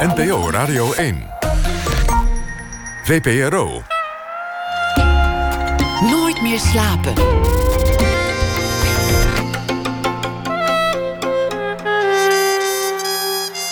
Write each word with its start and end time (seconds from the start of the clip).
NPO 0.00 0.50
Radio 0.50 0.92
1. 0.92 1.26
VPRO. 3.04 3.82
Nooit 6.00 6.42
meer 6.42 6.58
slapen. 6.58 7.12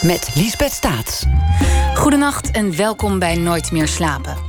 Met 0.02 0.30
Liesbeth 0.34 0.72
Staats. 0.72 1.24
Goedenacht 1.94 2.50
en 2.50 2.76
welkom 2.76 3.18
bij 3.18 3.36
Nooit 3.36 3.72
meer 3.72 3.88
slapen. 3.88 4.43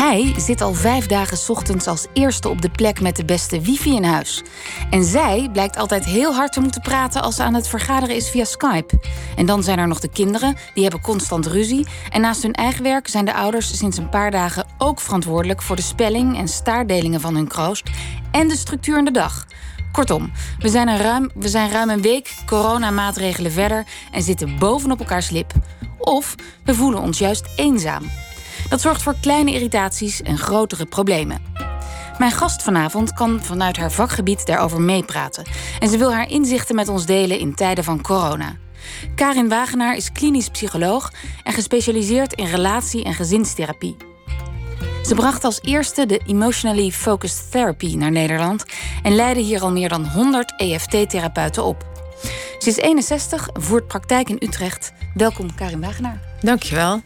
Hij 0.00 0.34
zit 0.36 0.60
al 0.60 0.74
vijf 0.74 1.06
dagen 1.06 1.54
ochtends 1.54 1.86
als 1.86 2.06
eerste 2.12 2.48
op 2.48 2.62
de 2.62 2.70
plek 2.70 3.00
met 3.00 3.16
de 3.16 3.24
beste 3.24 3.60
wifi 3.60 3.94
in 3.94 4.04
huis. 4.04 4.42
En 4.90 5.04
zij 5.04 5.48
blijkt 5.52 5.76
altijd 5.76 6.04
heel 6.04 6.34
hard 6.34 6.52
te 6.52 6.60
moeten 6.60 6.80
praten 6.80 7.22
als 7.22 7.36
ze 7.36 7.42
aan 7.42 7.54
het 7.54 7.68
vergaderen 7.68 8.16
is 8.16 8.30
via 8.30 8.44
Skype. 8.44 9.00
En 9.36 9.46
dan 9.46 9.62
zijn 9.62 9.78
er 9.78 9.88
nog 9.88 10.00
de 10.00 10.08
kinderen, 10.08 10.56
die 10.74 10.82
hebben 10.82 11.00
constant 11.00 11.46
ruzie. 11.46 11.86
En 12.10 12.20
naast 12.20 12.42
hun 12.42 12.52
eigen 12.52 12.82
werk 12.82 13.08
zijn 13.08 13.24
de 13.24 13.34
ouders 13.34 13.76
sinds 13.76 13.96
een 13.96 14.08
paar 14.08 14.30
dagen 14.30 14.66
ook 14.78 15.00
verantwoordelijk 15.00 15.62
voor 15.62 15.76
de 15.76 15.82
spelling 15.82 16.38
en 16.38 16.48
staardelingen 16.48 17.20
van 17.20 17.34
hun 17.34 17.48
kroost 17.48 17.90
en 18.30 18.48
de 18.48 18.56
structuur 18.56 18.98
in 18.98 19.04
de 19.04 19.10
dag. 19.10 19.46
Kortom, 19.92 20.32
we 20.58 20.68
zijn, 20.68 20.88
een 20.88 20.98
ruim, 20.98 21.30
we 21.34 21.48
zijn 21.48 21.70
ruim 21.70 21.90
een 21.90 22.02
week 22.02 22.34
coronamaatregelen 22.46 23.52
verder 23.52 23.84
en 24.12 24.22
zitten 24.22 24.58
bovenop 24.58 24.98
elkaars 24.98 25.30
lip. 25.30 25.52
Of 25.98 26.34
we 26.64 26.74
voelen 26.74 27.00
ons 27.00 27.18
juist 27.18 27.46
eenzaam. 27.56 28.02
Dat 28.70 28.80
zorgt 28.80 29.02
voor 29.02 29.14
kleine 29.20 29.52
irritaties 29.52 30.22
en 30.22 30.38
grotere 30.38 30.86
problemen. 30.86 31.42
Mijn 32.18 32.32
gast 32.32 32.62
vanavond 32.62 33.12
kan 33.12 33.42
vanuit 33.42 33.76
haar 33.76 33.92
vakgebied 33.92 34.46
daarover 34.46 34.80
meepraten. 34.80 35.44
En 35.78 35.88
ze 35.88 35.98
wil 35.98 36.12
haar 36.12 36.28
inzichten 36.28 36.74
met 36.74 36.88
ons 36.88 37.06
delen 37.06 37.38
in 37.38 37.54
tijden 37.54 37.84
van 37.84 38.02
corona. 38.02 38.56
Karin 39.14 39.48
Wagenaar 39.48 39.96
is 39.96 40.12
klinisch 40.12 40.48
psycholoog 40.48 41.12
en 41.42 41.52
gespecialiseerd 41.52 42.32
in 42.32 42.46
relatie- 42.46 43.04
en 43.04 43.14
gezinstherapie. 43.14 43.96
Ze 45.02 45.14
bracht 45.14 45.44
als 45.44 45.58
eerste 45.62 46.06
de 46.06 46.20
Emotionally 46.26 46.90
Focused 46.90 47.50
Therapy 47.50 47.94
naar 47.96 48.10
Nederland 48.10 48.64
en 49.02 49.14
leidde 49.14 49.42
hier 49.42 49.60
al 49.60 49.70
meer 49.70 49.88
dan 49.88 50.08
100 50.08 50.54
EFT-therapeuten 50.56 51.64
op. 51.64 51.88
Ze 52.58 52.68
is 52.68 52.76
61, 52.76 53.48
voert 53.52 53.86
praktijk 53.86 54.28
in 54.28 54.36
Utrecht. 54.40 54.92
Welkom, 55.14 55.54
Karin 55.54 55.80
Wagenaar. 55.80 56.20
Dankjewel. 56.40 57.02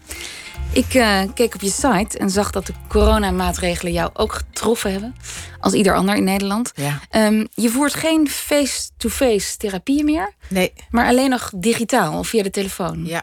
Ik 0.72 0.94
uh, 0.94 1.20
keek 1.34 1.54
op 1.54 1.60
je 1.60 1.70
site 1.70 2.18
en 2.18 2.30
zag 2.30 2.50
dat 2.50 2.66
de 2.66 2.72
coronamaatregelen 2.88 3.92
jou 3.92 4.10
ook 4.12 4.32
getroffen 4.32 4.92
hebben. 4.92 5.14
Als 5.60 5.72
ieder 5.72 5.94
ander 5.94 6.14
in 6.14 6.24
Nederland. 6.24 6.72
Ja. 6.74 7.26
Um, 7.26 7.48
je 7.54 7.68
voert 7.68 7.94
geen 7.94 8.28
face-to-face 8.28 9.56
therapieën 9.56 10.04
meer. 10.04 10.32
Nee. 10.48 10.72
Maar 10.90 11.06
alleen 11.06 11.30
nog 11.30 11.50
digitaal 11.54 12.18
of 12.18 12.28
via 12.28 12.42
de 12.42 12.50
telefoon. 12.50 13.06
Ja, 13.06 13.22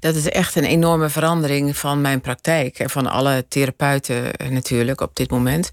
dat 0.00 0.14
is 0.14 0.28
echt 0.28 0.56
een 0.56 0.64
enorme 0.64 1.08
verandering 1.08 1.76
van 1.76 2.00
mijn 2.00 2.20
praktijk. 2.20 2.78
En 2.78 2.90
van 2.90 3.06
alle 3.06 3.44
therapeuten 3.48 4.30
natuurlijk 4.50 5.00
op 5.00 5.16
dit 5.16 5.30
moment. 5.30 5.70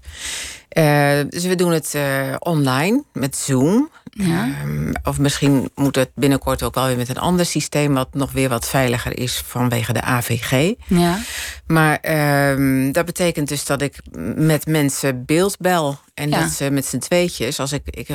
Uh, 0.78 1.20
dus 1.28 1.44
we 1.44 1.54
doen 1.54 1.72
het 1.72 1.92
uh, 1.96 2.34
online 2.38 3.04
met 3.12 3.36
Zoom. 3.36 3.90
Ja. 4.26 4.48
Um, 4.64 4.92
of 5.04 5.18
misschien 5.18 5.70
moet 5.74 5.96
het 5.96 6.10
binnenkort 6.14 6.62
ook 6.62 6.74
wel 6.74 6.86
weer 6.86 6.96
met 6.96 7.08
een 7.08 7.18
ander 7.18 7.46
systeem... 7.46 7.94
wat 7.94 8.14
nog 8.14 8.32
weer 8.32 8.48
wat 8.48 8.68
veiliger 8.68 9.18
is 9.18 9.42
vanwege 9.46 9.92
de 9.92 10.02
AVG. 10.02 10.74
Ja. 10.86 11.18
Maar 11.66 11.98
um, 12.50 12.92
dat 12.92 13.04
betekent 13.04 13.48
dus 13.48 13.64
dat 13.64 13.82
ik 13.82 13.96
met 14.36 14.66
mensen 14.66 15.24
beeld 15.24 15.58
bel. 15.58 15.98
En 16.14 16.28
Ja. 16.28 16.40
dat 16.40 16.50
ze 16.50 16.70
met 16.70 16.86
z'n 16.86 16.98
tweetjes, 16.98 17.60
als 17.60 17.72
ik, 17.72 17.82
ik, 17.84 18.08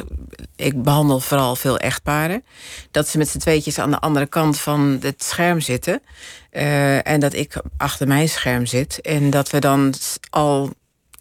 ik 0.55 0.83
behandel 0.83 1.19
vooral 1.19 1.55
veel 1.55 1.77
echtparen... 1.77 2.43
dat 2.91 3.07
ze 3.07 3.17
met 3.17 3.29
z'n 3.29 3.37
tweetjes 3.37 3.79
aan 3.79 3.91
de 3.91 3.99
andere 3.99 4.25
kant 4.27 4.59
van 4.59 4.97
het 5.01 5.23
scherm 5.23 5.59
zitten. 5.59 6.01
Uh, 6.51 7.07
en 7.07 7.19
dat 7.19 7.33
ik 7.33 7.61
achter 7.77 8.07
mijn 8.07 8.29
scherm 8.29 8.65
zit. 8.65 9.01
En 9.01 9.29
dat 9.29 9.49
we 9.49 9.59
dan 9.59 9.93
al 10.29 10.73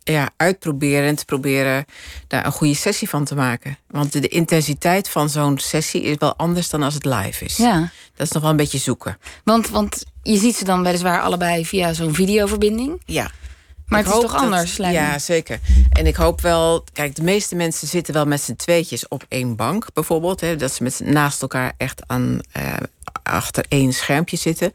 ja, 0.05 0.31
uitproberen 0.37 1.09
en 1.09 1.15
te 1.17 1.25
proberen 1.25 1.85
daar 2.27 2.47
een 2.47 2.53
goede 2.53 2.75
sessie 2.75 3.09
van 3.09 3.25
te 3.25 3.35
maken. 3.35 3.79
Want 3.89 4.13
de, 4.13 4.21
de 4.21 4.29
intensiteit 4.29 5.09
van 5.09 5.31
zo'n 5.31 5.59
sessie 5.59 6.03
is 6.03 6.17
wel 6.19 6.37
anders 6.37 6.69
dan 6.71 6.83
als 6.83 6.95
het 6.95 7.05
live 7.05 7.45
is. 7.45 7.57
Ja, 7.57 7.91
Dat 8.15 8.27
is 8.27 8.33
nog 8.33 8.43
wel 8.43 8.51
een 8.51 8.57
beetje 8.57 8.79
zoeken. 8.79 9.19
want, 9.45 9.69
want 9.69 10.05
je 10.23 10.37
ziet 10.37 10.57
ze 10.57 10.65
dan 10.65 10.83
weliswaar 10.83 11.21
allebei 11.21 11.67
via 11.67 11.93
zo'n 11.93 12.15
videoverbinding. 12.15 13.03
Ja. 13.05 13.31
Maar 13.87 14.01
Ik 14.01 14.07
het 14.07 14.15
is 14.15 14.21
toch 14.21 14.33
dat- 14.33 14.41
anders, 14.41 14.77
lijkt 14.77 14.97
Ja, 14.97 15.11
me. 15.13 15.19
zeker. 15.19 15.61
En 15.93 16.07
ik 16.07 16.17
hoop 16.17 16.41
wel... 16.41 16.85
Kijk, 16.93 17.15
de 17.17 17.23
meeste 17.23 17.55
mensen 17.55 17.89
zitten 17.89 18.15
wel 18.15 18.25
met 18.27 18.41
z'n 18.41 18.55
tweetjes 18.57 19.09
op 19.09 19.25
één 19.29 19.57
bank, 19.57 19.87
bijvoorbeeld. 19.95 20.41
Hè, 20.41 20.57
dat 20.57 20.73
ze 20.73 20.83
met, 20.83 21.01
naast 21.05 21.43
elkaar 21.43 21.73
echt 21.77 22.03
aan, 22.07 22.41
eh, 22.53 22.73
achter 23.23 23.65
één 23.69 23.93
schermpje 23.93 24.37
zitten. 24.37 24.73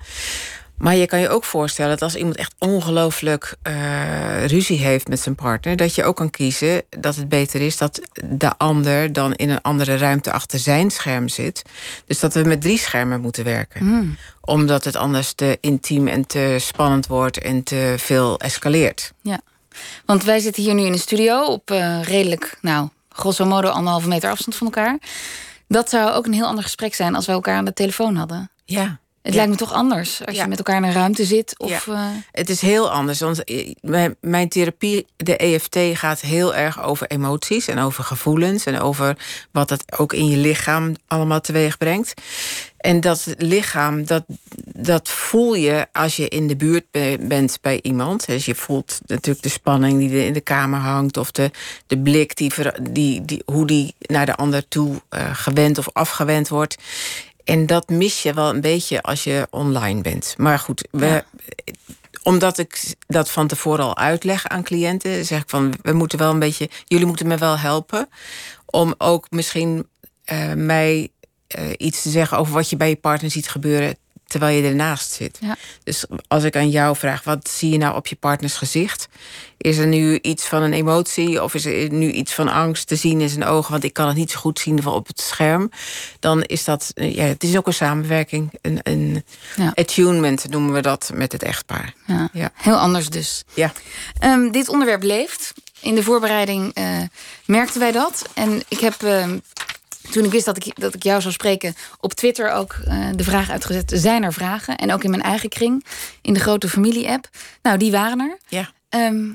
Maar 0.79 0.95
je 0.95 1.05
kan 1.05 1.19
je 1.19 1.29
ook 1.29 1.43
voorstellen 1.43 1.91
dat 1.91 2.01
als 2.01 2.15
iemand 2.15 2.35
echt 2.35 2.55
ongelooflijk 2.57 3.55
eh, 3.61 4.45
ruzie 4.45 4.77
heeft 4.77 5.07
met 5.07 5.19
zijn 5.19 5.35
partner, 5.35 5.75
dat 5.75 5.95
je 5.95 6.03
ook 6.03 6.15
kan 6.15 6.29
kiezen 6.29 6.83
dat 6.89 7.15
het 7.15 7.29
beter 7.29 7.61
is 7.61 7.77
dat 7.77 8.01
de 8.23 8.57
ander 8.57 9.13
dan 9.13 9.33
in 9.33 9.49
een 9.49 9.61
andere 9.61 9.97
ruimte 9.97 10.31
achter 10.31 10.59
zijn 10.59 10.91
scherm 10.91 11.27
zit. 11.27 11.61
Dus 12.05 12.19
dat 12.19 12.33
we 12.33 12.43
met 12.43 12.61
drie 12.61 12.77
schermen 12.77 13.21
moeten 13.21 13.43
werken. 13.43 13.79
Hmm. 13.79 14.17
Omdat 14.41 14.83
het 14.83 14.95
anders 14.95 15.33
te 15.33 15.57
intiem 15.61 16.07
en 16.07 16.27
te 16.27 16.55
spannend 16.59 17.07
wordt 17.07 17.37
en 17.37 17.63
te 17.63 17.95
veel 17.97 18.39
escaleert. 18.39 19.13
Ja. 19.21 19.39
Want 20.05 20.23
wij 20.23 20.39
zitten 20.39 20.63
hier 20.63 20.73
nu 20.73 20.83
in 20.83 20.93
een 20.93 20.99
studio 20.99 21.45
op 21.45 21.71
eh, 21.71 22.03
redelijk, 22.03 22.57
nou, 22.61 22.89
grosso 23.09 23.45
modo 23.45 23.69
anderhalve 23.69 24.07
meter 24.07 24.29
afstand 24.29 24.57
van 24.57 24.67
elkaar. 24.67 24.97
Dat 25.67 25.89
zou 25.89 26.11
ook 26.11 26.25
een 26.25 26.33
heel 26.33 26.45
ander 26.45 26.63
gesprek 26.63 26.93
zijn 26.93 27.15
als 27.15 27.25
we 27.25 27.31
elkaar 27.31 27.57
aan 27.57 27.65
de 27.65 27.73
telefoon 27.73 28.15
hadden. 28.15 28.49
Ja. 28.65 28.99
Het 29.29 29.37
Ja. 29.37 29.43
lijkt 29.45 29.61
me 29.61 29.67
toch 29.67 29.77
anders 29.77 30.25
als 30.25 30.35
Ja. 30.35 30.41
je 30.43 30.49
met 30.49 30.57
elkaar 30.57 30.77
in 30.77 30.83
een 30.83 30.91
ruimte 30.93 31.25
zit. 31.25 31.53
Of, 31.57 31.87
eh, 31.87 32.05
Het 32.31 32.49
is 32.49 32.61
heel 32.61 32.91
anders. 32.91 33.19
Want 33.19 33.43
eh, 33.43 33.73
mijn- 34.21 34.49
therapie, 34.49 35.05
de 35.17 35.37
EFT, 35.37 35.77
gaat 35.93 36.21
heel 36.21 36.55
erg 36.55 36.83
over 36.83 37.07
emoties 37.07 37.67
en 37.67 37.79
over 37.79 38.03
gevoelens. 38.03 38.63
En 38.65 38.79
over 38.79 39.17
wat 39.51 39.69
het 39.69 39.97
ook 39.99 40.13
in 40.13 40.27
je 40.27 40.37
lichaam 40.37 40.95
allemaal 41.07 41.41
teweeg 41.41 41.77
brengt. 41.77 42.13
En 42.77 42.99
dat 43.01 43.25
lichaam, 43.37 44.05
dat, 44.05 44.23
dat 44.65 45.09
voel 45.09 45.55
je 45.55 45.87
als 45.91 46.15
je 46.15 46.27
in 46.27 46.47
de 46.47 46.55
buurt 46.55 46.85
be- 46.91 47.17
bent 47.21 47.57
bij 47.61 47.79
iemand. 47.81 48.25
Dus 48.25 48.45
je 48.45 48.55
voelt 48.55 48.99
natuurlijk 49.05 49.43
de 49.43 49.49
spanning 49.49 49.99
die 49.99 50.09
er 50.19 50.25
in 50.25 50.33
de 50.33 50.41
kamer 50.41 50.79
hangt. 50.79 51.17
Of 51.17 51.31
de, 51.31 51.51
de 51.87 51.97
blik, 51.99 52.35
die, 52.35 52.53
ver- 52.53 52.79
die, 52.91 53.25
die, 53.25 53.41
hoe 53.45 53.67
die 53.67 53.95
naar 53.99 54.25
de 54.25 54.35
ander 54.35 54.67
toe 54.67 55.01
eh, 55.09 55.29
gewend 55.33 55.77
of 55.77 55.89
afgewend 55.93 56.47
wordt. 56.47 56.75
En 57.43 57.65
dat 57.65 57.89
mis 57.89 58.21
je 58.23 58.33
wel 58.33 58.49
een 58.49 58.61
beetje 58.61 59.01
als 59.01 59.23
je 59.23 59.47
online 59.49 60.01
bent. 60.01 60.33
Maar 60.37 60.59
goed, 60.59 60.87
we, 60.91 61.05
Ja. 61.05 61.25
omdat 62.23 62.57
ik 62.57 62.93
dat 63.07 63.29
van 63.29 63.47
tevoren 63.47 63.85
al 63.85 63.97
uitleg 63.97 64.47
aan 64.47 64.63
cliënten, 64.63 65.25
zeg 65.25 65.41
ik 65.41 65.49
van 65.49 65.73
we 65.81 65.93
moeten 65.93 66.17
wel 66.19 66.31
een 66.31 66.39
beetje, 66.39 66.69
jullie 66.85 67.05
moeten 67.05 67.27
me 67.27 67.37
wel 67.37 67.57
helpen 67.57 68.09
om 68.65 68.93
ook 68.97 69.27
misschien 69.29 69.87
eh, 70.23 70.53
mij 70.53 71.09
eh, 71.47 71.69
iets 71.77 72.01
te 72.01 72.09
zeggen 72.09 72.37
over 72.37 72.53
wat 72.53 72.69
je 72.69 72.77
bij 72.77 72.89
je 72.89 72.95
partner 72.95 73.31
ziet 73.31 73.49
gebeuren 73.49 73.97
terwijl 74.29 74.61
je 74.61 74.67
ernaast 74.67 75.11
zit. 75.11 75.37
Ja. 75.41 75.55
Dus 75.83 76.05
als 76.27 76.43
ik 76.43 76.55
aan 76.55 76.69
jou 76.69 76.95
vraag, 76.95 77.23
wat 77.23 77.49
zie 77.49 77.69
je 77.71 77.77
nou 77.77 77.95
op 77.95 78.07
je 78.07 78.15
partners 78.15 78.55
gezicht? 78.55 79.07
Is 79.57 79.77
er 79.77 79.87
nu 79.87 80.19
iets 80.21 80.45
van 80.45 80.61
een 80.61 80.73
emotie 80.73 81.43
of 81.43 81.53
is 81.53 81.65
er 81.65 81.91
nu 81.91 82.11
iets 82.11 82.33
van 82.33 82.47
angst 82.47 82.87
te 82.87 82.95
zien 82.95 83.21
in 83.21 83.29
zijn 83.29 83.43
ogen? 83.45 83.71
Want 83.71 83.83
ik 83.83 83.93
kan 83.93 84.07
het 84.07 84.15
niet 84.15 84.31
zo 84.31 84.39
goed 84.39 84.59
zien 84.59 84.85
op 84.85 85.07
het 85.07 85.21
scherm. 85.21 85.71
Dan 86.19 86.41
is 86.43 86.63
dat, 86.63 86.91
eh, 86.95 87.15
ja, 87.15 87.23
het 87.23 87.43
is 87.43 87.57
ook 87.57 87.67
een 87.67 87.73
samenwerking, 87.73 88.53
een, 88.61 88.79
een 88.83 89.23
Ja. 89.55 89.71
attunement 89.75 90.49
noemen 90.49 90.73
we 90.73 90.81
dat 90.81 91.11
met 91.13 91.31
het 91.31 91.43
echtpaar. 91.43 91.93
ja. 92.07 92.29
Ja. 92.33 92.51
Heel 92.53 92.77
anders 92.77 93.09
dus. 93.09 93.43
Ja. 93.53 93.71
Ehm, 94.19 94.51
dit 94.51 94.69
onderwerp 94.69 95.03
leeft. 95.03 95.53
In 95.81 95.95
de 95.95 96.03
voorbereiding 96.03 96.73
eh, 96.73 96.97
merkten 97.45 97.79
wij 97.79 97.91
dat. 97.91 98.29
En 98.33 98.61
ik 98.67 98.79
heb, 98.79 99.03
ehm, 99.03 99.37
toen 100.11 100.23
ik 100.23 100.31
wist 100.31 100.45
dat 100.45 100.65
ik, 100.65 100.79
dat 100.79 100.93
ik 100.93 101.03
jou 101.03 101.21
zou 101.21 101.33
spreken, 101.33 101.75
op 101.99 102.13
Twitter 102.13 102.51
ook 102.51 102.75
eh, 102.85 103.09
de 103.15 103.23
vraag 103.23 103.49
uitgezet: 103.49 103.91
zijn 103.95 104.23
er 104.23 104.33
vragen? 104.33 104.75
En 104.75 104.93
ook 104.93 105.03
in 105.03 105.09
mijn 105.09 105.21
eigen 105.21 105.49
kring, 105.49 105.85
in 106.21 106.33
de 106.33 106.39
grote 106.39 106.69
familie-app. 106.69 107.29
Nou, 107.61 107.77
die 107.77 107.91
waren 107.91 108.19
er. 108.19 108.37
Ja. 108.47 108.71
Ehm, 108.89 109.29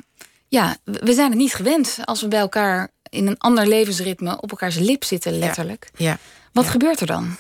ja, 0.49 0.77
we 0.85 1.13
zijn 1.13 1.31
het 1.31 1.39
niet 1.39 1.55
gewend 1.55 1.99
als 2.05 2.21
we 2.21 2.29
bij 2.29 2.41
elkaar 2.41 2.91
in 3.11 3.27
een 3.27 3.39
ander 3.39 3.67
levensritme 3.67 4.41
op 4.41 4.51
elkaars 4.51 4.79
lip 4.79 5.05
zitten, 5.05 5.39
letterlijk. 5.39 5.91
Ja. 5.97 6.19
Wat 6.53 6.69
gebeurt 6.69 7.01
er 7.01 7.07
dan? 7.07 7.37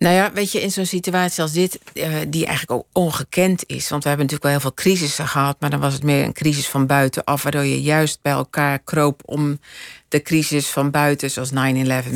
Nou 0.00 0.14
ja, 0.14 0.32
weet 0.32 0.52
je, 0.52 0.60
in 0.60 0.70
zo'n 0.70 0.86
situatie 0.86 1.42
als 1.42 1.52
dit, 1.52 1.78
eh, 1.92 2.14
die 2.28 2.46
eigenlijk 2.46 2.80
ook 2.80 2.86
ongekend 3.04 3.62
is. 3.66 3.88
Want 3.88 4.02
we 4.02 4.08
hebben 4.08 4.26
natuurlijk 4.26 4.42
wel 4.42 4.50
heel 4.50 4.60
veel 4.60 4.74
crisissen 4.74 5.26
gehad, 5.26 5.56
maar 5.60 5.70
dan 5.70 5.80
was 5.80 5.92
het 5.92 6.02
meer 6.02 6.24
een 6.24 6.32
crisis 6.32 6.68
van 6.68 6.86
buitenaf, 6.86 7.42
waardoor 7.42 7.64
je 7.64 7.82
juist 7.82 8.18
bij 8.22 8.32
elkaar 8.32 8.78
kroop 8.78 9.22
om 9.24 9.60
de 10.08 10.22
crisis 10.22 10.66
van 10.66 10.90
buiten, 10.90 11.30
zoals 11.30 11.50
9-11 11.50 11.54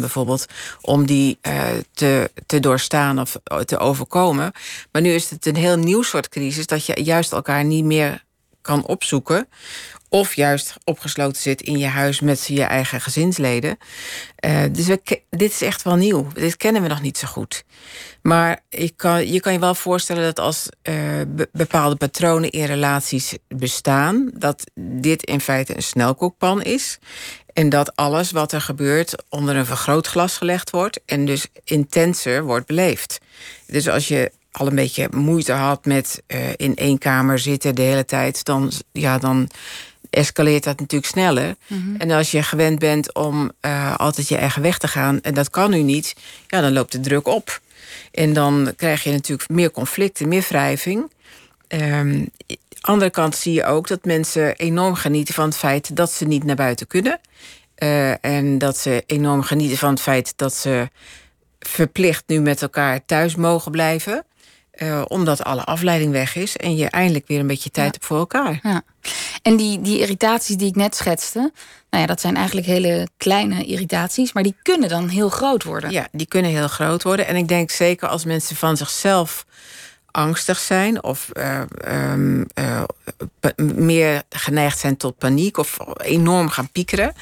bijvoorbeeld, 0.00 0.46
om 0.80 1.06
die 1.06 1.38
eh, 1.40 1.62
te, 1.92 2.30
te 2.46 2.60
doorstaan 2.60 3.20
of 3.20 3.36
te 3.64 3.78
overkomen. 3.78 4.52
Maar 4.92 5.02
nu 5.02 5.10
is 5.10 5.30
het 5.30 5.46
een 5.46 5.56
heel 5.56 5.76
nieuw 5.76 6.02
soort 6.02 6.28
crisis, 6.28 6.66
dat 6.66 6.86
je 6.86 7.02
juist 7.02 7.32
elkaar 7.32 7.64
niet 7.64 7.84
meer 7.84 8.24
kan 8.60 8.86
opzoeken. 8.86 9.48
Of 10.14 10.34
juist 10.34 10.74
opgesloten 10.84 11.42
zit 11.42 11.62
in 11.62 11.78
je 11.78 11.86
huis 11.86 12.20
met 12.20 12.46
je 12.46 12.62
eigen 12.62 13.00
gezinsleden. 13.00 13.78
Uh, 14.46 14.62
dus 14.72 14.86
dit 15.30 15.50
is 15.50 15.62
echt 15.62 15.82
wel 15.82 15.96
nieuw. 15.96 16.26
Dit 16.32 16.56
kennen 16.56 16.82
we 16.82 16.88
nog 16.88 17.00
niet 17.00 17.18
zo 17.18 17.26
goed. 17.26 17.64
Maar 18.22 18.60
je 18.68 18.90
kan, 18.90 19.32
je 19.32 19.40
kan 19.40 19.52
je 19.52 19.58
wel 19.58 19.74
voorstellen 19.74 20.22
dat 20.22 20.38
als 20.38 20.68
uh, 20.82 20.94
bepaalde 21.52 21.96
patronen 21.96 22.50
in 22.50 22.64
relaties 22.64 23.36
bestaan, 23.48 24.30
dat 24.34 24.64
dit 24.80 25.22
in 25.22 25.40
feite 25.40 25.76
een 25.76 25.82
snelkookpan 25.82 26.62
is. 26.62 26.98
En 27.52 27.68
dat 27.68 27.96
alles 27.96 28.30
wat 28.30 28.52
er 28.52 28.60
gebeurt 28.60 29.24
onder 29.28 29.56
een 29.56 29.66
vergrootglas 29.66 30.36
gelegd 30.36 30.70
wordt 30.70 31.00
en 31.06 31.24
dus 31.24 31.46
intenser 31.64 32.44
wordt 32.44 32.66
beleefd. 32.66 33.20
Dus 33.66 33.88
als 33.88 34.08
je 34.08 34.32
al 34.50 34.66
een 34.66 34.74
beetje 34.74 35.08
moeite 35.10 35.52
had 35.52 35.84
met 35.84 36.22
uh, 36.26 36.38
in 36.56 36.76
één 36.76 36.98
kamer 36.98 37.38
zitten 37.38 37.74
de 37.74 37.82
hele 37.82 38.04
tijd, 38.04 38.44
dan, 38.44 38.72
ja, 38.92 39.18
dan 39.18 39.48
escaleert 40.14 40.64
dat 40.64 40.80
natuurlijk 40.80 41.12
sneller. 41.12 41.54
Mhm. 41.66 41.96
En 41.98 42.10
als 42.10 42.30
je 42.30 42.42
gewend 42.42 42.78
bent 42.78 43.14
om 43.14 43.52
uh, 43.60 43.96
altijd 43.96 44.28
je 44.28 44.36
eigen 44.36 44.62
weg 44.62 44.78
te 44.78 44.88
gaan 44.88 45.20
en 45.20 45.34
dat 45.34 45.50
kan 45.50 45.70
nu 45.70 45.82
niet, 45.82 46.14
ja, 46.46 46.60
dan 46.60 46.72
loopt 46.72 46.92
de 46.92 47.00
druk 47.00 47.26
op. 47.26 47.60
En 48.12 48.32
dan 48.32 48.72
krijg 48.76 49.02
je 49.02 49.10
natuurlijk 49.10 49.48
meer 49.48 49.70
conflicten, 49.70 50.28
meer 50.28 50.46
wrijving. 50.48 51.12
Um, 51.68 52.28
andere 52.80 53.10
kant 53.10 53.36
zie 53.36 53.52
je 53.52 53.64
ook 53.64 53.88
dat 53.88 54.04
mensen 54.04 54.56
enorm 54.56 54.94
genieten 54.94 55.34
van 55.34 55.44
het 55.44 55.56
feit 55.56 55.96
dat 55.96 56.12
ze 56.12 56.24
niet 56.24 56.44
naar 56.44 56.56
buiten 56.56 56.86
kunnen. 56.86 57.20
Uh, 57.78 58.24
en 58.24 58.58
dat 58.58 58.76
ze 58.78 59.02
enorm 59.06 59.42
genieten 59.42 59.78
van 59.78 59.90
het 59.90 60.00
feit 60.00 60.32
dat 60.36 60.54
ze 60.54 60.88
verplicht 61.60 62.24
nu 62.26 62.40
met 62.40 62.62
elkaar 62.62 63.04
thuis 63.06 63.34
mogen 63.34 63.70
blijven. 63.70 64.24
Uh, 64.78 65.02
omdat 65.08 65.44
alle 65.44 65.64
afleiding 65.64 66.12
weg 66.12 66.36
is 66.36 66.56
en 66.56 66.76
je 66.76 66.88
eindelijk 66.88 67.26
weer 67.26 67.40
een 67.40 67.46
beetje 67.46 67.70
tijd 67.70 67.92
hebt 67.92 68.04
voor 68.04 68.18
elkaar. 68.18 68.58
Ja. 68.62 68.82
En 69.42 69.56
die, 69.56 69.80
die 69.80 69.98
irritaties 69.98 70.56
die 70.56 70.68
ik 70.68 70.74
net 70.74 70.96
schetste, 70.96 71.38
nou 71.90 72.02
ja, 72.02 72.06
dat 72.06 72.20
zijn 72.20 72.36
eigenlijk 72.36 72.66
hele 72.66 73.08
kleine 73.16 73.64
irritaties, 73.64 74.32
maar 74.32 74.42
die 74.42 74.56
kunnen 74.62 74.88
dan 74.88 75.08
heel 75.08 75.28
groot 75.28 75.62
worden. 75.62 75.90
Ja, 75.90 76.08
die 76.12 76.26
kunnen 76.26 76.50
heel 76.50 76.68
groot 76.68 77.02
worden. 77.02 77.26
En 77.26 77.36
ik 77.36 77.48
denk 77.48 77.70
zeker 77.70 78.08
als 78.08 78.24
mensen 78.24 78.56
van 78.56 78.76
zichzelf 78.76 79.46
angstig 80.10 80.58
zijn 80.58 81.02
of 81.02 81.30
uh, 81.32 81.60
um, 82.12 82.46
uh, 82.54 82.82
meer 83.56 84.22
geneigd 84.30 84.78
zijn 84.78 84.96
tot 84.96 85.18
paniek 85.18 85.56
of 85.56 85.78
enorm 85.96 86.48
gaan 86.48 86.70
piekeren. 86.70 87.14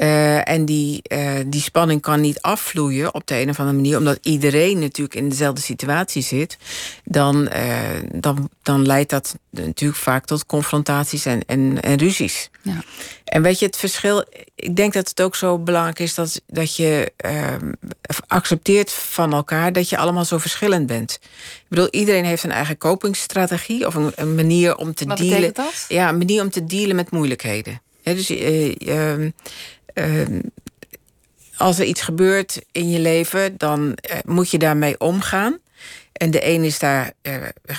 Uh, 0.00 0.48
en 0.48 0.64
die, 0.64 1.02
uh, 1.12 1.38
die 1.46 1.60
spanning 1.60 2.00
kan 2.00 2.20
niet 2.20 2.40
afvloeien 2.40 3.14
op 3.14 3.26
de 3.26 3.40
een 3.40 3.48
of 3.48 3.58
andere 3.58 3.76
manier, 3.76 3.98
omdat 3.98 4.18
iedereen 4.22 4.78
natuurlijk 4.78 5.16
in 5.16 5.28
dezelfde 5.28 5.60
situatie 5.60 6.22
zit. 6.22 6.56
Dan, 7.04 7.50
uh, 7.56 7.78
dan, 8.12 8.50
dan 8.62 8.86
leidt 8.86 9.10
dat 9.10 9.38
natuurlijk 9.50 10.00
vaak 10.00 10.24
tot 10.24 10.46
confrontaties 10.46 11.24
en, 11.24 11.40
en, 11.46 11.82
en 11.82 11.98
ruzies. 11.98 12.50
Ja. 12.62 12.82
En 13.24 13.42
weet 13.42 13.58
je, 13.58 13.66
het 13.66 13.76
verschil. 13.76 14.24
Ik 14.54 14.76
denk 14.76 14.92
dat 14.92 15.08
het 15.08 15.22
ook 15.22 15.36
zo 15.36 15.58
belangrijk 15.58 15.98
is 15.98 16.14
dat, 16.14 16.40
dat 16.46 16.76
je 16.76 17.12
ehm, 17.16 17.72
accepteert 18.26 18.92
van 18.92 19.32
elkaar 19.32 19.72
dat 19.72 19.88
je 19.88 19.96
allemaal 19.96 20.24
zo 20.24 20.38
verschillend 20.38 20.86
bent. 20.86 21.18
Ik 21.22 21.66
bedoel, 21.68 21.88
iedereen 21.90 22.24
heeft 22.24 22.44
een 22.44 22.52
eigen 22.52 22.78
kopingsstrategie 22.78 23.86
of 23.86 23.94
een, 23.94 24.12
een 24.14 24.34
manier 24.34 24.76
om 24.76 24.94
te 24.94 25.04
Wat 25.04 25.18
dealen. 25.18 25.54
Dat? 25.54 25.84
Ja, 25.88 26.08
een 26.08 26.18
manier 26.18 26.42
om 26.42 26.50
te 26.50 26.64
dealen 26.64 26.96
met 26.96 27.10
moeilijkheden. 27.10 27.80
He, 28.02 28.14
dus 28.14 28.30
uh, 28.30 28.74
uh, 28.78 29.30
als 31.56 31.78
er 31.78 31.84
iets 31.84 32.02
gebeurt 32.02 32.62
in 32.72 32.90
je 32.90 32.98
leven, 32.98 33.56
dan 33.56 33.80
uh, 33.82 34.18
moet 34.24 34.50
je 34.50 34.58
daarmee 34.58 35.00
omgaan. 35.00 35.58
En 36.12 36.30
de 36.30 36.48
een 36.48 36.64
is 36.64 36.78
daar 36.78 37.12
uh, 37.22 37.34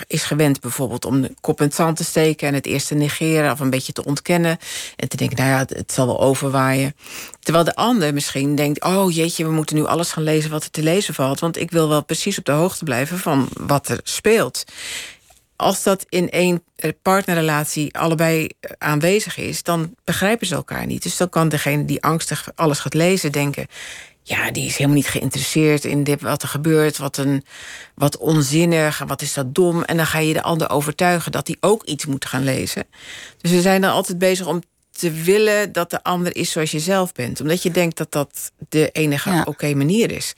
is 0.07 0.23
gewend 0.23 0.59
bijvoorbeeld 0.59 1.05
om 1.05 1.21
de 1.21 1.33
kop 1.41 1.59
in 1.59 1.65
het 1.65 1.75
zand 1.75 1.97
te 1.97 2.03
steken 2.03 2.47
en 2.47 2.53
het 2.53 2.65
eerst 2.65 2.87
te 2.87 2.95
negeren 2.95 3.51
of 3.51 3.59
een 3.59 3.69
beetje 3.69 3.93
te 3.93 4.05
ontkennen. 4.05 4.57
En 4.95 5.09
te 5.09 5.17
denken, 5.17 5.37
nou 5.37 5.49
ja, 5.49 5.57
het, 5.57 5.69
het 5.69 5.91
zal 5.91 6.05
wel 6.05 6.21
overwaaien. 6.21 6.95
Terwijl 7.39 7.65
de 7.65 7.75
ander 7.75 8.13
misschien 8.13 8.55
denkt, 8.55 8.83
oh 8.83 9.11
jeetje, 9.11 9.43
we 9.43 9.51
moeten 9.51 9.75
nu 9.75 9.85
alles 9.85 10.11
gaan 10.11 10.23
lezen 10.23 10.51
wat 10.51 10.63
er 10.63 10.71
te 10.71 10.83
lezen 10.83 11.13
valt. 11.13 11.39
Want 11.39 11.57
ik 11.57 11.71
wil 11.71 11.89
wel 11.89 12.03
precies 12.03 12.37
op 12.37 12.45
de 12.45 12.51
hoogte 12.51 12.83
blijven 12.83 13.19
van 13.19 13.49
wat 13.59 13.89
er 13.89 13.99
speelt 14.03 14.63
als 15.61 15.83
dat 15.83 16.05
in 16.09 16.29
één 16.29 16.63
partnerrelatie 17.01 17.97
allebei 17.97 18.49
aanwezig 18.77 19.37
is, 19.37 19.63
dan 19.63 19.95
begrijpen 20.03 20.47
ze 20.47 20.55
elkaar 20.55 20.85
niet. 20.85 21.03
Dus 21.03 21.17
dan 21.17 21.29
kan 21.29 21.49
degene 21.49 21.85
die 21.85 22.03
angstig 22.03 22.49
alles 22.55 22.79
gaat 22.79 22.93
lezen 22.93 23.31
denken. 23.31 23.67
Ja, 24.23 24.51
die 24.51 24.65
is 24.65 24.75
helemaal 24.75 24.95
niet 24.95 25.07
geïnteresseerd 25.07 25.85
in 25.85 26.03
dit, 26.03 26.21
wat 26.21 26.41
er 26.41 26.47
gebeurt. 26.47 26.97
Wat, 26.97 27.17
een, 27.17 27.43
wat 27.95 28.17
onzinnig, 28.17 29.03
wat 29.07 29.21
is 29.21 29.33
dat 29.33 29.55
dom. 29.55 29.83
En 29.83 29.97
dan 29.97 30.05
ga 30.05 30.19
je 30.19 30.33
de 30.33 30.41
ander 30.41 30.69
overtuigen 30.69 31.31
dat 31.31 31.47
hij 31.47 31.57
ook 31.59 31.83
iets 31.83 32.05
moet 32.05 32.25
gaan 32.25 32.43
lezen. 32.43 32.85
Dus 33.37 33.51
we 33.51 33.61
zijn 33.61 33.81
dan 33.81 33.91
altijd 33.91 34.17
bezig 34.17 34.45
om 34.45 34.61
te 34.91 35.11
willen 35.11 35.71
dat 35.71 35.89
de 35.89 36.03
ander 36.03 36.35
is 36.35 36.51
zoals 36.51 36.71
je 36.71 36.79
zelf 36.79 37.11
bent. 37.13 37.41
Omdat 37.41 37.63
je 37.63 37.71
denkt 37.71 37.97
dat 37.97 38.11
dat 38.11 38.51
de 38.69 38.89
enige 38.91 39.29
ja. 39.29 39.39
oké 39.39 39.49
okay 39.49 39.73
manier 39.73 40.11
is. 40.11 40.33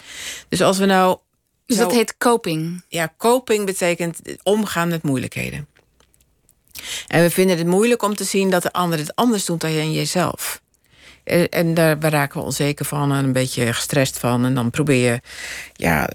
Dus 0.49 0.61
als 0.61 0.77
we 0.77 0.85
nou 0.85 1.17
dus 1.77 1.85
dat 1.85 1.95
heet 1.95 2.17
coping? 2.17 2.83
Ja, 2.87 3.13
coping 3.17 3.65
betekent 3.65 4.19
omgaan 4.43 4.87
met 4.87 5.03
moeilijkheden. 5.03 5.67
En 7.07 7.21
we 7.21 7.29
vinden 7.29 7.57
het 7.57 7.67
moeilijk 7.67 8.03
om 8.03 8.15
te 8.15 8.23
zien 8.23 8.49
dat 8.49 8.63
de 8.63 8.73
ander 8.73 8.99
het 8.99 9.15
anders 9.15 9.45
doet 9.45 9.61
dan 9.61 9.91
jezelf. 9.91 10.61
En 11.49 11.73
daar 11.73 11.97
raken 11.99 12.39
we 12.39 12.45
onzeker 12.45 12.85
van 12.85 13.11
en 13.11 13.23
een 13.23 13.33
beetje 13.33 13.73
gestrest 13.73 14.19
van. 14.19 14.45
En 14.45 14.55
dan 14.55 14.69
probeer 14.69 15.11
je 15.11 15.21
ja, 15.73 16.09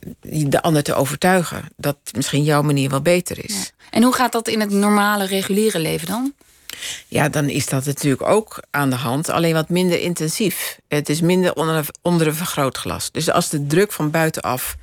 de 0.47 0.63
ander 0.63 0.83
te 0.83 0.95
overtuigen 0.95 1.65
dat 1.77 1.97
misschien 2.13 2.43
jouw 2.43 2.63
manier 2.63 2.91
wel 2.91 3.03
beter 3.03 3.45
is. 3.45 3.55
Ja. 3.55 3.87
En 3.91 4.03
hoe 4.03 4.15
gaat 4.15 4.33
dat 4.33 4.49
in 4.49 4.61
het 4.61 4.71
normale, 4.71 5.27
reguliere 5.27 5.79
leven 5.79 6.07
dan? 6.07 6.33
Ja, 7.07 7.29
dan 7.29 7.49
is 7.49 7.67
dat 7.67 7.85
natuurlijk 7.85 8.23
ook 8.23 8.63
aan 8.71 8.91
de 8.91 8.97
hand, 8.97 9.29
alleen 9.29 9.55
wat 9.55 9.69
minder 9.69 10.01
intensief. 10.01 10.79
Het 10.89 11.09
is 11.09 11.21
minder 11.21 11.55
onder, 11.55 11.87
onder 12.03 12.27
een 12.27 12.35
vergrootglas. 12.35 13.11
Dus 13.11 13.31
als 13.31 13.49
de 13.49 13.67
druk 13.67 13.93
van 13.93 14.11
buitenaf 14.11 14.77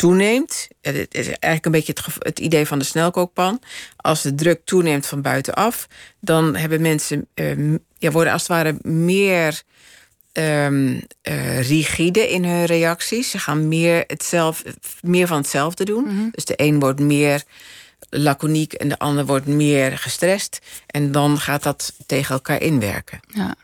toeneemt. 0.00 0.68
Het 0.80 1.14
is 1.14 1.26
eigenlijk 1.26 1.64
een 1.64 1.72
beetje 1.72 1.92
het, 1.96 2.14
het, 2.18 2.38
idee 2.38 2.66
van 2.66 2.78
de 2.78 2.84
snelkookpan. 2.84 3.60
Als 3.96 4.22
de 4.22 4.34
druk 4.34 4.60
toeneemt 4.64 5.06
van 5.06 5.22
buitenaf, 5.22 5.88
dan 6.20 6.56
hebben 6.56 6.80
mensen, 6.80 7.26
uh, 7.34 7.78
ja, 7.98 8.10
worden 8.10 8.32
als 8.32 8.42
het 8.42 8.50
ware 8.50 8.78
meer 8.82 9.62
um, 10.32 11.02
uh, 11.28 11.68
rigide 11.68 12.30
in 12.30 12.44
hun 12.44 12.64
reacties. 12.64 13.30
Ze 13.30 13.38
gaan 13.38 13.68
meer, 13.68 14.04
hetzelf, 14.06 14.62
meer 15.02 15.26
van 15.26 15.36
hetzelfde 15.36 15.84
doen. 15.84 16.04
Mm 16.04 16.18
-hmm. 16.18 16.28
Dus 16.32 16.44
de 16.44 16.54
een 16.56 16.80
wordt 16.80 17.00
meer 17.00 17.42
laconiek 18.10 18.72
en 18.72 18.88
de 18.88 18.98
ander 18.98 19.26
wordt 19.26 19.46
meer 19.46 19.98
gestrest. 19.98 20.58
En 20.86 21.12
dan 21.12 21.38
gaat 21.38 21.62
dat 21.62 21.92
tegen 22.06 22.34
elkaar 22.34 22.62
inwerken. 22.62 23.20
Ja. 23.26 23.54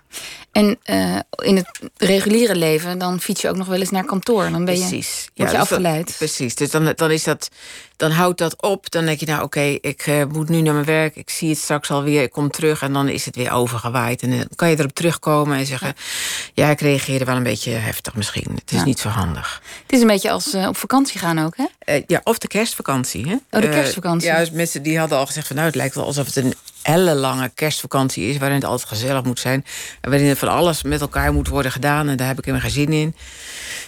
En 0.57 0.79
uh, 0.85 1.19
in 1.49 1.57
het 1.57 1.81
reguliere 1.97 2.57
leven, 2.57 2.99
dan 2.99 3.21
fiets 3.21 3.41
je 3.41 3.49
ook 3.49 3.57
nog 3.57 3.67
wel 3.67 3.79
eens 3.79 3.91
naar 3.91 4.05
kantoor. 4.05 4.51
Dan 4.51 4.65
ben 4.65 4.75
je, 4.75 4.81
precies. 4.81 5.29
word 5.35 5.51
je 5.51 5.57
dus 5.57 5.63
afgeleid. 5.63 6.15
Precies. 6.17 6.55
Dus 6.55 6.71
dan, 6.71 6.93
dan, 6.95 7.11
is 7.11 7.25
dat, 7.25 7.49
dan 7.97 8.11
houdt 8.11 8.39
dat 8.39 8.63
op. 8.63 8.91
Dan 8.91 9.05
denk 9.05 9.21
je, 9.21 9.27
nou 9.27 9.43
oké, 9.43 9.59
okay, 9.59 9.79
ik 9.81 10.07
uh, 10.07 10.25
moet 10.25 10.49
nu 10.49 10.61
naar 10.61 10.75
mijn 10.75 10.87
werk. 10.87 11.17
Ik 11.17 11.31
zie 11.31 11.49
het 11.49 11.59
straks 11.59 11.91
alweer. 11.91 12.23
Ik 12.23 12.31
kom 12.31 12.51
terug 12.51 12.83
en 12.83 12.93
dan 12.93 13.09
is 13.09 13.25
het 13.25 13.37
weer 13.37 13.53
overgewaaid. 13.53 14.23
En 14.23 14.31
dan 14.31 14.49
kan 14.55 14.71
je 14.71 14.79
erop 14.79 14.95
terugkomen 14.95 15.59
en 15.59 15.67
zeggen... 15.67 15.95
ja, 16.55 16.65
ja 16.65 16.71
ik 16.71 16.81
reageerde 16.81 17.25
wel 17.25 17.37
een 17.37 17.43
beetje 17.43 17.71
heftig 17.71 18.15
misschien. 18.15 18.55
Het 18.55 18.73
is 18.73 18.79
ja. 18.79 18.85
niet 18.85 18.99
zo 18.99 19.09
handig. 19.09 19.63
Het 19.83 19.93
is 19.93 20.01
een 20.01 20.07
beetje 20.07 20.31
als 20.31 20.55
uh, 20.55 20.69
op 20.69 20.77
vakantie 20.77 21.21
gaan 21.21 21.39
ook, 21.39 21.57
hè? 21.57 22.03
Ja, 22.07 22.21
of 22.25 22.39
de 22.39 22.49
kerstvakantie. 22.49 23.27
Hè? 23.29 23.35
Oh, 23.51 23.61
de 23.61 23.69
kerstvakantie. 23.69 24.29
ja, 24.29 24.39
dus 24.39 24.51
mensen 24.51 24.83
die 24.83 24.99
hadden 24.99 25.19
al 25.19 25.27
gezegd 25.27 25.47
van... 25.47 25.57
nou, 25.57 25.69
het 25.69 25.77
lijkt 25.77 25.95
wel 25.95 26.05
alsof 26.05 26.27
het 26.27 26.37
een 26.37 26.55
ellenlange 26.87 27.51
kerstvakantie 27.55 28.29
is... 28.29 28.39
waarin 28.39 28.57
het 28.57 28.67
altijd 28.67 28.89
gezellig 28.89 29.25
moet 29.25 29.41
zijn. 29.41 29.65
En 30.01 30.11
waarin 30.11 30.29
er 30.29 30.37
van 30.37 30.49
alles 30.49 30.83
met 30.83 31.01
elkaar 31.01 31.33
moet 31.33 31.49
worden 31.49 31.73
gedaan. 31.73 32.09
En 32.09 32.17
daar 32.17 32.27
heb 32.27 32.39
ik 32.39 32.45
helemaal 32.45 32.71
geen 32.71 32.87
zin 32.87 32.93
in. 32.93 33.15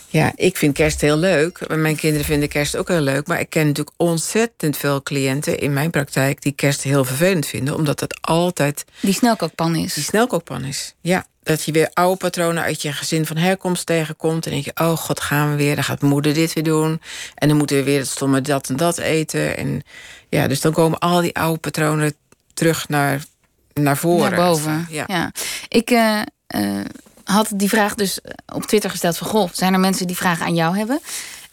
Ja, 0.09 0.33
ik 0.35 0.57
vind 0.57 0.75
kerst 0.75 1.01
heel 1.01 1.17
leuk. 1.17 1.77
Mijn 1.77 1.97
kinderen 1.97 2.27
vinden 2.27 2.49
kerst 2.49 2.77
ook 2.77 2.89
heel 2.89 3.01
leuk. 3.01 3.27
Maar 3.27 3.41
ik 3.41 3.51
ken 3.51 3.67
natuurlijk 3.67 3.97
ontzettend 3.97 4.77
veel 4.77 5.03
cliënten 5.03 5.59
in 5.59 5.73
mijn 5.73 5.91
praktijk... 5.91 6.43
die 6.43 6.53
kerst 6.53 6.83
heel 6.83 7.05
vervelend 7.05 7.47
vinden. 7.47 7.75
Omdat 7.75 8.01
het 8.01 8.19
altijd... 8.21 8.85
Die 9.01 9.15
snelkookpan 9.15 9.75
is. 9.75 9.95
Die 9.95 10.05
snelkookpan 10.05 10.65
is, 10.65 10.95
ja. 11.01 11.27
Dat 11.43 11.65
je 11.65 11.73
weer 11.73 11.91
oude 11.93 12.17
patronen 12.17 12.63
uit 12.63 12.83
je 12.83 12.93
gezin 12.93 13.27
van 13.27 13.37
herkomst 13.37 13.87
tegenkomt. 13.87 14.47
En 14.47 14.53
denk 14.53 14.65
je, 14.65 14.73
oh 14.75 14.97
god, 14.97 15.21
gaan 15.21 15.51
we 15.51 15.57
weer. 15.57 15.75
Dan 15.75 15.85
gaat 15.85 16.03
moeder 16.03 16.35
dit 16.35 16.53
weer 16.53 16.65
doen. 16.65 17.01
En 17.35 17.49
dan 17.49 17.57
moeten 17.57 17.77
we 17.77 17.83
weer 17.83 17.99
het 17.99 18.09
stomme 18.09 18.41
dat 18.41 18.69
en 18.69 18.77
dat 18.77 18.99
eten. 18.99 19.57
En 19.57 19.83
ja, 20.29 20.49
dus 20.49 20.61
dan 20.61 20.73
komen 20.73 20.99
al 20.99 21.21
die 21.21 21.37
oude 21.37 21.59
patronen 21.59 22.15
terug 22.59 22.89
naar, 22.89 23.25
naar 23.73 23.97
voren. 23.97 24.31
Naar 24.31 24.41
boven, 24.41 24.87
ja. 24.91 25.05
ja. 25.07 25.33
Ik... 25.69 25.91
Uh, 25.91 26.21
uh, 26.57 26.85
had 27.25 27.51
die 27.55 27.69
vraag 27.69 27.95
dus 27.95 28.21
op 28.53 28.67
Twitter 28.67 28.91
gesteld 28.91 29.17
van... 29.17 29.27
goh, 29.27 29.49
zijn 29.53 29.73
er 29.73 29.81
mensen 29.81 30.07
die 30.07 30.17
vragen 30.17 30.47
aan 30.47 30.55
jou 30.55 30.77
hebben? 30.77 31.01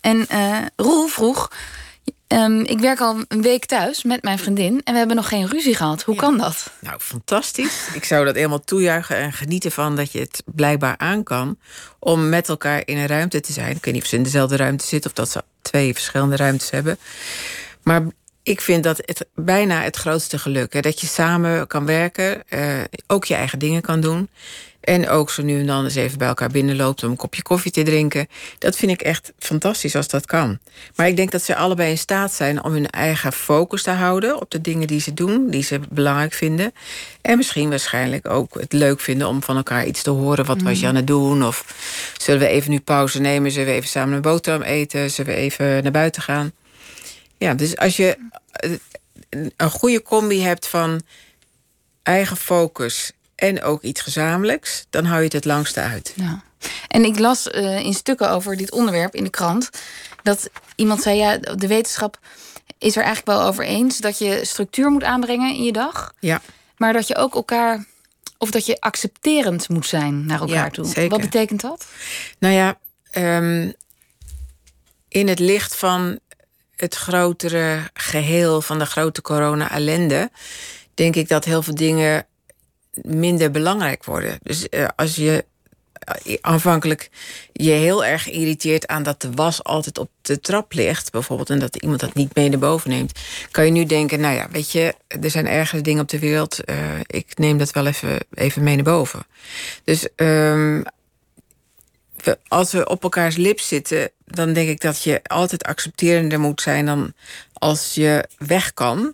En 0.01 0.25
uh, 0.31 0.57
Roel 0.75 1.07
vroeg... 1.07 1.51
Um, 2.27 2.61
ik 2.61 2.79
werk 2.79 2.99
al 2.99 3.23
een 3.27 3.41
week 3.41 3.65
thuis 3.65 4.03
met 4.03 4.23
mijn 4.23 4.39
vriendin... 4.39 4.81
en 4.83 4.91
we 4.93 4.97
hebben 4.97 5.15
nog 5.15 5.27
geen 5.27 5.47
ruzie 5.47 5.75
gehad. 5.75 6.03
Hoe 6.03 6.13
ja. 6.13 6.21
kan 6.21 6.37
dat? 6.37 6.71
Nou, 6.79 6.99
fantastisch. 6.99 7.87
Ik 7.93 8.03
zou 8.03 8.25
dat 8.25 8.35
helemaal 8.35 8.63
toejuichen 8.63 9.15
en 9.15 9.33
genieten 9.33 9.71
van... 9.71 9.95
dat 9.95 10.11
je 10.11 10.19
het 10.19 10.43
blijkbaar 10.45 10.97
aan 10.97 11.23
kan 11.23 11.57
om 11.99 12.29
met 12.29 12.49
elkaar 12.49 12.81
in 12.85 12.97
een 12.97 13.07
ruimte 13.07 13.39
te 13.39 13.51
zijn. 13.51 13.75
Ik 13.75 13.85
weet 13.85 13.93
niet 13.93 14.03
of 14.03 14.09
ze 14.09 14.15
in 14.15 14.23
dezelfde 14.23 14.55
ruimte 14.55 14.85
zitten... 14.85 15.09
of 15.09 15.15
dat 15.15 15.31
ze 15.31 15.43
twee 15.61 15.93
verschillende 15.93 16.35
ruimtes 16.35 16.69
hebben. 16.69 16.97
Maar 17.83 18.01
ik 18.45 18.61
vind 18.61 18.83
dat 18.83 18.97
het 18.97 19.25
bijna 19.35 19.81
het 19.81 19.95
grootste 19.95 20.37
geluk. 20.37 20.73
Hè, 20.73 20.79
dat 20.79 21.01
je 21.01 21.07
samen 21.07 21.67
kan 21.67 21.85
werken, 21.85 22.43
uh, 22.49 22.61
ook 23.07 23.25
je 23.25 23.35
eigen 23.35 23.59
dingen 23.59 23.81
kan 23.81 24.01
doen. 24.01 24.29
En 24.81 25.09
ook 25.09 25.29
zo 25.29 25.43
nu 25.43 25.59
en 25.59 25.65
dan 25.65 25.83
eens 25.83 25.95
even 25.95 26.17
bij 26.17 26.27
elkaar 26.27 26.49
binnenloopt 26.49 27.03
om 27.03 27.09
een 27.09 27.15
kopje 27.15 27.41
koffie 27.41 27.71
te 27.71 27.83
drinken. 27.83 28.27
Dat 28.59 28.75
vind 28.75 28.91
ik 28.91 29.01
echt 29.01 29.33
fantastisch 29.39 29.95
als 29.95 30.07
dat 30.07 30.25
kan. 30.25 30.59
Maar 30.95 31.07
ik 31.07 31.15
denk 31.15 31.31
dat 31.31 31.41
ze 31.41 31.55
allebei 31.55 31.89
in 31.89 31.97
staat 31.97 32.33
zijn 32.33 32.63
om 32.63 32.71
hun 32.71 32.89
eigen 32.89 33.33
focus 33.33 33.83
te 33.83 33.91
houden 33.91 34.41
op 34.41 34.51
de 34.51 34.61
dingen 34.61 34.87
die 34.87 35.01
ze 35.01 35.13
doen, 35.13 35.49
die 35.49 35.63
ze 35.63 35.79
belangrijk 35.89 36.33
vinden. 36.33 36.73
En 37.21 37.37
misschien 37.37 37.69
waarschijnlijk 37.69 38.29
ook 38.29 38.59
het 38.59 38.73
leuk 38.73 38.99
vinden 38.99 39.27
om 39.27 39.43
van 39.43 39.55
elkaar 39.55 39.85
iets 39.85 40.01
te 40.01 40.09
horen. 40.09 40.45
Wat 40.45 40.61
was 40.61 40.79
je 40.79 40.81
mm. 40.81 40.89
aan 40.89 40.95
het 40.95 41.07
doen? 41.07 41.45
Of 41.45 41.65
zullen 42.17 42.41
we 42.41 42.47
even 42.47 42.71
nu 42.71 42.79
pauze 42.79 43.19
nemen? 43.19 43.51
Zullen 43.51 43.67
we 43.67 43.73
even 43.73 43.89
samen 43.89 44.15
een 44.15 44.21
boterham 44.21 44.61
eten? 44.61 45.11
Zullen 45.11 45.33
we 45.33 45.37
even 45.37 45.83
naar 45.83 45.91
buiten 45.91 46.21
gaan? 46.21 46.51
Ja, 47.37 47.53
dus 47.53 47.77
als 47.77 47.97
je 47.97 48.17
een 49.57 49.71
goede 49.71 50.01
combi 50.01 50.41
hebt 50.41 50.67
van 50.67 51.01
eigen 52.03 52.37
focus 52.37 53.11
en 53.35 53.63
ook 53.63 53.81
iets 53.81 54.01
gezamenlijks, 54.01 54.85
dan 54.89 55.05
hou 55.05 55.17
je 55.17 55.23
het 55.23 55.33
het 55.33 55.45
langste 55.45 55.79
uit. 55.79 56.13
Ja. 56.15 56.43
En 56.87 57.05
ik 57.05 57.19
las 57.19 57.47
uh, 57.47 57.79
in 57.79 57.93
stukken 57.93 58.29
over 58.29 58.57
dit 58.57 58.71
onderwerp 58.71 59.15
in 59.15 59.23
de 59.23 59.29
krant 59.29 59.69
dat 60.23 60.49
iemand 60.75 61.01
zei: 61.01 61.17
ja, 61.17 61.37
de 61.37 61.67
wetenschap 61.67 62.19
is 62.77 62.95
er 62.95 63.03
eigenlijk 63.03 63.37
wel 63.37 63.47
over 63.47 63.63
eens 63.63 63.97
dat 63.97 64.17
je 64.17 64.41
structuur 64.43 64.89
moet 64.89 65.03
aanbrengen 65.03 65.55
in 65.55 65.63
je 65.63 65.71
dag. 65.71 66.13
Ja. 66.19 66.41
Maar 66.77 66.93
dat 66.93 67.07
je 67.07 67.15
ook 67.15 67.35
elkaar, 67.35 67.85
of 68.37 68.51
dat 68.51 68.65
je 68.65 68.79
accepterend 68.79 69.69
moet 69.69 69.85
zijn 69.85 70.25
naar 70.25 70.39
elkaar 70.39 70.71
toe. 70.71 70.85
Zeker. 70.85 71.09
Wat 71.09 71.21
betekent 71.21 71.61
dat? 71.61 71.85
Nou 72.39 72.53
ja, 72.53 72.77
um, 73.11 73.73
in 75.07 75.27
het 75.27 75.39
licht 75.39 75.75
van 75.75 76.19
het 76.75 76.95
grotere 76.95 77.89
geheel 77.93 78.61
van 78.61 78.79
de 78.79 78.85
grote 78.85 79.21
corona-ellende, 79.21 80.29
denk 80.93 81.15
ik 81.15 81.27
dat 81.27 81.45
heel 81.45 81.61
veel 81.61 81.75
dingen 81.75 82.25
minder 83.01 83.51
belangrijk 83.51 84.03
worden. 84.03 84.39
Dus 84.43 84.67
uh, 84.69 84.87
als 84.95 85.15
je 85.15 85.45
uh, 86.25 86.37
aanvankelijk 86.41 87.09
je 87.51 87.71
heel 87.71 88.05
erg 88.05 88.29
irriteert 88.29 88.87
aan 88.87 89.03
dat 89.03 89.21
de 89.21 89.31
was 89.31 89.63
altijd 89.63 89.97
op 89.97 90.09
de 90.21 90.39
trap 90.39 90.73
ligt, 90.73 91.11
bijvoorbeeld, 91.11 91.49
en 91.49 91.59
dat 91.59 91.75
iemand 91.75 91.99
dat 91.99 92.13
niet 92.13 92.35
mee 92.35 92.49
naar 92.49 92.59
boven 92.59 92.89
neemt, 92.89 93.19
kan 93.51 93.65
je 93.65 93.71
nu 93.71 93.85
denken: 93.85 94.19
nou 94.19 94.35
ja, 94.35 94.47
weet 94.51 94.71
je, 94.71 94.95
er 95.07 95.29
zijn 95.29 95.47
ergere 95.47 95.81
dingen 95.81 96.01
op 96.01 96.09
de 96.09 96.19
wereld. 96.19 96.59
Uh, 96.65 96.75
ik 97.05 97.37
neem 97.37 97.57
dat 97.57 97.71
wel 97.71 97.85
even, 97.85 98.19
even 98.33 98.63
mee 98.63 98.75
naar 98.75 98.83
boven. 98.83 99.25
Dus 99.83 100.07
um, 100.15 100.83
als 102.47 102.71
we 102.71 102.87
op 102.87 103.03
elkaars 103.03 103.35
lip 103.35 103.59
zitten, 103.59 104.11
dan 104.25 104.53
denk 104.53 104.69
ik 104.69 104.81
dat 104.81 105.03
je 105.03 105.23
altijd 105.23 105.63
accepterender 105.63 106.39
moet 106.39 106.61
zijn 106.61 106.85
dan 106.85 107.13
als 107.53 107.93
je 107.93 108.27
weg 108.37 108.73
kan. 108.73 109.13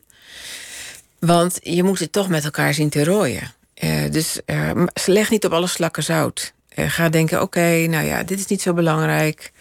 Want 1.19 1.59
je 1.61 1.83
moet 1.83 1.99
het 1.99 2.11
toch 2.11 2.29
met 2.29 2.43
elkaar 2.43 2.73
zien 2.73 2.89
te 2.89 3.03
rooien. 3.03 3.53
Uh, 3.83 4.11
dus 4.11 4.39
uh, 4.45 4.71
leg 5.05 5.29
niet 5.29 5.45
op 5.45 5.53
alle 5.53 5.67
slakken 5.67 6.03
zout. 6.03 6.53
Uh, 6.75 6.89
ga 6.89 7.09
denken, 7.09 7.41
oké, 7.41 7.85
nou 7.87 8.05
ja, 8.05 8.23
dit 8.23 8.39
is 8.39 8.45
niet 8.45 8.61
zo 8.61 8.73
belangrijk. 8.73 9.51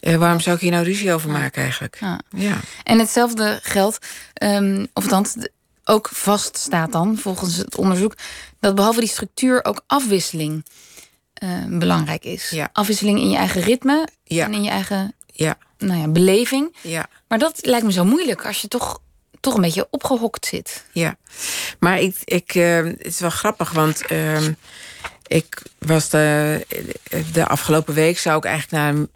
waarom 0.00 0.40
zou 0.40 0.56
ik 0.56 0.62
hier 0.62 0.70
nou 0.70 0.84
ruzie 0.84 1.12
over 1.12 1.30
maken 1.30 1.62
eigenlijk? 1.62 1.96
Ja. 2.00 2.20
ja. 2.36 2.60
En 2.82 2.98
hetzelfde 2.98 3.58
geldt, 3.62 4.06
um, 4.42 4.86
of 4.92 5.02
althans 5.02 5.34
ook 5.84 6.08
vaststaat 6.12 6.92
dan, 6.92 7.18
volgens 7.18 7.56
het 7.56 7.76
onderzoek... 7.76 8.14
dat 8.60 8.74
behalve 8.74 9.00
die 9.00 9.08
structuur 9.08 9.64
ook 9.64 9.82
afwisseling 9.86 10.64
belangrijk 11.68 12.24
is. 12.24 12.50
Ja. 12.50 12.68
Afwisseling 12.72 13.18
in 13.18 13.30
je 13.30 13.36
eigen 13.36 13.60
ritme 13.60 14.08
ja. 14.24 14.44
en 14.44 14.54
in 14.54 14.62
je 14.62 14.70
eigen 14.70 15.14
ja. 15.32 15.58
Nou 15.78 16.00
ja, 16.00 16.08
beleving. 16.08 16.76
Ja. 16.80 17.06
Maar 17.28 17.38
dat 17.38 17.66
lijkt 17.66 17.86
me 17.86 17.92
zo 17.92 18.04
moeilijk 18.04 18.46
als 18.46 18.60
je 18.60 18.68
toch 18.68 19.00
toch 19.42 19.54
een 19.54 19.60
beetje 19.60 19.86
opgehokt 19.90 20.46
zit. 20.46 20.84
Ja, 20.92 21.16
maar 21.78 22.00
ik, 22.00 22.16
ik, 22.24 22.54
uh, 22.54 22.84
het 22.84 23.04
is 23.04 23.20
wel 23.20 23.30
grappig, 23.30 23.72
want 23.72 24.02
uh, 24.12 24.46
ik 25.26 25.62
was 25.78 26.08
de, 26.08 26.66
de 27.32 27.46
afgelopen 27.46 27.94
week 27.94 28.18
zou 28.18 28.36
ik 28.36 28.44
eigenlijk 28.44 28.82
naar 28.82 28.94
een, 28.94 29.08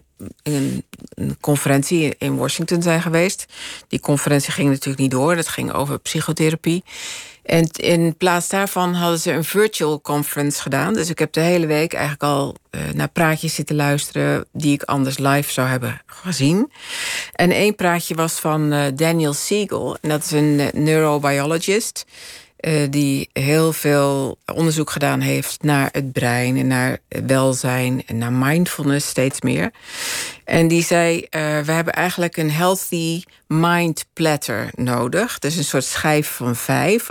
een, 0.42 0.84
een, 1.08 1.36
conferentie 1.40 2.14
in 2.18 2.36
Washington 2.36 2.82
zijn 2.82 3.02
geweest. 3.02 3.46
Die 3.88 4.00
conferentie 4.00 4.52
ging 4.52 4.68
natuurlijk 4.68 4.98
niet 4.98 5.10
door. 5.10 5.36
Dat 5.36 5.48
ging 5.48 5.72
over 5.72 5.98
psychotherapie. 5.98 6.84
En 7.46 7.66
in 7.70 8.16
plaats 8.16 8.48
daarvan 8.48 8.94
hadden 8.94 9.18
ze 9.18 9.32
een 9.32 9.44
virtual 9.44 10.00
conference 10.00 10.62
gedaan. 10.62 10.94
Dus 10.94 11.10
ik 11.10 11.18
heb 11.18 11.32
de 11.32 11.40
hele 11.40 11.66
week 11.66 11.92
eigenlijk 11.92 12.22
al 12.22 12.56
uh, 12.70 12.80
naar 12.92 13.08
praatjes 13.08 13.54
zitten 13.54 13.76
luisteren 13.76 14.46
die 14.52 14.72
ik 14.72 14.82
anders 14.82 15.18
live 15.18 15.52
zou 15.52 15.68
hebben 15.68 16.02
gezien. 16.06 16.72
En 17.32 17.50
één 17.50 17.74
praatje 17.74 18.14
was 18.14 18.32
van 18.32 18.72
uh, 18.72 18.84
Daniel 18.94 19.32
Siegel. 19.32 19.96
En 20.00 20.08
dat 20.08 20.24
is 20.24 20.30
een 20.30 20.58
uh, 20.58 20.66
neurobiologist. 20.72 22.04
Uh, 22.60 22.86
die 22.90 23.30
heel 23.32 23.72
veel 23.72 24.38
onderzoek 24.54 24.90
gedaan 24.90 25.20
heeft 25.20 25.62
naar 25.62 25.88
het 25.92 26.12
brein 26.12 26.56
en 26.56 26.66
naar 26.66 26.98
welzijn 27.26 28.02
en 28.06 28.18
naar 28.18 28.32
mindfulness 28.32 29.08
steeds 29.08 29.40
meer. 29.40 29.70
En 30.44 30.68
die 30.68 30.82
zei: 30.82 31.16
uh, 31.16 31.20
We 31.60 31.72
hebben 31.72 31.92
eigenlijk 31.92 32.36
een 32.36 32.50
healthy 32.50 33.22
mind 33.46 34.04
platter 34.12 34.70
nodig. 34.74 35.38
Dus 35.38 35.56
een 35.56 35.64
soort 35.64 35.84
schijf 35.84 36.28
van 36.28 36.56
vijf. 36.56 37.08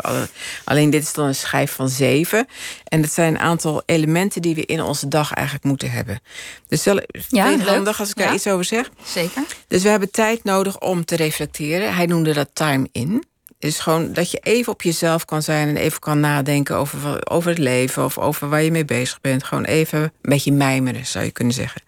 Alleen 0.63 0.89
dit 0.89 1.03
is 1.03 1.13
dan 1.13 1.25
een 1.25 1.35
schijf 1.35 1.71
van 1.71 1.89
zeven. 1.89 2.47
En 2.83 3.01
dat 3.01 3.11
zijn 3.11 3.33
een 3.33 3.39
aantal 3.39 3.83
elementen 3.85 4.41
die 4.41 4.55
we 4.55 4.65
in 4.65 4.81
onze 4.81 5.07
dag 5.07 5.33
eigenlijk 5.33 5.65
moeten 5.65 5.91
hebben. 5.91 6.19
Dus 6.67 6.83
wel 6.83 7.01
ja, 7.27 7.57
handig 7.57 7.99
als 7.99 8.09
ik 8.09 8.15
daar 8.15 8.33
iets 8.33 8.47
over 8.47 8.65
zeg. 8.65 8.89
Zeker. 9.03 9.43
Dus 9.67 9.83
we 9.83 9.89
hebben 9.89 10.11
tijd 10.11 10.43
nodig 10.43 10.79
om 10.79 11.05
te 11.05 11.15
reflecteren. 11.15 11.95
Hij 11.95 12.05
noemde 12.05 12.33
dat 12.33 12.49
time 12.53 12.89
in. 12.91 13.23
Dus 13.59 13.79
gewoon 13.79 14.13
dat 14.13 14.31
je 14.31 14.38
even 14.38 14.74
op 14.74 14.81
jezelf 14.81 15.25
kan 15.25 15.41
zijn 15.41 15.67
en 15.67 15.77
even 15.77 16.00
kan 16.00 16.19
nadenken 16.19 16.75
over, 16.75 17.29
over 17.29 17.50
het 17.50 17.57
leven 17.57 18.03
of 18.03 18.17
over 18.17 18.50
waar 18.50 18.62
je 18.62 18.71
mee 18.71 18.85
bezig 18.85 19.21
bent. 19.21 19.43
Gewoon 19.43 19.63
even 19.63 20.01
een 20.01 20.12
beetje 20.21 20.51
mijmeren, 20.51 21.05
zou 21.05 21.25
je 21.25 21.31
kunnen 21.31 21.53
zeggen. 21.53 21.81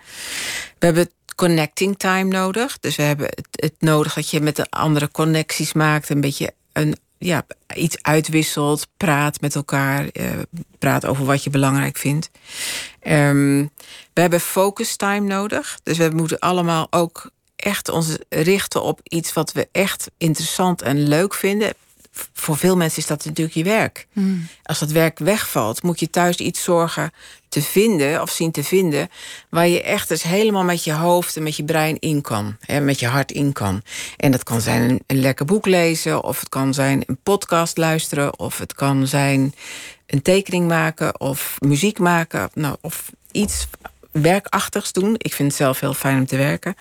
We 0.80 0.86
hebben 0.86 1.10
connecting 1.38 1.98
time 1.98 2.32
nodig. 2.32 2.80
Dus 2.80 2.96
we 2.96 3.04
hebben 3.04 3.28
het, 3.52 3.74
nodig 3.80 4.14
dat 4.14 4.30
je 4.30 4.42
met 4.42 4.56
de 4.56 4.66
andere 4.70 5.12
connecties 5.12 5.74
maakt, 5.74 6.10
een 6.10 6.22
beetje 6.22 6.54
een, 6.74 6.96
ja, 7.18 7.46
iets 7.76 7.98
uitwisselt, 8.02 8.88
praat 8.98 9.42
met 9.42 9.56
elkaar, 9.56 10.08
eh, 10.08 10.26
praat 10.80 11.06
over 11.06 11.26
wat 11.26 11.44
je 11.44 11.50
belangrijk 11.50 11.98
vindt. 11.98 12.30
Um, 13.08 13.72
we 14.14 14.22
hebben 14.22 14.40
focus 14.40 14.96
time 14.96 15.28
nodig. 15.28 15.80
Dus 15.84 15.98
we 15.98 16.10
moeten 16.14 16.40
allemaal 16.40 16.88
ook 16.90 17.32
echt 17.58 17.90
ons 17.90 18.18
richten 18.30 18.84
op 18.84 19.00
iets 19.04 19.34
wat 19.34 19.52
we 19.52 19.68
echt 19.72 20.12
interessant 20.18 20.82
en 20.82 21.08
leuk 21.08 21.34
vinden. 21.34 21.74
Voor 22.34 22.58
veel 22.58 22.78
mensen 22.78 22.98
is 22.98 23.08
dat 23.08 23.26
natuurlijk 23.26 23.56
je 23.56 23.64
werk. 23.64 24.08
Hmm. 24.14 24.48
Als 24.64 24.80
dat 24.80 24.92
werk 24.92 25.20
wegvalt, 25.20 25.84
moet 25.84 26.00
je 26.00 26.10
thuis 26.10 26.38
iets 26.38 26.64
zorgen 26.64 27.12
te 27.50 27.62
vinden 27.62 28.22
of 28.22 28.30
zien 28.30 28.52
te 28.52 28.64
vinden. 28.64 29.10
waar 29.50 29.68
je 29.68 29.82
echt 29.82 30.08
dus 30.08 30.24
helemaal 30.24 30.64
met 30.64 30.84
je 30.84 30.94
hoofd 30.94 31.36
en 31.36 31.44
met 31.44 31.56
je 31.56 31.64
brein 31.64 32.00
in 32.00 32.22
kan. 32.22 32.58
Hè, 32.60 32.80
met 32.80 33.00
je 33.00 33.08
hart 33.08 33.32
in 33.32 33.54
kan. 33.54 33.82
En 34.18 34.32
dat 34.32 34.44
kan 34.44 34.62
zijn 34.62 34.90
een, 34.90 35.04
een 35.08 35.20
lekker 35.20 35.46
boek 35.46 35.66
lezen, 35.66 36.24
of 36.24 36.40
het 36.40 36.50
kan 36.50 36.74
zijn 36.74 37.04
een 37.06 37.20
podcast 37.24 37.78
luisteren, 37.78 38.40
of 38.40 38.58
het 38.58 38.74
kan 38.74 39.08
zijn 39.08 39.54
een 40.06 40.22
tekening 40.22 40.68
maken 40.68 41.20
of 41.20 41.56
muziek 41.60 42.00
maken. 42.00 42.50
Nou, 42.54 42.76
of 42.82 43.12
iets 43.32 43.68
werkachtigs 44.22 44.92
doen. 44.92 45.16
Ik 45.18 45.34
vind 45.34 45.48
het 45.48 45.58
zelf 45.58 45.80
heel 45.80 45.94
fijn 45.94 46.18
om 46.18 46.26
te 46.26 46.38
werken. 46.38 46.76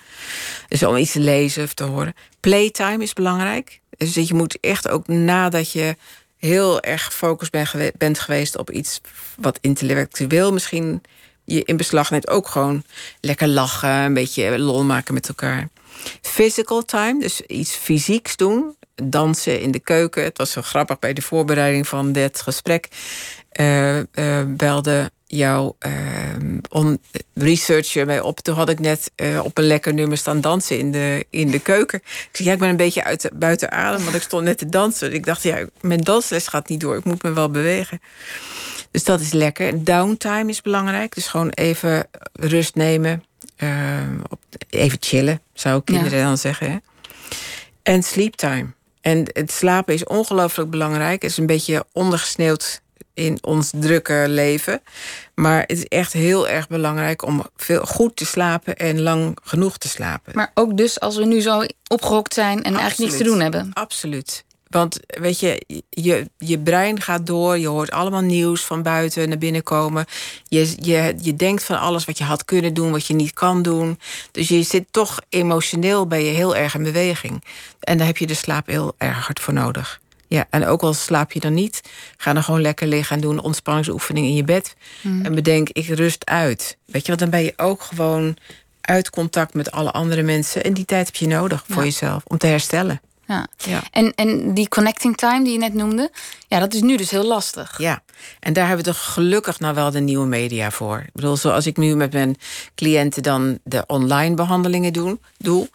Dus 0.68 0.82
om 0.82 0.96
iets 0.96 1.12
te 1.12 1.20
lezen 1.20 1.64
of 1.64 1.74
te 1.74 1.84
horen. 1.84 2.14
Playtime 2.40 3.02
is 3.02 3.12
belangrijk. 3.12 3.80
Dus 3.96 4.14
je 4.14 4.34
moet 4.34 4.60
echt 4.60 4.88
ook 4.88 5.06
nadat 5.06 5.72
je 5.72 5.96
heel 6.36 6.80
erg 6.80 7.04
gefocust 7.04 7.52
bent 7.98 8.18
geweest 8.18 8.58
op 8.58 8.70
iets 8.70 9.00
wat 9.36 9.58
intellectueel 9.60 10.52
misschien 10.52 11.02
je 11.46 11.64
in 11.64 11.76
beslag 11.76 12.10
neemt, 12.10 12.28
ook 12.28 12.48
gewoon 12.48 12.84
lekker 13.20 13.48
lachen, 13.48 13.90
een 13.90 14.14
beetje 14.14 14.58
lol 14.58 14.84
maken 14.84 15.14
met 15.14 15.28
elkaar. 15.28 15.68
Physical 16.20 16.84
time, 16.84 17.20
dus 17.20 17.40
iets 17.40 17.74
fysieks 17.74 18.36
doen. 18.36 18.76
Dansen 18.94 19.60
in 19.60 19.70
de 19.70 19.78
keuken. 19.78 20.24
Het 20.24 20.38
was 20.38 20.50
zo 20.50 20.62
grappig 20.62 20.98
bij 20.98 21.12
de 21.12 21.22
voorbereiding 21.22 21.88
van 21.88 22.12
dit 22.12 22.40
gesprek. 22.40 22.88
Uh, 23.60 23.96
uh, 23.96 24.04
belde 24.46 25.10
jouw 25.26 25.76
uh, 25.86 26.94
researcher 27.34 28.06
mij 28.06 28.20
op. 28.20 28.40
Toen 28.40 28.54
had 28.54 28.68
ik 28.68 28.80
net 28.80 29.10
uh, 29.16 29.44
op 29.44 29.58
een 29.58 29.64
lekker 29.64 29.94
nummer 29.94 30.18
staan 30.18 30.40
dansen 30.40 30.78
in 30.78 30.92
de, 30.92 31.26
in 31.30 31.50
de 31.50 31.58
keuken. 31.58 31.98
Ik 31.98 32.28
zei, 32.32 32.48
ja, 32.48 32.54
ik 32.54 32.60
ben 32.60 32.68
een 32.68 32.76
beetje 32.76 33.04
uit, 33.04 33.30
buiten 33.34 33.70
adem, 33.72 34.04
want 34.04 34.16
ik 34.16 34.22
stond 34.22 34.44
net 34.44 34.58
te 34.58 34.68
dansen. 34.68 35.12
Ik 35.12 35.26
dacht, 35.26 35.42
ja, 35.42 35.66
mijn 35.80 36.00
dansles 36.00 36.48
gaat 36.48 36.68
niet 36.68 36.80
door. 36.80 36.96
Ik 36.96 37.04
moet 37.04 37.22
me 37.22 37.32
wel 37.32 37.50
bewegen. 37.50 38.00
Dus 38.90 39.04
dat 39.04 39.20
is 39.20 39.32
lekker. 39.32 39.84
Downtime 39.84 40.50
is 40.50 40.62
belangrijk. 40.62 41.14
Dus 41.14 41.26
gewoon 41.26 41.50
even 41.50 42.06
rust 42.32 42.74
nemen. 42.74 43.24
Uh, 43.58 44.00
even 44.70 44.98
chillen, 45.00 45.40
zou 45.52 45.78
ik 45.78 45.84
kinderen 45.84 46.22
dan 46.22 46.38
zeggen. 46.38 46.70
Hè? 46.70 46.76
En 47.82 48.02
sleep 48.02 48.34
time. 48.34 48.66
En 49.00 49.24
het 49.32 49.52
slapen 49.52 49.94
is 49.94 50.04
ongelooflijk 50.04 50.70
belangrijk. 50.70 51.22
Het 51.22 51.30
is 51.30 51.36
een 51.36 51.46
beetje 51.46 51.84
ondergesneeuwd 51.92 52.80
in 53.16 53.38
ons 53.40 53.70
drukke 53.74 54.24
leven. 54.28 54.80
Maar 55.34 55.60
het 55.60 55.70
is 55.70 55.84
echt 55.84 56.12
heel 56.12 56.48
erg 56.48 56.68
belangrijk 56.68 57.22
om 57.24 57.46
veel 57.56 57.84
goed 57.84 58.16
te 58.16 58.26
slapen 58.26 58.76
en 58.76 59.02
lang 59.02 59.38
genoeg 59.42 59.78
te 59.78 59.88
slapen. 59.88 60.32
Maar 60.34 60.50
ook 60.54 60.76
dus 60.76 61.00
als 61.00 61.16
we 61.16 61.24
nu 61.24 61.40
zo 61.40 61.62
opgehokt 61.88 62.34
zijn 62.34 62.62
en 62.62 62.74
eigenlijk 62.74 62.98
niets 62.98 63.16
te 63.16 63.24
doen 63.24 63.40
hebben. 63.40 63.70
Absoluut. 63.72 64.44
Want 64.68 65.00
weet 65.06 65.40
je, 65.40 65.82
je, 65.90 66.30
je 66.38 66.58
brein 66.58 67.00
gaat 67.00 67.26
door, 67.26 67.58
je 67.58 67.68
hoort 67.68 67.90
allemaal 67.90 68.20
nieuws 68.20 68.64
van 68.64 68.82
buiten 68.82 69.28
naar 69.28 69.38
binnen 69.38 69.62
komen. 69.62 70.04
Je, 70.48 70.74
je, 70.78 71.14
je 71.20 71.36
denkt 71.36 71.64
van 71.64 71.80
alles 71.80 72.04
wat 72.04 72.18
je 72.18 72.24
had 72.24 72.44
kunnen 72.44 72.74
doen, 72.74 72.90
wat 72.90 73.06
je 73.06 73.14
niet 73.14 73.32
kan 73.32 73.62
doen. 73.62 73.98
Dus 74.32 74.48
je 74.48 74.62
zit 74.62 74.86
toch 74.90 75.20
emotioneel 75.28 76.06
ben 76.06 76.24
je 76.24 76.30
heel 76.30 76.56
erg 76.56 76.74
in 76.74 76.82
beweging. 76.82 77.44
En 77.80 77.98
daar 77.98 78.06
heb 78.06 78.16
je 78.16 78.26
de 78.26 78.34
slaap 78.34 78.66
heel 78.66 78.94
erg 78.98 79.26
hard 79.26 79.40
voor 79.40 79.54
nodig. 79.54 80.00
Ja, 80.28 80.46
en 80.50 80.66
ook 80.66 80.82
al 80.82 80.94
slaap 80.94 81.32
je 81.32 81.40
dan 81.40 81.54
niet, 81.54 81.80
ga 82.16 82.32
dan 82.32 82.42
gewoon 82.42 82.60
lekker 82.60 82.86
liggen 82.86 83.16
en 83.16 83.22
doe 83.22 83.32
een 83.32 83.40
ontspanningsoefening 83.40 84.26
in 84.26 84.34
je 84.34 84.44
bed. 84.44 84.74
Hmm. 85.00 85.24
En 85.24 85.34
bedenk, 85.34 85.68
ik 85.68 85.86
rust 85.86 86.26
uit. 86.26 86.76
Weet 86.84 87.02
je, 87.02 87.08
want 87.08 87.20
dan 87.20 87.30
ben 87.30 87.42
je 87.42 87.52
ook 87.56 87.82
gewoon 87.82 88.36
uit 88.80 89.10
contact 89.10 89.54
met 89.54 89.70
alle 89.70 89.90
andere 89.90 90.22
mensen. 90.22 90.64
En 90.64 90.74
die 90.74 90.84
tijd 90.84 91.06
heb 91.06 91.16
je 91.16 91.26
nodig 91.26 91.64
voor 91.68 91.84
jezelf 91.84 92.22
om 92.24 92.38
te 92.38 92.46
herstellen. 92.46 93.00
Ja. 93.26 93.46
ja. 93.56 93.82
En, 93.90 94.12
en 94.14 94.54
die 94.54 94.68
connecting 94.68 95.16
time 95.16 95.44
die 95.44 95.52
je 95.52 95.58
net 95.58 95.74
noemde, 95.74 96.10
ja, 96.48 96.58
dat 96.58 96.74
is 96.74 96.80
nu 96.80 96.96
dus 96.96 97.10
heel 97.10 97.24
lastig. 97.24 97.78
Ja, 97.78 98.02
en 98.40 98.52
daar 98.52 98.66
hebben 98.66 98.84
we 98.84 98.90
toch 98.90 99.12
gelukkig 99.12 99.60
nou 99.60 99.74
wel 99.74 99.90
de 99.90 100.00
nieuwe 100.00 100.26
media 100.26 100.70
voor. 100.70 100.98
Ik 101.06 101.12
bedoel, 101.12 101.36
zoals 101.36 101.66
ik 101.66 101.76
nu 101.76 101.96
met 101.96 102.12
mijn 102.12 102.36
cliënten 102.74 103.22
dan 103.22 103.58
de 103.64 103.84
online 103.86 104.34
behandelingen 104.34 104.92
doen, 104.92 105.20
doe, 105.38 105.68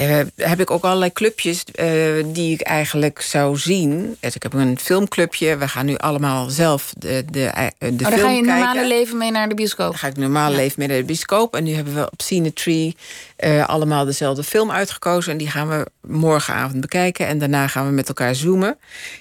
uh, 0.00 0.20
heb 0.36 0.60
ik 0.60 0.70
ook 0.70 0.84
allerlei 0.84 1.12
clubjes 1.12 1.64
uh, 1.74 2.24
die 2.26 2.52
ik 2.52 2.60
eigenlijk 2.60 3.20
zou 3.20 3.56
zien. 3.56 4.16
Dus 4.20 4.34
ik 4.34 4.42
heb 4.42 4.52
een 4.52 4.78
filmclubje. 4.78 5.56
We 5.56 5.68
gaan 5.68 5.86
nu 5.86 5.96
allemaal 5.96 6.50
zelf 6.50 6.92
de, 6.98 7.24
de, 7.30 7.44
eh, 7.44 7.66
de 7.78 7.86
oh, 7.86 7.88
film 7.88 7.98
Dan 7.98 8.18
ga 8.18 8.30
je 8.30 8.42
normale 8.42 8.86
leven 8.86 9.16
mee 9.16 9.30
naar 9.30 9.48
de 9.48 9.54
bioscoop? 9.54 9.90
Dan 9.90 9.98
ga 9.98 10.06
ik 10.06 10.16
normale 10.16 10.56
leven 10.56 10.74
mee 10.78 10.88
naar 10.88 10.96
de 10.96 11.04
bioscoop. 11.04 11.56
En 11.56 11.64
nu 11.64 11.74
hebben 11.74 11.94
we 11.94 12.10
op 12.10 12.22
Cinetree 12.22 12.96
uh, 13.38 13.68
allemaal 13.68 14.04
dezelfde 14.04 14.42
film 14.42 14.70
uitgekozen. 14.70 15.32
En 15.32 15.38
die 15.38 15.50
gaan 15.50 15.68
we 15.68 15.86
morgenavond 16.00 16.80
bekijken. 16.80 17.26
En 17.26 17.38
daarna 17.38 17.66
gaan 17.66 17.86
we 17.86 17.92
met 17.92 18.08
elkaar 18.08 18.34
zoomen. 18.34 18.78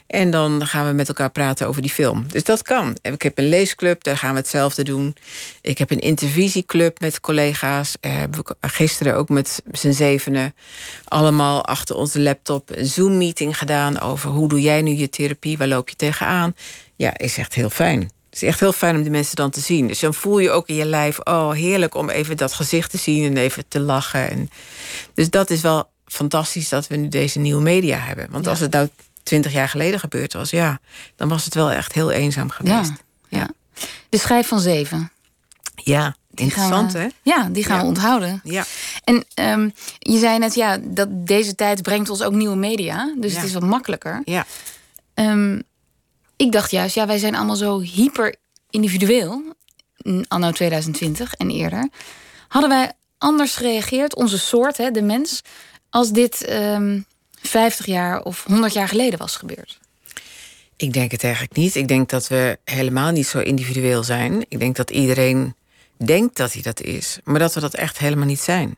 En 0.08 0.32
dan 0.32 0.68
gaan 0.68 0.88
we 0.88 0.94
met 0.94 1.08
elkaar 1.08 1.30
praten 1.30 1.68
over 1.68 1.82
die 1.82 1.92
film. 1.92 2.26
Dus 2.28 2.44
dat 2.44 2.62
kan. 2.62 2.98
Ik 3.02 3.22
heb 3.22 3.38
een 3.38 3.50
leesclub, 3.50 4.04
daar 4.04 4.18
gaan 4.18 4.32
we 4.32 4.40
hetzelfde 4.40 4.84
doen. 4.84 5.16
Ik 5.62 5.78
heb 5.78 5.92
een 5.92 6.00
intervisieclub 6.00 7.00
met 7.00 7.20
collega's. 7.20 7.96
Gisteren 8.62 9.16
ook 9.16 9.30
met 9.30 9.62
z'n 9.72 9.92
zevenen 9.92 10.54
allemaal 11.08 11.66
achter 11.66 11.96
onze 11.96 12.20
laptop 12.20 12.70
een 12.70 12.86
Zoom-meeting 12.86 13.58
gedaan 13.58 14.00
over 14.00 14.30
hoe 14.30 14.50
doe 14.50 14.62
jij 14.62 14.82
nu 14.82 14.92
je 14.92 15.10
therapie, 15.10 15.58
waar 15.58 15.68
loop 15.68 15.90
je 15.90 15.96
tegenaan. 15.96 16.56
Ja, 16.96 17.18
is 17.18 17.38
echt 17.38 17.54
heel 17.54 17.70
fijn. 17.70 18.00
Het 18.00 18.42
is 18.42 18.48
echt 18.48 18.60
heel 18.60 18.74
fijn 18.74 18.96
om 18.96 19.02
die 19.02 19.12
mensen 19.12 19.36
dan 19.36 19.50
te 19.50 19.60
zien. 19.60 19.88
Dus 19.88 20.00
dan 20.00 20.14
voel 20.14 20.40
je 20.40 20.52
ook 20.52 20.68
in 20.68 20.76
je 20.76 20.86
lijf, 20.86 21.20
oh 21.20 21.52
heerlijk 21.52 21.96
om 21.96 22.10
even 22.10 22.38
dat 22.38 22.54
gezicht 22.54 22.92
te 22.92 22.98
zien 22.98 23.26
en 23.26 23.38
even 23.38 23.64
te 23.68 23.80
lachen. 23.80 24.30
En 24.30 24.50
dus 25.14 25.30
dat 25.30 25.50
is 25.50 25.62
wel 25.62 25.90
fantastisch 26.06 26.70
dat 26.70 26.88
we 26.88 26.96
nu 26.96 27.08
deze 27.08 27.40
nieuwe 27.40 27.62
media 27.62 27.98
hebben. 27.98 28.28
Want 28.30 28.48
als 28.48 28.60
het 28.60 28.72
nou 28.72 28.90
twintig 29.24 29.52
jaar 29.52 29.70
geleden 29.70 30.00
gebeurd 30.00 30.34
was, 30.34 30.50
ja, 30.50 30.80
dan 31.16 31.28
was 31.28 31.46
het 31.46 31.54
wel 31.54 31.72
echt 31.72 31.94
heel 31.94 32.12
eenzaam 32.12 32.50
geweest. 32.50 32.92
Ja, 33.30 33.40
ja. 33.40 33.50
De 34.10 34.18
schijf 34.18 34.48
van 34.48 34.60
zeven. 34.60 35.12
Ja, 35.76 36.16
interessant 36.34 36.94
hè? 36.94 37.08
Ja, 37.22 37.50
die 37.52 37.64
gaan 37.64 37.80
we 37.80 37.86
onthouden. 37.86 38.42
Ja. 38.44 38.66
En 39.12 39.26
ehm, 39.34 39.70
je 40.00 40.18
zei 40.18 40.38
net, 40.38 40.54
ja, 40.54 40.78
dat 40.84 41.08
deze 41.12 41.56
tijd 41.56 41.82
brengt 41.82 42.10
ons 42.10 42.22
ook 42.22 42.34
nieuwe 42.34 42.56
media. 42.56 43.14
Dus 43.18 43.36
het 43.36 43.44
is 43.44 43.54
wat 43.54 43.64
makkelijker. 43.64 44.22
Ja. 44.26 44.46
Ehm, 45.14 45.60
ik 46.36 46.52
dacht 46.52 46.72
juist, 46.72 46.96
ja, 46.96 47.08
wij 47.08 47.18
zijn 47.18 47.36
allemaal 47.36 47.56
zo 47.56 47.80
hyper 47.80 48.36
individueel. 48.70 49.42
Anno 50.28 50.52
2020 50.52 51.34
en 51.34 51.50
eerder. 51.50 51.90
Hadden 52.48 52.70
wij 52.70 52.92
anders 53.18 53.56
gereageerd, 53.56 54.16
onze 54.16 54.40
soort, 54.40 54.78
hè, 54.78 54.92
de 54.92 55.02
mens, 55.02 55.42
als 55.90 56.12
dit 56.12 56.50
um, 56.50 56.56
ehm, 56.56 57.00
50 57.42 57.86
jaar 57.86 58.24
of 58.24 58.44
100 58.44 58.74
jaar 58.74 58.88
geleden 58.88 59.20
was 59.20 59.36
gebeurd? 59.36 59.80
Ik 60.76 60.94
denk 60.94 61.12
het 61.12 61.24
eigenlijk 61.24 61.56
niet. 61.56 61.76
Ik 61.76 61.88
denk 61.88 62.10
dat 62.10 62.28
we 62.28 62.60
helemaal 62.64 63.12
niet 63.12 63.28
zo 63.28 63.40
individueel 63.40 64.04
zijn. 64.04 64.46
Ik 64.48 64.60
denk 64.60 64.76
dat 64.76 64.92
iedereen 64.92 65.56
denkt 65.98 66.38
dat 66.38 66.54
hij 66.54 66.62
dat 66.62 66.82
is, 66.82 67.20
maar 67.24 67.40
dat 67.40 67.54
we 67.54 67.60
dat 67.60 67.74
echt 67.74 67.98
helemaal 67.98 68.26
niet 68.26 68.40
zijn. 68.40 68.78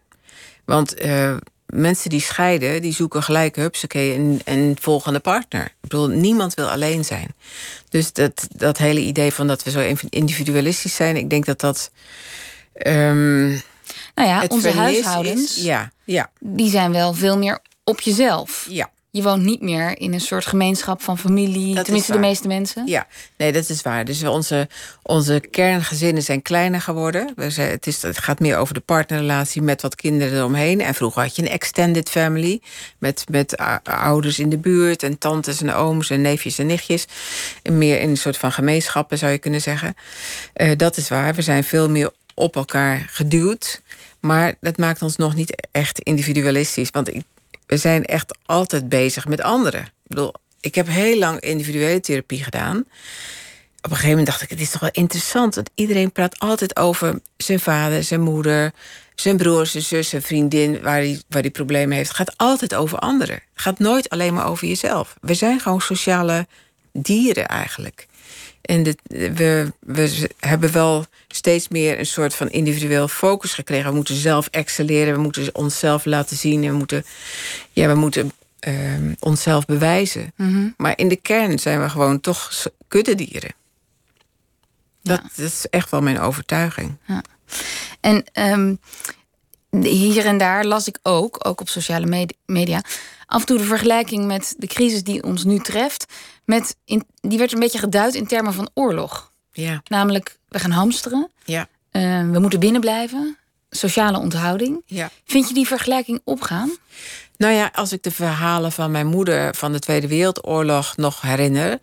Want 0.66 1.06
uh, 1.06 1.36
mensen 1.66 2.10
die 2.10 2.22
scheiden, 2.22 2.82
die 2.82 2.94
zoeken 2.94 3.24
gelijk 3.24 3.56
hupsakee 3.56 4.16
een, 4.16 4.42
een 4.46 4.78
volgende 4.82 5.20
partner. 5.20 5.66
Ik 5.66 5.72
bedoel, 5.82 6.08
niemand 6.08 6.54
wil 6.54 6.70
alleen 6.70 7.06
zijn. 7.06 7.36
Dus 7.90 8.14
dat, 8.14 8.48
dat 8.56 8.78
hele 8.78 9.00
idee 9.00 9.34
van 9.34 9.48
dat 9.48 9.64
we 9.64 9.72
zo 9.72 9.96
individualistisch 10.10 10.96
zijn, 10.96 11.16
ik 11.16 11.30
denk 11.30 11.46
dat 11.46 11.60
dat. 11.60 11.92
Um, 12.88 13.50
nou 14.16 14.28
ja, 14.28 14.46
onze 14.48 14.72
huishoudens, 14.72 15.56
ja, 15.56 15.92
ja. 16.04 16.32
die 16.40 16.70
zijn 16.70 16.92
wel 16.92 17.14
veel 17.14 17.38
meer 17.38 17.60
op 17.84 18.02
jezelf. 18.02 18.66
Ja, 18.70 18.90
je 19.14 19.22
woont 19.22 19.44
niet 19.44 19.62
meer 19.62 20.00
in 20.00 20.14
een 20.14 20.22
soort 20.22 20.46
gemeenschap 20.46 21.02
van 21.02 21.18
familie. 21.18 21.82
tenminste, 21.84 22.12
de 22.12 22.20
meeste 22.20 22.48
mensen. 22.48 22.88
Ja, 22.88 23.08
nee, 23.38 23.52
dat 23.52 23.70
is 23.70 23.82
waar. 23.82 24.06
Dus 24.06 24.24
onze, 24.24 24.68
onze 25.04 25.44
kerngezinnen 25.52 26.24
zijn 26.24 26.42
kleiner 26.42 26.82
geworden. 26.82 27.34
We 27.36 27.50
zijn, 27.50 27.70
het, 27.70 27.88
is, 27.88 28.02
het 28.02 28.18
gaat 28.18 28.40
meer 28.40 28.58
over 28.58 28.74
de 28.74 28.80
partnerrelatie 28.80 29.62
met 29.62 29.82
wat 29.82 29.96
kinderen 29.96 30.38
eromheen. 30.38 30.82
En 30.82 30.94
vroeger 30.94 31.22
had 31.22 31.36
je 31.36 31.42
een 31.42 31.48
extended 31.48 32.10
family. 32.10 32.62
Met, 32.98 33.26
met 33.30 33.58
ouders 33.84 34.40
in 34.40 34.50
de 34.50 34.58
buurt 34.58 35.04
en 35.04 35.18
tantes 35.18 35.62
en 35.62 35.74
ooms 35.74 36.10
en 36.10 36.22
neefjes 36.22 36.60
en 36.60 36.66
nichtjes. 36.66 37.06
En 37.64 37.78
meer 37.78 38.00
in 38.00 38.10
een 38.10 38.18
soort 38.18 38.38
van 38.38 38.52
gemeenschappen 38.52 39.18
zou 39.18 39.32
je 39.32 39.38
kunnen 39.38 39.62
zeggen. 39.62 39.96
Uh, 40.56 40.72
dat 40.78 40.98
is 40.98 41.10
waar. 41.10 41.34
We 41.34 41.42
zijn 41.42 41.64
veel 41.64 41.90
meer 41.90 42.12
op 42.34 42.56
elkaar 42.56 43.06
geduwd. 43.10 43.82
Maar 44.20 44.56
dat 44.62 44.78
maakt 44.78 45.02
ons 45.02 45.16
nog 45.16 45.36
niet 45.36 45.68
echt 45.72 46.00
individualistisch. 46.00 46.90
Want 46.90 47.14
ik 47.14 47.24
we 47.74 47.80
zijn 47.80 48.06
echt 48.06 48.38
altijd 48.46 48.90
bezig 48.90 49.28
met 49.28 49.42
anderen. 49.42 49.82
Ik 49.82 50.08
bedoel, 50.08 50.34
ik 50.60 50.76
heb 50.76 50.88
heel 50.88 51.18
lang 51.18 51.40
individuele 51.40 52.00
therapie 52.00 52.44
gedaan. 52.44 52.78
Op 52.78 52.86
een 53.90 53.90
gegeven 53.90 54.10
moment 54.10 54.28
dacht 54.28 54.42
ik, 54.42 54.50
het 54.50 54.60
is 54.60 54.70
toch 54.70 54.82
wel 54.82 54.90
interessant. 54.92 55.56
Want 55.56 55.70
iedereen 55.76 56.12
praat 56.12 56.40
altijd 56.40 56.76
over 56.76 57.20
zijn 57.38 57.60
vader, 57.60 58.04
zijn 58.04 58.22
moeder, 58.22 58.72
zijn 59.16 59.38
broer, 59.38 59.66
zijn 59.66 59.84
zus, 59.84 60.10
zijn 60.10 60.22
vriendin, 60.22 60.82
waar 60.82 60.98
hij, 60.98 61.22
waar 61.30 61.50
problemen 61.50 61.96
heeft. 61.96 62.08
Het 62.08 62.18
gaat 62.18 62.38
altijd 62.38 62.76
over 62.76 62.98
anderen. 63.00 63.36
Het 63.36 63.62
gaat 63.62 63.80
nooit 63.80 64.10
alleen 64.10 64.34
maar 64.34 64.48
over 64.48 64.68
jezelf. 64.68 65.16
We 65.22 65.34
zijn 65.34 65.60
gewoon 65.60 65.82
sociale 65.82 66.48
dieren 66.92 67.48
eigenlijk. 67.48 68.08
En 68.64 68.84
we, 69.34 69.72
we 69.80 70.30
hebben 70.40 70.72
wel 70.72 71.06
steeds 71.28 71.68
meer 71.68 72.00
een 72.00 72.06
soort 72.06 72.36
van 72.36 72.50
individueel 72.50 73.08
focus 73.08 73.54
gekregen. 73.54 73.90
We 73.90 73.96
moeten 73.96 74.16
zelf 74.16 74.48
excelleren, 74.48 75.14
we 75.14 75.22
moeten 75.22 75.56
onszelf 75.56 76.06
laten 76.06 76.38
zien... 76.38 76.64
en 76.64 76.70
we 76.70 76.78
moeten, 76.78 77.06
ja, 77.72 77.88
we 77.88 77.96
moeten 77.96 78.32
uh, 78.68 79.12
onszelf 79.20 79.66
bewijzen. 79.66 80.34
Mhm. 80.36 80.70
Maar 80.78 80.98
in 80.98 81.08
de 81.08 81.16
kern 81.16 81.60
zijn 81.60 81.82
we 81.82 81.90
gewoon 81.90 82.20
toch 82.20 82.68
kuddedieren. 82.88 83.54
Dat, 85.02 85.22
dat 85.36 85.46
is 85.46 85.66
echt 85.70 85.90
wel 85.90 86.02
mijn 86.02 86.20
overtuiging. 86.20 86.98
Ja. 87.08 87.24
En 88.00 88.26
um, 88.34 88.80
hier 89.82 90.26
en 90.26 90.38
daar 90.38 90.66
las 90.66 90.88
ik 90.88 91.00
ook, 91.02 91.48
ook 91.48 91.62
op 91.62 91.70
sociale 91.70 92.28
media... 92.46 92.84
af 93.26 93.40
en 93.40 93.46
toe 93.46 93.58
de 93.58 93.64
vergelijking 93.64 94.26
met 94.26 94.56
de 94.58 94.68
crisis 94.68 95.04
die 95.04 95.24
ons 95.24 95.44
nu 95.44 95.60
treft... 95.60 96.06
Met 96.46 96.76
in, 96.86 97.04
die 97.22 97.38
werd 97.38 97.54
een 97.54 97.60
beetje 97.60 97.80
geduid 97.80 98.16
in 98.16 98.28
termen 98.28 98.54
van 98.54 98.70
oorlog. 98.74 99.32
Ja. 99.52 99.82
Namelijk, 99.88 100.38
we 100.48 100.60
gaan 100.60 100.72
hamsteren. 100.72 101.32
Ja. 101.46 101.68
Uh, 101.92 102.32
we 102.32 102.40
moeten 102.40 102.60
binnenblijven. 102.60 103.38
Sociale 103.70 104.20
onthouding. 104.20 104.82
Ja. 104.86 105.10
Vind 105.26 105.48
je 105.48 105.54
die 105.54 105.68
vergelijking 105.68 106.22
opgaan? 106.24 106.72
Nou 107.38 107.54
ja, 107.54 107.70
als 107.74 107.92
ik 107.92 108.04
de 108.04 108.12
verhalen 108.12 108.72
van 108.72 108.92
mijn 108.92 109.08
moeder 109.08 109.56
van 109.56 109.72
de 109.72 109.80
Tweede 109.80 110.08
Wereldoorlog 110.08 110.98
nog 110.98 111.22
herinner, 111.22 111.80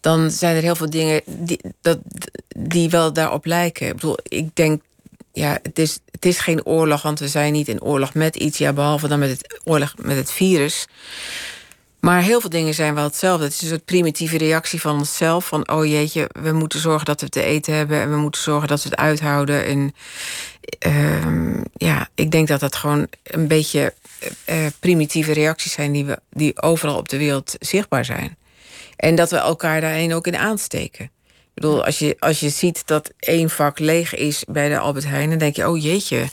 dan 0.00 0.30
zijn 0.30 0.56
er 0.56 0.62
heel 0.62 0.74
veel 0.74 0.90
dingen 0.90 1.22
die, 1.26 1.60
dat, 1.80 1.98
die 2.56 2.90
wel 2.90 3.12
daarop 3.12 3.46
lijken. 3.46 3.86
Ik 3.86 3.94
bedoel, 3.94 4.18
ik 4.22 4.56
denk, 4.56 4.82
ja, 5.32 5.58
het 5.62 5.78
is, 5.78 5.98
het 6.10 6.24
is 6.24 6.38
geen 6.38 6.66
oorlog, 6.66 7.02
want 7.02 7.18
we 7.18 7.28
zijn 7.28 7.52
niet 7.52 7.68
in 7.68 7.82
oorlog 7.82 8.14
met 8.14 8.36
iets, 8.36 8.58
ja, 8.58 8.72
behalve 8.72 9.08
dan 9.08 9.18
met 9.18 9.30
het 9.30 9.60
oorlog 9.64 9.94
met 9.96 10.16
het 10.16 10.32
virus. 10.32 10.86
Maar 12.00 12.22
heel 12.22 12.40
veel 12.40 12.50
dingen 12.50 12.74
zijn 12.74 12.94
wel 12.94 13.04
hetzelfde. 13.04 13.44
Het 13.44 13.52
is 13.52 13.62
een 13.62 13.68
soort 13.68 13.84
primitieve 13.84 14.38
reactie 14.38 14.80
van 14.80 14.98
onszelf. 14.98 15.46
Van, 15.46 15.70
oh 15.70 15.86
jeetje, 15.86 16.30
we 16.40 16.52
moeten 16.52 16.80
zorgen 16.80 17.04
dat 17.04 17.20
we 17.20 17.28
te 17.28 17.42
eten 17.42 17.74
hebben... 17.74 18.00
en 18.00 18.10
we 18.10 18.16
moeten 18.16 18.40
zorgen 18.42 18.68
dat 18.68 18.82
we 18.82 18.88
het 18.88 18.98
uithouden. 18.98 19.64
En 19.64 19.94
uh, 20.86 21.62
ja, 21.72 22.08
ik 22.14 22.30
denk 22.30 22.48
dat 22.48 22.60
dat 22.60 22.76
gewoon 22.76 23.06
een 23.22 23.48
beetje 23.48 23.94
uh, 24.46 24.56
primitieve 24.78 25.32
reacties 25.32 25.72
zijn... 25.72 25.92
Die, 25.92 26.04
we, 26.04 26.18
die 26.30 26.62
overal 26.62 26.96
op 26.96 27.08
de 27.08 27.18
wereld 27.18 27.56
zichtbaar 27.58 28.04
zijn. 28.04 28.36
En 28.96 29.14
dat 29.14 29.30
we 29.30 29.36
elkaar 29.36 29.80
daarin 29.80 30.14
ook 30.14 30.26
in 30.26 30.36
aansteken. 30.36 31.04
Ik 31.04 31.66
bedoel, 31.66 31.84
als 31.84 31.98
je, 31.98 32.16
als 32.18 32.40
je 32.40 32.48
ziet 32.48 32.86
dat 32.86 33.10
één 33.18 33.50
vak 33.50 33.78
leeg 33.78 34.14
is 34.14 34.44
bij 34.48 34.68
de 34.68 34.78
Albert 34.78 35.06
Heijn... 35.06 35.30
dan 35.30 35.38
denk 35.38 35.56
je, 35.56 35.68
oh 35.68 35.82
jeetje 35.82 36.28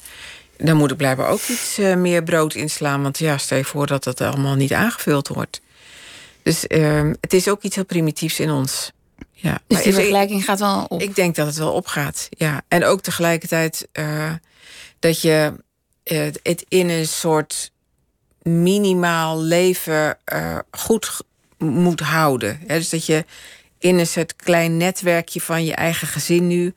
dan 0.57 0.77
moet 0.77 0.91
ik 0.91 0.97
blijkbaar 0.97 1.29
ook 1.29 1.41
iets 1.41 1.79
uh, 1.79 1.95
meer 1.95 2.23
brood 2.23 2.53
inslaan. 2.53 3.01
Want 3.01 3.17
ja, 3.17 3.37
stel 3.37 3.57
je 3.57 3.63
voor 3.63 3.87
dat 3.87 4.03
dat 4.03 4.21
allemaal 4.21 4.55
niet 4.55 4.73
aangevuld 4.73 5.27
wordt. 5.27 5.61
Dus 6.43 6.65
uh, 6.67 7.11
het 7.21 7.33
is 7.33 7.47
ook 7.47 7.61
iets 7.61 7.75
heel 7.75 7.85
primitiefs 7.85 8.39
in 8.39 8.49
ons. 8.49 8.91
Ja. 9.31 9.59
Dus 9.67 9.81
die 9.81 9.93
vergelijking 9.93 10.43
gaat 10.43 10.59
wel 10.59 10.85
op. 10.87 11.01
Ik 11.01 11.15
denk 11.15 11.35
dat 11.35 11.47
het 11.47 11.57
wel 11.57 11.71
opgaat, 11.71 12.27
ja. 12.29 12.61
En 12.67 12.85
ook 12.85 13.01
tegelijkertijd 13.01 13.87
dat 14.99 15.21
je 15.21 15.53
het 16.43 16.65
in 16.67 16.89
een 16.89 17.07
soort 17.07 17.71
minimaal 18.41 19.41
leven 19.41 20.17
goed 20.71 21.21
moet 21.57 21.99
houden. 21.99 22.59
dus 22.67 22.89
dat 22.89 23.05
je 23.05 23.25
in 23.79 23.99
een 23.99 24.07
soort 24.07 24.35
klein 24.35 24.77
netwerkje 24.77 25.41
van 25.41 25.65
je 25.65 25.73
eigen 25.73 26.07
gezin 26.07 26.47
nu 26.47 26.73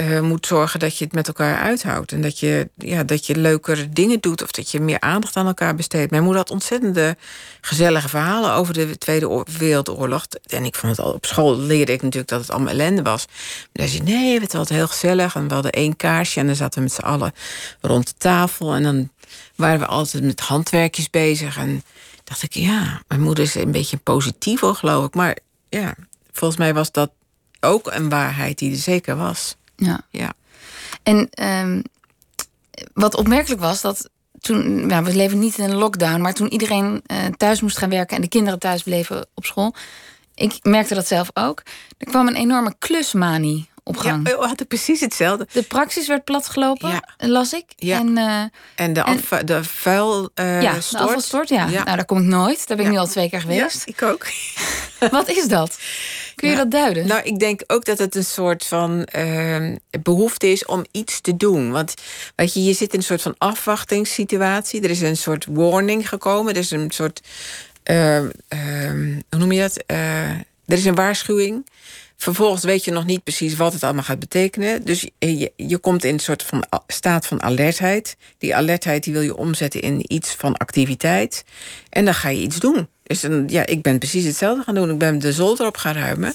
uh, 0.00 0.20
moet 0.20 0.46
zorgen 0.46 0.80
dat 0.80 0.98
je 0.98 1.04
het 1.04 1.14
met 1.14 1.26
elkaar 1.26 1.58
uithoudt. 1.58 2.12
En 2.12 2.20
dat 2.20 2.38
je, 2.38 2.68
ja, 2.76 3.04
dat 3.04 3.26
je 3.26 3.36
leukere 3.36 3.88
dingen 3.88 4.20
doet 4.20 4.42
of 4.42 4.50
dat 4.50 4.70
je 4.70 4.80
meer 4.80 5.00
aandacht 5.00 5.36
aan 5.36 5.46
elkaar 5.46 5.74
besteedt. 5.74 6.10
Mijn 6.10 6.22
moeder 6.22 6.40
had 6.40 6.50
ontzettende 6.50 7.16
gezellige 7.60 8.08
verhalen 8.08 8.52
over 8.52 8.74
de 8.74 8.98
Tweede 8.98 9.46
Wereldoorlog. 9.58 10.26
En 10.46 10.64
ik 10.64 10.74
vond 10.74 10.96
het 10.96 11.06
al 11.06 11.12
op 11.12 11.26
school 11.26 11.58
leerde 11.58 11.92
ik 11.92 12.02
natuurlijk 12.02 12.30
dat 12.30 12.40
het 12.40 12.50
allemaal 12.50 12.72
ellende 12.72 13.02
was. 13.02 13.26
Maar 13.72 13.88
zei: 13.88 14.02
nee, 14.02 14.40
het 14.40 14.52
was 14.52 14.68
heel 14.68 14.88
gezellig. 14.88 15.34
En 15.34 15.48
we 15.48 15.54
hadden 15.54 15.72
één 15.72 15.96
kaarsje 15.96 16.40
en 16.40 16.46
dan 16.46 16.56
zaten 16.56 16.78
we 16.78 16.84
met 16.84 16.94
z'n 16.94 17.00
allen 17.00 17.32
rond 17.80 18.06
de 18.06 18.14
tafel. 18.18 18.74
En 18.74 18.82
dan 18.82 19.10
waren 19.56 19.80
we 19.80 19.86
altijd 19.86 20.22
met 20.22 20.40
handwerkjes 20.40 21.10
bezig. 21.10 21.56
En 21.56 21.82
dacht 22.24 22.42
ik, 22.42 22.54
ja, 22.54 23.02
mijn 23.08 23.20
moeder 23.20 23.44
is 23.44 23.54
een 23.54 23.70
beetje 23.70 23.96
positief, 23.96 24.60
geloof 24.60 25.06
ik. 25.06 25.14
Maar 25.14 25.38
ja, 25.68 25.94
volgens 26.32 26.58
mij 26.58 26.74
was 26.74 26.92
dat 26.92 27.10
ook 27.60 27.90
een 27.92 28.08
waarheid 28.08 28.58
die 28.58 28.70
er 28.70 28.76
zeker 28.76 29.16
was. 29.16 29.56
Ja. 29.78 30.00
ja. 30.10 30.32
En 31.02 31.28
um, 31.42 31.82
wat 32.92 33.16
opmerkelijk 33.16 33.60
was, 33.60 33.80
dat 33.80 34.10
toen, 34.40 34.86
nou, 34.86 35.04
we 35.04 35.16
leven 35.16 35.38
niet 35.38 35.58
in 35.58 35.64
een 35.64 35.76
lockdown, 35.76 36.20
maar 36.20 36.34
toen 36.34 36.52
iedereen 36.52 37.02
uh, 37.06 37.18
thuis 37.36 37.60
moest 37.60 37.78
gaan 37.78 37.90
werken 37.90 38.16
en 38.16 38.22
de 38.22 38.28
kinderen 38.28 38.58
thuis 38.58 38.82
bleven 38.82 39.26
op 39.34 39.44
school, 39.44 39.74
ik 40.34 40.58
merkte 40.62 40.94
dat 40.94 41.06
zelf 41.06 41.30
ook. 41.34 41.62
Er 41.98 42.06
kwam 42.06 42.26
een 42.26 42.36
enorme 42.36 42.74
klusmanie 42.78 43.68
op 43.82 43.96
gang. 43.96 44.28
Ja, 44.28 44.38
we 44.38 44.46
hadden 44.46 44.66
precies 44.66 45.00
hetzelfde. 45.00 45.46
De 45.52 45.62
praxis 45.62 46.06
werd 46.06 46.24
platgelopen, 46.24 46.90
ja. 46.90 47.02
las 47.16 47.52
ik. 47.52 47.64
Ja. 47.76 47.98
En, 47.98 48.16
uh, 48.18 48.42
en 48.74 48.92
de, 48.92 49.02
afva- 49.02 49.42
de 49.42 49.64
vuil 49.64 50.30
uh, 50.34 50.62
ja, 50.62 50.72
de 50.72 50.98
afvalstort, 50.98 51.48
ja. 51.48 51.66
ja. 51.66 51.84
Nou, 51.84 51.96
daar 51.96 52.04
kom 52.04 52.18
ik 52.18 52.24
nooit. 52.24 52.68
Daar 52.68 52.76
ben 52.76 52.86
ik 52.86 52.92
nu 52.92 52.98
al 52.98 53.06
twee 53.06 53.30
keer 53.30 53.40
geweest. 53.40 53.82
Ja, 53.86 53.92
ik 53.92 54.02
ook. 54.02 54.26
Wat 55.18 55.28
is 55.28 55.48
dat? 55.48 55.78
Kun 56.38 56.50
je 56.50 56.56
dat 56.56 56.70
duiden? 56.70 57.06
Nou, 57.06 57.22
ik 57.22 57.38
denk 57.38 57.62
ook 57.66 57.84
dat 57.84 57.98
het 57.98 58.14
een 58.14 58.24
soort 58.24 58.64
van 58.64 59.08
uh, 59.16 59.76
behoefte 60.02 60.46
is 60.46 60.64
om 60.64 60.84
iets 60.90 61.20
te 61.20 61.36
doen. 61.36 61.70
Want 61.70 61.94
weet 62.36 62.54
je, 62.54 62.64
je 62.64 62.72
zit 62.72 62.92
in 62.92 62.98
een 62.98 63.04
soort 63.04 63.22
van 63.22 63.34
afwachtingssituatie. 63.38 64.82
Er 64.82 64.90
is 64.90 65.00
een 65.00 65.16
soort 65.16 65.46
warning 65.50 66.08
gekomen. 66.08 66.52
Er 66.52 66.58
is 66.58 66.70
een 66.70 66.90
soort. 66.90 67.20
Uh, 67.90 68.18
hoe 69.28 69.38
noem 69.38 69.52
je 69.52 69.60
dat? 69.60 69.84
Uh, 69.86 70.30
er 70.66 70.76
is 70.76 70.84
een 70.84 70.94
waarschuwing. 70.94 71.66
Vervolgens 72.16 72.64
weet 72.64 72.84
je 72.84 72.90
nog 72.90 73.04
niet 73.04 73.22
precies 73.22 73.56
wat 73.56 73.72
het 73.72 73.82
allemaal 73.82 74.02
gaat 74.02 74.18
betekenen. 74.18 74.84
Dus 74.84 75.08
je, 75.18 75.52
je 75.56 75.78
komt 75.78 76.04
in 76.04 76.12
een 76.12 76.20
soort 76.20 76.42
van 76.42 76.64
staat 76.86 77.26
van 77.26 77.42
alertheid. 77.42 78.16
Die 78.38 78.56
alertheid 78.56 79.04
die 79.04 79.12
wil 79.12 79.22
je 79.22 79.36
omzetten 79.36 79.80
in 79.80 80.12
iets 80.12 80.30
van 80.30 80.56
activiteit. 80.56 81.44
En 81.88 82.04
dan 82.04 82.14
ga 82.14 82.28
je 82.28 82.40
iets 82.40 82.58
doen. 82.58 82.88
Dus 83.08 83.20
dan, 83.20 83.44
ja, 83.46 83.66
ik 83.66 83.82
ben 83.82 83.98
precies 83.98 84.24
hetzelfde 84.24 84.62
gaan 84.62 84.74
doen. 84.74 84.90
Ik 84.90 84.98
ben 84.98 85.18
de 85.18 85.32
zolder 85.32 85.66
op 85.66 85.76
gaan 85.76 85.94
ruimen. 85.94 86.34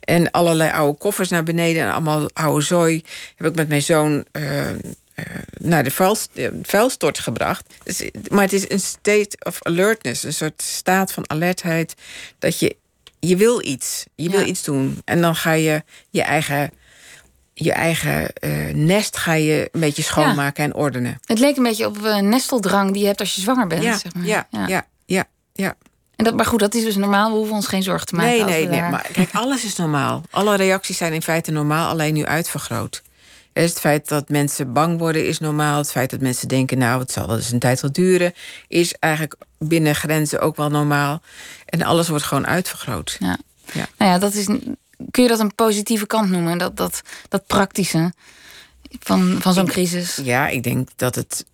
En 0.00 0.30
allerlei 0.30 0.70
oude 0.70 0.98
koffers 0.98 1.28
naar 1.28 1.42
beneden 1.42 1.82
en 1.82 1.92
allemaal 1.92 2.28
oude 2.32 2.64
zooi 2.64 3.02
heb 3.36 3.46
ik 3.46 3.54
met 3.54 3.68
mijn 3.68 3.82
zoon 3.82 4.24
uh, 4.32 4.70
uh, 4.70 4.76
naar 5.58 5.84
de 5.84 5.90
vuil, 5.90 6.16
vuilstort 6.62 7.18
gebracht. 7.18 7.74
Dus, 7.84 8.10
maar 8.30 8.42
het 8.42 8.52
is 8.52 8.70
een 8.70 8.80
state 8.80 9.36
of 9.38 9.62
alertness, 9.62 10.22
een 10.22 10.32
soort 10.32 10.62
staat 10.62 11.12
van 11.12 11.30
alertheid 11.30 11.94
dat 12.38 12.58
je 12.58 12.76
je 13.20 13.36
wil 13.36 13.66
iets, 13.66 14.04
je 14.14 14.30
wil 14.30 14.46
iets 14.46 14.62
doen 14.64 15.00
en 15.04 15.20
dan 15.20 15.36
ga 15.36 15.52
je 15.52 15.82
je 16.10 16.22
eigen 16.22 16.70
je 17.54 17.72
eigen 17.72 18.32
uh, 18.40 18.74
nest 18.74 19.16
ga 19.16 19.32
je 19.32 19.68
een 19.72 19.80
beetje 19.80 20.02
schoonmaken 20.02 20.64
en 20.64 20.74
ordenen. 20.74 21.18
Het 21.24 21.38
leek 21.38 21.56
een 21.56 21.62
beetje 21.62 21.86
op 21.86 21.98
uh, 21.98 22.18
nesteldrang 22.18 22.92
die 22.92 23.00
je 23.00 23.06
hebt 23.06 23.20
als 23.20 23.34
je 23.34 23.40
zwanger 23.40 23.66
bent. 23.66 23.82
Ja, 23.82 23.98
zeg 23.98 24.14
maar. 24.14 24.26
ja, 24.26 24.46
ja, 24.50 24.66
ja, 24.66 24.86
ja, 25.06 25.24
ja. 25.52 25.76
En 26.16 26.24
dat, 26.24 26.34
maar 26.34 26.46
goed, 26.46 26.58
dat 26.58 26.74
is 26.74 26.84
dus 26.84 26.96
normaal. 26.96 27.30
We 27.30 27.36
hoeven 27.36 27.54
ons 27.54 27.66
geen 27.66 27.82
zorgen 27.82 28.06
te 28.06 28.14
maken. 28.14 28.46
Nee, 28.46 28.66
nee, 28.66 28.80
nee. 28.80 28.90
Maar 28.90 29.08
kijk, 29.12 29.30
alles 29.32 29.64
is 29.64 29.76
normaal. 29.76 30.22
Alle 30.30 30.56
reacties 30.56 30.96
zijn 30.96 31.12
in 31.12 31.22
feite 31.22 31.50
normaal, 31.50 31.88
alleen 31.88 32.14
nu 32.14 32.26
uitvergroot. 32.26 33.02
Dus 33.52 33.70
het 33.70 33.80
feit 33.80 34.08
dat 34.08 34.28
mensen 34.28 34.72
bang 34.72 34.98
worden 34.98 35.26
is 35.26 35.38
normaal. 35.38 35.78
Het 35.78 35.90
feit 35.90 36.10
dat 36.10 36.20
mensen 36.20 36.48
denken, 36.48 36.78
nou, 36.78 37.00
het 37.00 37.12
zal 37.12 37.26
wel 37.26 37.36
eens 37.36 37.50
een 37.50 37.58
tijd 37.58 37.80
wel 37.80 37.92
duren, 37.92 38.34
is 38.68 38.94
eigenlijk 38.98 39.34
binnen 39.58 39.94
grenzen 39.94 40.40
ook 40.40 40.56
wel 40.56 40.70
normaal. 40.70 41.22
En 41.66 41.82
alles 41.82 42.08
wordt 42.08 42.24
gewoon 42.24 42.46
uitvergroot. 42.46 43.16
Ja. 43.18 43.38
Ja. 43.72 43.86
Nou 43.98 44.10
ja, 44.10 44.18
dat 44.18 44.34
is. 44.34 44.44
Kun 45.10 45.22
je 45.22 45.28
dat 45.28 45.40
een 45.40 45.54
positieve 45.54 46.06
kant 46.06 46.30
noemen? 46.30 46.58
Dat, 46.58 46.76
dat, 46.76 47.02
dat 47.28 47.46
praktische 47.46 48.12
van, 49.00 49.36
van 49.40 49.54
zo'n 49.54 49.66
crisis? 49.66 50.20
Ja, 50.22 50.48
ik 50.48 50.62
denk 50.62 50.88
dat 50.96 51.14
het. 51.14 51.44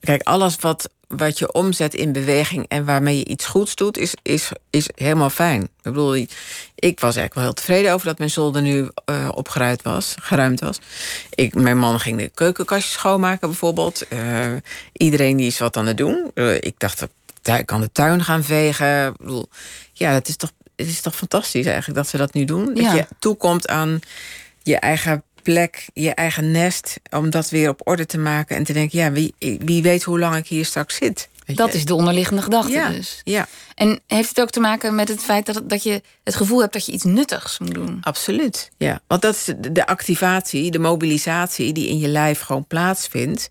Kijk, 0.00 0.22
alles 0.22 0.56
wat 0.56 0.90
wat 1.06 1.38
je 1.38 1.52
omzet 1.52 1.94
in 1.94 2.12
beweging 2.12 2.64
en 2.68 2.84
waarmee 2.84 3.18
je 3.18 3.24
iets 3.24 3.46
goeds 3.46 3.74
doet, 3.74 3.98
is, 3.98 4.14
is, 4.22 4.50
is 4.70 4.88
helemaal 4.94 5.30
fijn. 5.30 5.62
Ik 5.62 5.68
bedoel, 5.82 6.14
ik 6.74 7.00
was 7.00 7.16
eigenlijk 7.16 7.34
wel 7.34 7.44
heel 7.44 7.52
tevreden 7.52 7.92
over 7.92 8.06
dat 8.06 8.18
mijn 8.18 8.30
zolder 8.30 8.62
nu 8.62 8.88
uh, 9.10 9.28
opgeruimd 9.34 9.82
was, 9.82 10.14
geruimd 10.20 10.60
was. 10.60 10.78
Ik, 11.34 11.54
mijn 11.54 11.78
man 11.78 12.00
ging 12.00 12.18
de 12.18 12.30
keukenkastjes 12.34 12.92
schoonmaken 12.92 13.48
bijvoorbeeld. 13.48 14.06
Uh, 14.12 14.46
iedereen 14.92 15.36
die 15.36 15.46
is 15.46 15.58
wat 15.58 15.76
aan 15.76 15.86
het 15.86 15.96
doen. 15.96 16.30
Uh, 16.34 16.54
ik 16.54 16.74
dacht, 16.78 17.06
ik 17.42 17.66
kan 17.66 17.80
de 17.80 17.92
tuin 17.92 18.24
gaan 18.24 18.44
vegen. 18.44 19.06
Ik 19.06 19.16
bedoel, 19.16 19.48
ja, 19.92 20.10
het 20.10 20.28
is 20.28 20.36
toch, 20.36 20.52
het 20.76 20.86
is 20.86 21.00
toch 21.00 21.16
fantastisch 21.16 21.66
eigenlijk 21.66 21.98
dat 21.98 22.08
ze 22.08 22.16
dat 22.16 22.32
nu 22.32 22.44
doen. 22.44 22.74
Dat 22.74 22.92
je 22.92 23.06
toekomt 23.18 23.68
aan 23.68 24.00
je 24.62 24.76
eigen 24.76 25.22
plek, 25.52 25.86
je 25.94 26.14
eigen 26.14 26.50
nest, 26.50 26.96
om 27.10 27.30
dat 27.30 27.50
weer 27.50 27.68
op 27.68 27.80
orde 27.84 28.06
te 28.06 28.18
maken 28.18 28.56
en 28.56 28.64
te 28.64 28.72
denken, 28.72 28.98
ja, 28.98 29.12
wie, 29.12 29.34
wie 29.38 29.82
weet 29.82 30.02
hoe 30.02 30.18
lang 30.18 30.36
ik 30.36 30.46
hier 30.46 30.64
straks 30.64 30.96
zit. 30.96 31.28
Dat 31.44 31.74
is 31.74 31.84
de 31.84 31.94
onderliggende 31.94 32.42
gedachte 32.42 32.72
ja, 32.72 32.88
dus. 32.88 33.20
Ja. 33.24 33.46
En 33.74 34.00
heeft 34.06 34.28
het 34.28 34.40
ook 34.40 34.50
te 34.50 34.60
maken 34.60 34.94
met 34.94 35.08
het 35.08 35.20
feit 35.20 35.46
dat, 35.46 35.70
dat 35.70 35.82
je 35.82 36.02
het 36.24 36.34
gevoel 36.34 36.60
hebt 36.60 36.72
dat 36.72 36.86
je 36.86 36.92
iets 36.92 37.04
nuttigs 37.04 37.58
moet 37.58 37.74
doen? 37.74 37.98
Absoluut, 38.00 38.70
ja. 38.76 39.00
Want 39.06 39.22
dat 39.22 39.34
is 39.34 39.54
de 39.70 39.86
activatie, 39.86 40.70
de 40.70 40.78
mobilisatie 40.78 41.72
die 41.72 41.88
in 41.88 41.98
je 41.98 42.08
lijf 42.08 42.40
gewoon 42.40 42.66
plaatsvindt. 42.66 43.50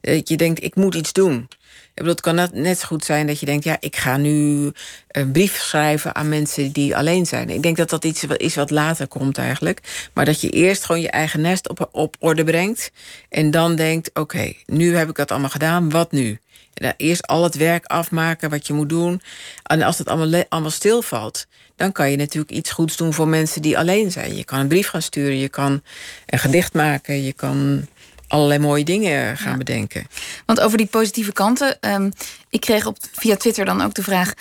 Dat 0.00 0.28
je 0.28 0.36
denkt, 0.36 0.62
ik 0.62 0.74
moet 0.74 0.94
iets 0.94 1.12
doen. 1.12 1.48
Bedoel, 1.94 2.10
het 2.10 2.20
kan 2.20 2.48
net 2.52 2.78
zo 2.78 2.86
goed 2.86 3.04
zijn 3.04 3.26
dat 3.26 3.40
je 3.40 3.46
denkt... 3.46 3.64
ja, 3.64 3.76
ik 3.80 3.96
ga 3.96 4.16
nu 4.16 4.70
een 5.08 5.32
brief 5.32 5.60
schrijven 5.60 6.14
aan 6.14 6.28
mensen 6.28 6.72
die 6.72 6.96
alleen 6.96 7.26
zijn. 7.26 7.50
Ik 7.50 7.62
denk 7.62 7.76
dat 7.76 7.90
dat 7.90 8.04
iets 8.04 8.24
is 8.24 8.54
wat 8.54 8.70
later 8.70 9.08
komt 9.08 9.38
eigenlijk. 9.38 10.08
Maar 10.12 10.24
dat 10.24 10.40
je 10.40 10.50
eerst 10.50 10.84
gewoon 10.84 11.00
je 11.00 11.10
eigen 11.10 11.40
nest 11.40 11.68
op, 11.68 11.88
op 11.92 12.16
orde 12.18 12.44
brengt... 12.44 12.90
en 13.28 13.50
dan 13.50 13.76
denkt, 13.76 14.10
oké, 14.14 14.52
nu 14.66 14.96
heb 14.96 15.08
ik 15.08 15.16
dat 15.16 15.30
allemaal 15.30 15.50
gedaan, 15.50 15.90
wat 15.90 16.12
nu? 16.12 16.38
En 16.74 16.94
eerst 16.96 17.26
al 17.26 17.42
het 17.42 17.54
werk 17.54 17.84
afmaken 17.84 18.50
wat 18.50 18.66
je 18.66 18.72
moet 18.72 18.88
doen. 18.88 19.22
En 19.62 19.82
als 19.82 19.98
het 19.98 20.08
allemaal, 20.08 20.44
allemaal 20.48 20.70
stilvalt... 20.70 21.46
dan 21.76 21.92
kan 21.92 22.10
je 22.10 22.16
natuurlijk 22.16 22.52
iets 22.52 22.70
goeds 22.70 22.96
doen 22.96 23.12
voor 23.12 23.28
mensen 23.28 23.62
die 23.62 23.78
alleen 23.78 24.12
zijn. 24.12 24.36
Je 24.36 24.44
kan 24.44 24.58
een 24.58 24.68
brief 24.68 24.88
gaan 24.88 25.02
sturen, 25.02 25.38
je 25.38 25.48
kan 25.48 25.82
een 26.26 26.38
gedicht 26.38 26.74
maken... 26.74 27.22
je 27.22 27.32
kan 27.32 27.86
allerlei 28.32 28.58
mooie 28.58 28.84
dingen 28.84 29.36
gaan 29.36 29.58
bedenken. 29.58 30.06
Want 30.46 30.60
over 30.60 30.78
die 30.78 30.86
positieve 30.86 31.32
kanten, 31.32 31.78
um, 31.80 32.12
ik 32.48 32.60
kreeg 32.60 32.86
op, 32.86 32.96
via 33.12 33.36
Twitter 33.36 33.64
dan 33.64 33.82
ook 33.82 33.94
de 33.94 34.02
vraag. 34.02 34.32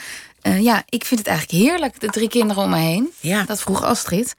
Uh, 0.43 0.61
ja, 0.61 0.83
ik 0.89 1.05
vind 1.05 1.19
het 1.19 1.29
eigenlijk 1.29 1.63
heerlijk, 1.63 1.99
de 1.99 2.07
drie 2.07 2.29
kinderen 2.29 2.63
om 2.63 2.69
me 2.69 2.77
heen. 2.77 3.11
Ja. 3.19 3.43
Dat 3.43 3.61
vroeg 3.61 3.83
Astrid. 3.83 4.35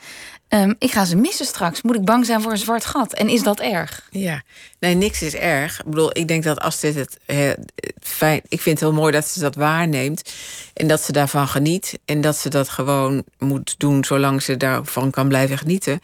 Um, 0.49 0.75
ik 0.79 0.91
ga 0.91 1.05
ze 1.05 1.17
missen 1.17 1.47
straks. 1.47 1.83
Moet 1.83 1.97
ik 1.97 2.05
bang 2.05 2.27
zijn 2.27 2.43
voor 2.43 2.51
een 2.51 2.59
zwart 2.59 2.85
gat? 2.85 3.13
En 3.13 3.29
is 3.29 3.43
dat 3.43 3.61
erg? 3.61 4.09
Ja, 4.11 4.43
nee, 4.79 4.95
niks 4.95 5.23
is 5.23 5.35
erg. 5.35 5.79
Ik 5.79 5.85
bedoel, 5.85 6.19
ik 6.19 6.29
denk 6.29 6.45
dat 6.45 6.61
Astrid 6.61 6.95
het 6.95 7.19
he, 7.27 7.53
fijn. 8.01 8.41
Ik 8.49 8.61
vind 8.61 8.81
het 8.81 8.89
heel 8.89 8.99
mooi 8.99 9.13
dat 9.13 9.27
ze 9.27 9.41
dat 9.41 9.55
waarneemt. 9.55 10.33
En 10.75 10.89
dat 10.89 11.01
ze 11.03 11.13
daarvan 11.13 11.49
geniet. 11.49 11.99
En 12.05 12.21
dat 12.21 12.37
ze 12.37 12.49
dat 12.49 12.69
gewoon 12.69 13.25
moet 13.39 13.75
doen 13.79 14.05
zolang 14.05 14.43
ze 14.43 14.57
daarvan 14.57 15.11
kan 15.11 15.29
blijven 15.29 15.59
genieten. 15.59 16.01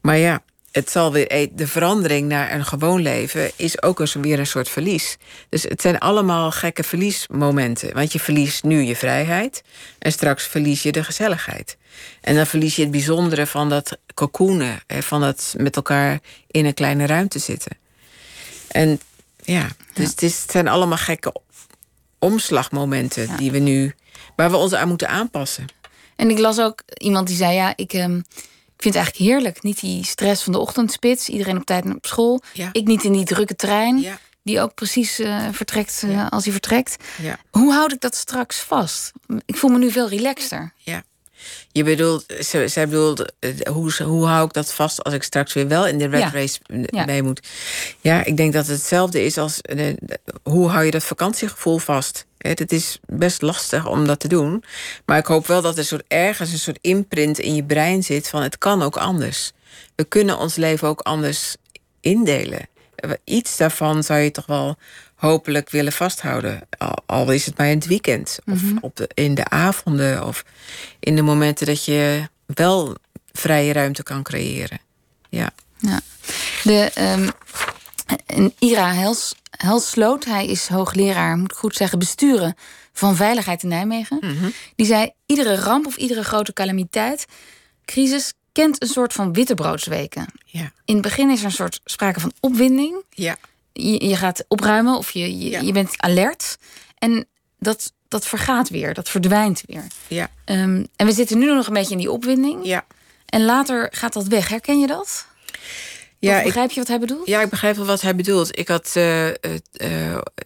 Maar 0.00 0.16
ja, 0.18 0.42
het 0.74 0.90
zal 0.90 1.12
weer 1.12 1.32
e- 1.32 1.48
de 1.52 1.66
verandering 1.66 2.28
naar 2.28 2.52
een 2.52 2.64
gewoon 2.64 3.02
leven 3.02 3.50
is 3.56 3.82
ook 3.82 4.00
eens 4.00 4.14
weer 4.14 4.38
een 4.38 4.46
soort 4.46 4.68
verlies. 4.68 5.16
Dus 5.48 5.62
het 5.62 5.80
zijn 5.80 5.98
allemaal 5.98 6.50
gekke 6.50 6.82
verliesmomenten. 6.82 7.94
Want 7.94 8.12
je 8.12 8.20
verliest 8.20 8.62
nu 8.64 8.82
je 8.82 8.96
vrijheid 8.96 9.62
en 9.98 10.12
straks 10.12 10.46
verlies 10.46 10.82
je 10.82 10.92
de 10.92 11.04
gezelligheid. 11.04 11.76
En 12.20 12.34
dan 12.34 12.46
verlies 12.46 12.76
je 12.76 12.82
het 12.82 12.90
bijzondere 12.90 13.46
van 13.46 13.68
dat 13.68 13.98
cocoonen, 14.14 14.80
van 14.86 15.20
dat 15.20 15.54
met 15.56 15.76
elkaar 15.76 16.20
in 16.46 16.64
een 16.66 16.74
kleine 16.74 17.06
ruimte 17.06 17.38
zitten. 17.38 17.76
En 18.68 19.00
ja, 19.42 19.68
dus 19.92 20.08
Het, 20.08 20.22
is, 20.22 20.42
het 20.42 20.50
zijn 20.50 20.68
allemaal 20.68 20.98
gekke 20.98 21.34
omslagmomenten 22.18 23.36
die 23.36 23.50
we 23.50 23.58
nu, 23.58 23.94
waar 24.36 24.50
we 24.50 24.56
ons 24.56 24.74
aan 24.74 24.88
moeten 24.88 25.08
aanpassen. 25.08 25.66
En 26.16 26.30
ik 26.30 26.38
las 26.38 26.60
ook 26.60 26.82
iemand 26.98 27.26
die 27.26 27.36
zei: 27.36 27.54
Ja, 27.54 27.72
ik. 27.76 27.92
Um 27.92 28.24
ik 28.76 28.82
vind 28.82 28.94
het 28.94 29.04
eigenlijk 29.04 29.32
heerlijk. 29.32 29.62
Niet 29.62 29.80
die 29.80 30.04
stress 30.04 30.42
van 30.42 30.52
de 30.52 30.58
ochtendspits. 30.58 31.28
Iedereen 31.28 31.56
op 31.56 31.64
tijd 31.64 31.94
op 31.94 32.06
school. 32.06 32.42
Ik 32.72 32.86
niet 32.86 33.04
in 33.04 33.12
die 33.12 33.24
drukke 33.24 33.56
trein. 33.56 34.06
Die 34.42 34.60
ook 34.60 34.74
precies 34.74 35.20
uh, 35.20 35.48
vertrekt 35.50 36.02
uh, 36.04 36.12
ja. 36.12 36.26
als 36.26 36.44
hij 36.44 36.52
vertrekt. 36.52 36.96
Hoe 37.50 37.72
houd 37.72 37.92
ik 37.92 38.00
dat 38.00 38.14
straks 38.14 38.60
vast? 38.60 39.12
Ik 39.46 39.56
voel 39.56 39.70
me 39.70 39.78
nu 39.78 39.90
veel 39.90 40.08
relaxter. 40.08 40.72
Ja. 40.76 41.02
Je 41.72 41.84
bedoelt, 41.84 42.24
ze, 42.40 42.68
zij 42.68 42.88
bedoelt, 42.88 43.32
eh, 43.38 43.50
hoe, 43.64 44.02
hoe 44.02 44.26
hou 44.26 44.46
ik 44.46 44.52
dat 44.52 44.72
vast 44.72 45.04
als 45.04 45.14
ik 45.14 45.22
straks 45.22 45.52
weer 45.52 45.68
wel 45.68 45.86
in 45.86 45.98
de 45.98 46.06
red 46.06 46.32
race 46.32 46.60
mee 47.06 47.22
moet? 47.22 47.48
Ja, 48.00 48.24
ik 48.24 48.36
denk 48.36 48.52
dat 48.52 48.66
het 48.66 48.76
hetzelfde 48.76 49.24
is 49.24 49.38
als 49.38 49.60
hoe 50.42 50.68
hou 50.68 50.84
je 50.84 50.90
dat 50.90 51.04
vakantiegevoel 51.04 51.78
vast? 51.78 52.26
Het 52.38 52.72
is 52.72 52.98
best 53.06 53.42
lastig 53.42 53.86
om 53.86 54.06
dat 54.06 54.20
te 54.20 54.28
doen. 54.28 54.64
Maar 55.06 55.18
ik 55.18 55.26
hoop 55.26 55.46
wel 55.46 55.62
dat 55.62 55.78
er 55.78 55.84
soort, 55.84 56.04
ergens 56.08 56.52
een 56.52 56.58
soort 56.58 56.78
imprint 56.80 57.38
in 57.38 57.54
je 57.54 57.64
brein 57.64 58.02
zit 58.02 58.28
van 58.28 58.42
het 58.42 58.58
kan 58.58 58.82
ook 58.82 58.96
anders. 58.96 59.52
We 59.94 60.04
kunnen 60.04 60.38
ons 60.38 60.54
leven 60.54 60.88
ook 60.88 61.00
anders 61.00 61.56
indelen. 62.00 62.68
Iets 63.24 63.56
daarvan 63.56 64.02
zou 64.02 64.20
je 64.20 64.30
toch 64.30 64.46
wel 64.46 64.76
hopelijk 65.24 65.70
willen 65.70 65.92
vasthouden. 65.92 66.68
Al, 67.06 67.32
is 67.32 67.46
het 67.46 67.58
maar 67.58 67.66
in 67.66 67.76
het 67.76 67.86
weekend. 67.86 68.38
Of 68.46 68.62
mhm. 68.62 68.76
op 68.80 68.96
de, 68.96 69.10
in 69.14 69.34
de 69.34 69.48
avonden. 69.48 70.26
Of 70.26 70.44
in 71.00 71.16
de 71.16 71.22
momenten 71.22 71.66
dat 71.66 71.84
je 71.84 72.28
wel 72.46 72.96
vrije 73.32 73.72
ruimte 73.72 74.02
kan 74.02 74.22
creëren. 74.22 74.78
Ja. 75.28 75.50
ja. 75.78 76.00
De, 76.62 76.90
um, 77.16 78.52
Ira 78.58 78.92
Hels, 78.92 79.34
Helsloot, 79.50 80.24
hij 80.24 80.46
is 80.46 80.68
hoogleraar, 80.68 81.36
moet 81.36 81.52
ik 81.52 81.58
goed 81.58 81.76
zeggen, 81.76 81.98
besturen 81.98 82.56
van 82.92 83.16
veiligheid 83.16 83.62
in 83.62 83.68
Nijmegen. 83.68 84.18
Mhm. 84.20 84.50
Die 84.76 84.86
zei: 84.86 85.10
iedere 85.26 85.56
ramp 85.56 85.86
of 85.86 85.96
iedere 85.96 86.24
grote 86.24 86.52
calamiteit, 86.52 87.26
crisis, 87.84 88.32
kent 88.52 88.82
een 88.82 88.88
soort 88.88 89.12
van 89.12 89.32
wittebroodsweken. 89.32 90.26
Ja. 90.44 90.72
In 90.84 90.94
het 90.94 91.02
begin 91.02 91.30
is 91.30 91.38
er 91.38 91.44
een 91.44 91.52
soort 91.52 91.80
sprake 91.84 92.20
van 92.20 92.32
opwinding. 92.40 93.02
Ja 93.10 93.36
je, 93.74 94.08
je 94.08 94.16
gaat 94.16 94.44
opruimen 94.48 94.96
of 94.96 95.10
je, 95.10 95.38
je, 95.38 95.64
je, 95.64 95.72
bent 95.72 95.94
alert. 95.96 96.56
En 96.98 97.26
dat, 97.58 97.92
dat 98.08 98.26
vergaat 98.26 98.68
weer, 98.68 98.94
dat 98.94 99.08
verdwijnt 99.08 99.62
weer. 99.66 99.84
Ja. 100.08 100.30
Um, 100.44 100.86
en 100.96 101.06
we 101.06 101.12
zitten 101.12 101.38
nu 101.38 101.54
nog 101.54 101.66
een 101.66 101.72
beetje 101.72 101.92
in 101.92 101.98
die 101.98 102.10
opwinding. 102.10 102.66
Ja. 102.66 102.84
En 103.26 103.44
later 103.44 103.88
gaat 103.90 104.12
dat 104.12 104.26
weg. 104.26 104.48
Herken 104.48 104.80
je 104.80 104.86
dat? 104.86 105.26
Ja, 106.18 106.42
begrijp 106.42 106.70
je 106.70 106.80
wat 106.80 106.88
hij 106.88 106.98
bedoelt? 106.98 107.26
Ja, 107.26 107.40
ik 107.40 107.48
begrijp 107.48 107.76
wel 107.76 107.86
wat 107.86 108.00
hij 108.00 108.16
bedoelt. 108.16 108.58
Ik 108.58 108.68
had 108.68 108.94
uh, 108.96 109.28
uh, 109.28 109.34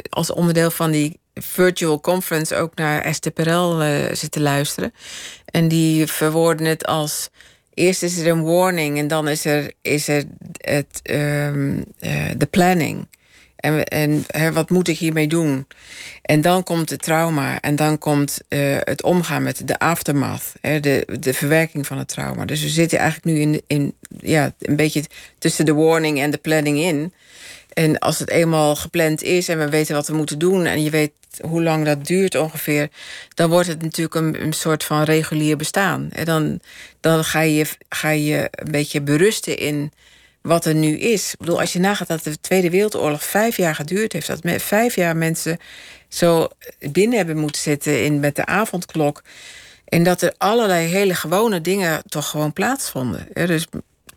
als 0.08 0.30
onderdeel 0.30 0.70
van 0.70 0.90
die 0.90 1.20
virtual 1.34 2.00
conference 2.00 2.56
ook 2.56 2.74
naar 2.74 3.18
Perel 3.34 3.82
uh, 3.82 4.12
zitten 4.12 4.42
luisteren. 4.42 4.94
En 5.44 5.68
die 5.68 6.06
verwoorden 6.06 6.66
het 6.66 6.86
als 6.86 7.28
eerst 7.74 8.02
is 8.02 8.18
er 8.18 8.26
een 8.26 8.44
warning 8.44 8.98
en 8.98 9.08
dan 9.08 9.28
is 9.28 9.44
er, 9.44 9.72
is 9.82 10.08
er 10.08 10.24
het, 10.56 11.00
um, 11.02 11.84
de 12.36 12.48
planning. 12.50 13.08
En, 13.58 13.84
en 13.84 14.24
hè, 14.26 14.52
wat 14.52 14.70
moet 14.70 14.88
ik 14.88 14.98
hiermee 14.98 15.26
doen? 15.26 15.66
En 16.22 16.40
dan 16.40 16.62
komt 16.62 16.90
het 16.90 17.02
trauma. 17.02 17.60
En 17.60 17.76
dan 17.76 17.98
komt 17.98 18.38
uh, 18.48 18.76
het 18.80 19.02
omgaan 19.02 19.42
met 19.42 19.68
de 19.68 19.78
aftermath. 19.78 20.52
Hè, 20.60 20.80
de, 20.80 21.18
de 21.20 21.34
verwerking 21.34 21.86
van 21.86 21.98
het 21.98 22.08
trauma. 22.08 22.44
Dus 22.44 22.62
we 22.62 22.68
zitten 22.68 22.98
eigenlijk 22.98 23.36
nu 23.36 23.40
in, 23.40 23.62
in 23.66 23.94
ja, 24.20 24.52
een 24.60 24.76
beetje 24.76 25.04
tussen 25.38 25.64
de 25.64 25.74
warning 25.74 26.20
en 26.20 26.30
de 26.30 26.38
planning 26.38 26.78
in. 26.78 27.12
En 27.72 27.98
als 27.98 28.18
het 28.18 28.30
eenmaal 28.30 28.76
gepland 28.76 29.22
is 29.22 29.48
en 29.48 29.58
we 29.58 29.68
weten 29.68 29.94
wat 29.94 30.06
we 30.06 30.14
moeten 30.14 30.38
doen... 30.38 30.66
en 30.66 30.82
je 30.82 30.90
weet 30.90 31.12
hoe 31.40 31.62
lang 31.62 31.84
dat 31.84 32.06
duurt 32.06 32.34
ongeveer... 32.34 32.88
dan 33.34 33.50
wordt 33.50 33.68
het 33.68 33.82
natuurlijk 33.82 34.14
een, 34.14 34.42
een 34.42 34.52
soort 34.52 34.84
van 34.84 35.02
regulier 35.02 35.56
bestaan. 35.56 36.08
En 36.12 36.24
dan, 36.24 36.60
dan 37.00 37.24
ga, 37.24 37.40
je, 37.40 37.66
ga 37.88 38.10
je 38.10 38.48
een 38.50 38.70
beetje 38.70 39.00
berusten 39.00 39.58
in 39.58 39.92
wat 40.48 40.64
er 40.64 40.74
nu 40.74 40.98
is. 40.98 41.32
Ik 41.32 41.38
bedoel, 41.38 41.60
als 41.60 41.72
je 41.72 41.78
nagaat 41.78 42.08
dat 42.08 42.22
de 42.22 42.40
Tweede 42.40 42.70
Wereldoorlog 42.70 43.24
vijf 43.24 43.56
jaar 43.56 43.74
geduurd 43.74 44.12
heeft, 44.12 44.26
dat 44.26 44.42
met 44.42 44.62
vijf 44.62 44.94
jaar 44.94 45.16
mensen 45.16 45.58
zo 46.08 46.48
binnen 46.78 47.16
hebben 47.16 47.36
moeten 47.36 47.60
zitten 47.60 48.04
in, 48.04 48.20
met 48.20 48.36
de 48.36 48.46
avondklok. 48.46 49.22
En 49.84 50.02
dat 50.02 50.22
er 50.22 50.34
allerlei 50.38 50.86
hele 50.86 51.14
gewone 51.14 51.60
dingen 51.60 52.02
toch 52.06 52.28
gewoon 52.28 52.52
plaatsvonden. 52.52 53.26
dus 53.32 53.66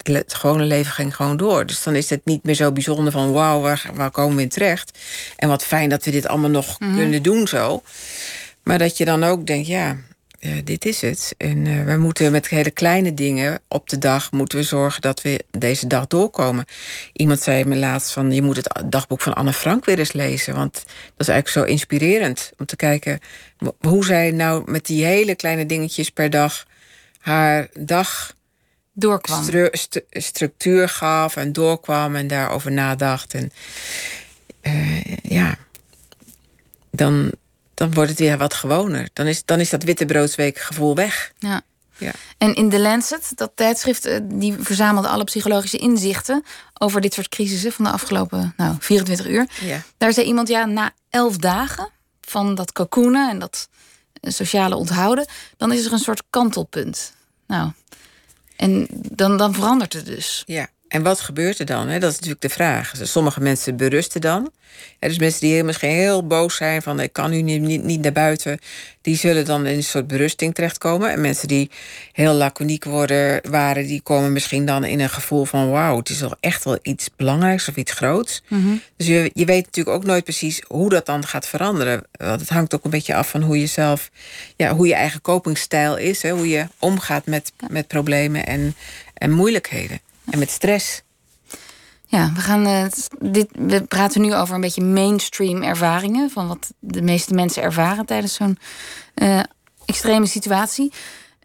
het 0.03 0.33
gewone 0.33 0.63
leven 0.63 0.91
ging 0.91 1.15
gewoon 1.15 1.37
door. 1.37 1.65
Dus 1.65 1.83
dan 1.83 1.95
is 1.95 2.09
het 2.09 2.21
niet 2.25 2.43
meer 2.43 2.55
zo 2.55 2.71
bijzonder 2.71 3.11
van 3.11 3.31
wauw, 3.31 3.61
waar, 3.61 3.89
waar 3.93 4.11
komen 4.11 4.35
we 4.35 4.41
in 4.41 4.49
terecht? 4.49 4.97
En 5.35 5.49
wat 5.49 5.63
fijn 5.63 5.89
dat 5.89 6.05
we 6.05 6.11
dit 6.11 6.27
allemaal 6.27 6.49
nog 6.49 6.79
mhm. 6.79 6.95
kunnen 6.95 7.23
doen 7.23 7.47
zo. 7.47 7.81
Maar 8.63 8.77
dat 8.77 8.97
je 8.97 9.05
dan 9.05 9.23
ook 9.23 9.47
denkt, 9.47 9.67
ja, 9.67 9.97
uh, 10.41 10.51
dit 10.63 10.85
is 10.85 11.01
het. 11.01 11.35
En 11.37 11.65
uh, 11.65 11.83
we 11.83 11.97
moeten 11.97 12.31
met 12.31 12.47
hele 12.47 12.71
kleine 12.71 13.13
dingen 13.13 13.59
op 13.67 13.89
de 13.89 13.97
dag 13.97 14.31
moeten 14.31 14.57
we 14.57 14.63
zorgen 14.63 15.01
dat 15.01 15.21
we 15.21 15.43
deze 15.51 15.87
dag 15.87 16.07
doorkomen. 16.07 16.65
Iemand 17.13 17.41
zei 17.41 17.65
me 17.65 17.75
laatst 17.75 18.11
van 18.11 18.31
je 18.31 18.41
moet 18.41 18.55
het 18.55 18.81
dagboek 18.85 19.21
van 19.21 19.33
Anne 19.33 19.53
Frank 19.53 19.85
weer 19.85 19.99
eens 19.99 20.13
lezen. 20.13 20.55
Want 20.55 20.73
dat 20.73 20.83
is 21.17 21.27
eigenlijk 21.27 21.67
zo 21.67 21.73
inspirerend 21.73 22.51
om 22.57 22.65
te 22.65 22.75
kijken 22.75 23.19
hoe 23.79 24.05
zij 24.05 24.31
nou 24.31 24.71
met 24.71 24.85
die 24.85 25.05
hele 25.05 25.35
kleine 25.35 25.65
dingetjes 25.65 26.09
per 26.09 26.29
dag 26.29 26.65
haar 27.19 27.67
dag 27.79 28.35
doorkwam. 28.93 29.69
structuur 30.09 30.89
gaf 30.89 31.35
en 31.35 31.53
doorkwam 31.53 32.15
en 32.15 32.27
daarover 32.27 32.71
nadacht. 32.71 33.33
En 33.33 33.51
uh, 34.61 35.15
ja, 35.21 35.55
dan, 36.91 37.31
dan 37.81 37.93
wordt 37.93 38.09
het 38.09 38.19
weer 38.19 38.37
wat 38.37 38.53
gewoner. 38.53 39.09
Dan 39.13 39.25
is, 39.25 39.45
dan 39.45 39.59
is 39.59 39.69
dat 39.69 39.83
witte 39.83 40.29
gevoel 40.53 40.95
weg. 40.95 41.31
Ja. 41.39 41.61
Ja. 41.97 42.11
En 42.37 42.55
in 42.55 42.69
The 42.69 42.79
Lancet, 42.79 43.31
dat 43.35 43.51
tijdschrift, 43.55 44.05
eh, 44.05 44.19
die 44.23 44.55
verzamelde 44.59 45.07
alle 45.07 45.23
psychologische 45.23 45.77
inzichten 45.77 46.43
over 46.73 47.01
dit 47.01 47.13
soort 47.13 47.29
crisissen 47.29 47.71
van 47.71 47.85
de 47.85 47.91
afgelopen 47.91 48.53
nou, 48.57 48.75
24 48.79 49.27
uur. 49.27 49.47
Ja. 49.61 49.81
Daar 49.97 50.13
zei 50.13 50.27
iemand, 50.27 50.47
ja, 50.47 50.65
na 50.65 50.91
elf 51.09 51.37
dagen 51.37 51.89
van 52.21 52.55
dat 52.55 52.71
cocoonen 52.71 53.29
en 53.29 53.39
dat 53.39 53.69
eh, 54.13 54.31
sociale 54.31 54.75
onthouden, 54.75 55.25
dan 55.57 55.71
is 55.71 55.85
er 55.85 55.93
een 55.93 55.99
soort 55.99 56.23
kantelpunt. 56.29 57.13
Nou, 57.47 57.71
en 58.55 58.87
dan, 58.91 59.37
dan 59.37 59.53
verandert 59.53 59.93
het 59.93 60.05
dus. 60.05 60.43
Ja. 60.45 60.67
En 60.91 61.03
wat 61.03 61.19
gebeurt 61.19 61.59
er 61.59 61.65
dan? 61.65 61.87
Dat 61.87 62.11
is 62.11 62.15
natuurlijk 62.15 62.41
de 62.41 62.49
vraag. 62.49 62.91
Sommige 63.01 63.41
mensen 63.41 63.77
berusten 63.77 64.21
dan. 64.21 64.51
Dus 64.99 65.19
mensen 65.19 65.41
die 65.41 65.63
misschien 65.63 65.89
heel 65.89 66.27
boos 66.27 66.55
zijn 66.55 66.81
van 66.81 66.99
ik 66.99 67.13
kan 67.13 67.29
nu 67.29 67.41
niet, 67.41 67.83
niet 67.83 68.01
naar 68.01 68.11
buiten, 68.11 68.59
die 69.01 69.15
zullen 69.15 69.45
dan 69.45 69.65
in 69.65 69.75
een 69.75 69.83
soort 69.83 70.07
berusting 70.07 70.55
terechtkomen. 70.55 71.11
En 71.11 71.21
mensen 71.21 71.47
die 71.47 71.71
heel 72.11 72.33
laconiek 72.33 72.83
worden, 72.83 73.41
waren, 73.49 73.87
die 73.87 74.01
komen 74.01 74.33
misschien 74.33 74.65
dan 74.65 74.83
in 74.83 74.99
een 74.99 75.09
gevoel 75.09 75.45
van 75.45 75.69
wauw, 75.69 75.97
het 75.97 76.09
is 76.09 76.19
wel 76.19 76.35
echt 76.39 76.63
wel 76.63 76.79
iets 76.81 77.09
belangrijks 77.15 77.67
of 77.67 77.75
iets 77.75 77.91
groots. 77.91 78.43
Mhm. 78.47 78.75
Dus 78.97 79.07
je, 79.07 79.31
je 79.33 79.45
weet 79.45 79.65
natuurlijk 79.65 79.95
ook 79.95 80.05
nooit 80.05 80.23
precies 80.23 80.61
hoe 80.67 80.89
dat 80.89 81.05
dan 81.05 81.25
gaat 81.25 81.47
veranderen. 81.47 82.03
Want 82.11 82.39
het 82.39 82.49
hangt 82.49 82.75
ook 82.75 82.83
een 82.83 82.91
beetje 82.91 83.15
af 83.15 83.29
van 83.29 83.41
hoe 83.41 83.59
je 83.59 83.67
zelf, 83.67 84.09
ja, 84.55 84.75
hoe 84.75 84.87
je 84.87 84.95
eigen 84.95 85.21
kopingsstijl 85.21 85.97
is, 85.97 86.21
hè, 86.21 86.31
hoe 86.31 86.49
je 86.49 86.67
omgaat 86.79 87.25
met, 87.25 87.51
met 87.69 87.87
problemen 87.87 88.45
en, 88.45 88.75
en 89.13 89.31
moeilijkheden. 89.31 89.99
En 90.31 90.39
met 90.39 90.49
stress. 90.49 91.01
Ja, 92.05 92.31
we, 92.33 92.41
gaan, 92.41 92.67
uh, 92.67 92.85
dit, 93.19 93.47
we 93.51 93.83
praten 93.83 94.21
nu 94.21 94.35
over 94.35 94.55
een 94.55 94.61
beetje 94.61 94.83
mainstream 94.83 95.63
ervaringen. 95.63 96.29
Van 96.29 96.47
wat 96.47 96.73
de 96.79 97.01
meeste 97.01 97.33
mensen 97.33 97.63
ervaren 97.63 98.05
tijdens 98.05 98.33
zo'n 98.33 98.57
uh, 99.15 99.39
extreme 99.85 100.25
situatie. 100.25 100.91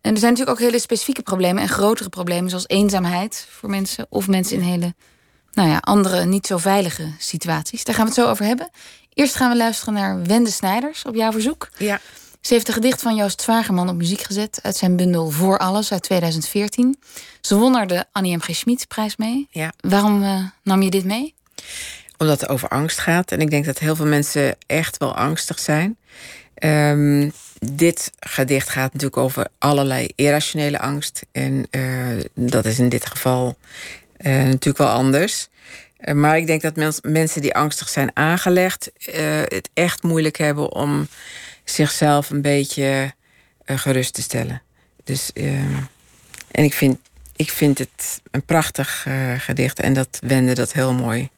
En 0.00 0.12
er 0.12 0.18
zijn 0.18 0.32
natuurlijk 0.32 0.58
ook 0.60 0.66
hele 0.66 0.78
specifieke 0.78 1.22
problemen 1.22 1.62
en 1.62 1.68
grotere 1.68 2.08
problemen, 2.08 2.50
zoals 2.50 2.68
eenzaamheid 2.68 3.46
voor 3.50 3.70
mensen. 3.70 4.06
Of 4.08 4.28
mensen 4.28 4.56
in 4.56 4.62
hele 4.62 4.94
nou 5.52 5.68
ja, 5.68 5.78
andere, 5.78 6.24
niet 6.24 6.46
zo 6.46 6.56
veilige 6.56 7.12
situaties. 7.18 7.84
Daar 7.84 7.94
gaan 7.94 8.04
we 8.04 8.10
het 8.10 8.20
zo 8.20 8.30
over 8.30 8.44
hebben. 8.44 8.70
Eerst 9.14 9.34
gaan 9.34 9.50
we 9.50 9.56
luisteren 9.56 9.94
naar 9.94 10.22
Wende 10.22 10.50
Snijders 10.50 11.04
op 11.04 11.14
jouw 11.14 11.32
verzoek. 11.32 11.68
Ja. 11.78 12.00
Ze 12.46 12.54
heeft 12.54 12.68
een 12.68 12.74
gedicht 12.74 13.02
van 13.02 13.16
Joost 13.16 13.40
Zwagerman 13.40 13.88
op 13.88 13.96
muziek 13.96 14.20
gezet 14.20 14.58
uit 14.62 14.76
zijn 14.76 14.96
bundel 14.96 15.30
Voor 15.30 15.58
Alles 15.58 15.92
uit 15.92 16.02
2014. 16.02 16.98
Ze 17.40 17.56
won 17.56 17.76
er 17.76 17.86
de 17.86 18.04
Annie 18.12 18.36
M. 18.36 18.40
G. 18.40 18.54
Schmid-prijs 18.54 19.16
mee. 19.16 19.48
Ja. 19.50 19.72
Waarom 19.80 20.22
uh, 20.22 20.44
nam 20.62 20.82
je 20.82 20.90
dit 20.90 21.04
mee? 21.04 21.34
Omdat 22.18 22.40
het 22.40 22.50
over 22.50 22.68
angst 22.68 22.98
gaat. 22.98 23.32
En 23.32 23.40
ik 23.40 23.50
denk 23.50 23.64
dat 23.64 23.78
heel 23.78 23.96
veel 23.96 24.06
mensen 24.06 24.56
echt 24.66 24.96
wel 24.96 25.16
angstig 25.16 25.58
zijn. 25.58 25.96
Um, 26.64 27.32
dit 27.58 28.12
gedicht 28.20 28.68
gaat 28.68 28.92
natuurlijk 28.92 29.22
over 29.22 29.46
allerlei 29.58 30.08
irrationele 30.14 30.78
angst. 30.78 31.22
En 31.32 31.66
uh, 31.70 32.24
dat 32.34 32.64
is 32.64 32.78
in 32.78 32.88
dit 32.88 33.06
geval 33.06 33.56
uh, 34.18 34.32
natuurlijk 34.32 34.78
wel 34.78 34.88
anders. 34.88 35.48
maar 36.12 36.36
ik 36.36 36.46
denk 36.46 36.62
dat 36.62 36.76
mens, 36.76 36.98
mensen 37.02 37.40
die 37.40 37.54
angstig 37.54 37.88
zijn 37.88 38.10
aangelegd... 38.14 38.90
het 39.48 39.70
echt 39.74 40.02
moeilijk 40.02 40.36
hebben 40.36 40.72
om 40.72 41.08
zichzelf 41.70 42.30
een 42.30 42.42
beetje 42.42 43.14
uh, 43.66 43.78
gerust 43.78 44.14
te 44.14 44.22
stellen. 44.22 44.62
Dus, 45.04 45.30
uh, 45.34 45.54
en 46.50 46.64
ik 46.64 46.74
vind, 46.74 46.98
ik 47.36 47.50
vind 47.50 47.78
het 47.78 48.20
een 48.30 48.44
prachtig 48.44 49.04
uh, 49.08 49.40
gedicht 49.40 49.80
en 49.80 49.92
dat 49.92 50.18
Wende 50.20 50.54
dat 50.54 50.72
heel 50.72 50.94
mooi 50.94 51.28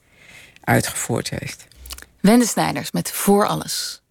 uitgevoerd 0.64 1.30
heeft. 1.30 1.66
Wende 2.20 2.46
Snijders 2.46 2.90
met 2.90 3.10
Voor 3.10 3.46
Alles. 3.46 4.02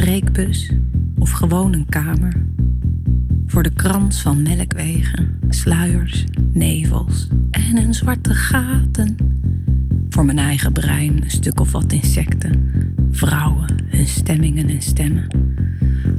streekbus 0.00 0.70
of 1.18 1.30
gewoon 1.30 1.72
een 1.72 1.86
kamer. 1.88 2.32
Voor 3.46 3.62
de 3.62 3.72
krans 3.72 4.22
van 4.22 4.42
melkwegen, 4.42 5.38
sluiers, 5.48 6.24
nevels 6.52 7.28
en 7.50 7.76
een 7.76 7.94
zwarte 7.94 8.34
gaten. 8.34 9.16
Voor 10.08 10.24
mijn 10.24 10.38
eigen 10.38 10.72
brein 10.72 11.22
een 11.22 11.30
stuk 11.30 11.60
of 11.60 11.72
wat 11.72 11.92
insecten, 11.92 12.74
vrouwen, 13.10 13.76
hun 13.86 14.06
stemmingen 14.06 14.68
en 14.68 14.82
stemmen. 14.82 15.26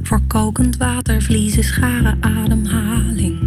Voor 0.02 0.20
kokend 0.26 0.76
water, 0.76 1.22
vliezen, 1.22 1.64
scharen, 1.64 2.16
ademhaling. 2.20 3.38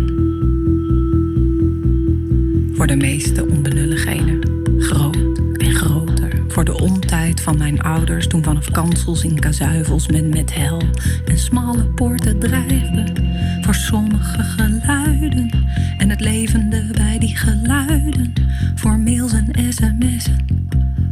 Voor 2.74 2.88
de 2.88 2.96
meeste 2.96 3.48
onbenulligheden, 3.48 4.40
groot 4.78 5.40
en 5.58 5.76
groter. 5.76 6.44
Voor 6.48 6.66
de 6.66 6.80
on 6.80 7.05
van 7.46 7.58
mijn 7.58 7.82
ouders 7.82 8.28
toen 8.28 8.44
vanaf 8.44 8.72
kansels 8.72 9.24
in 9.24 9.40
kazuivels 9.40 10.08
men 10.08 10.30
met 10.30 10.54
hel 10.54 10.82
en 11.26 11.38
smalle 11.38 11.84
poorten 11.84 12.40
drijfde 12.40 13.14
voor 13.62 13.76
sommige 13.76 14.44
geluiden 14.44 15.50
en 15.98 16.10
het 16.10 16.20
levende 16.20 16.86
bij 16.92 17.20
die 17.20 17.36
geluiden 17.36 18.34
voor 18.76 19.00
mails 19.00 19.34
en 19.34 19.74
sms'en, 19.74 20.46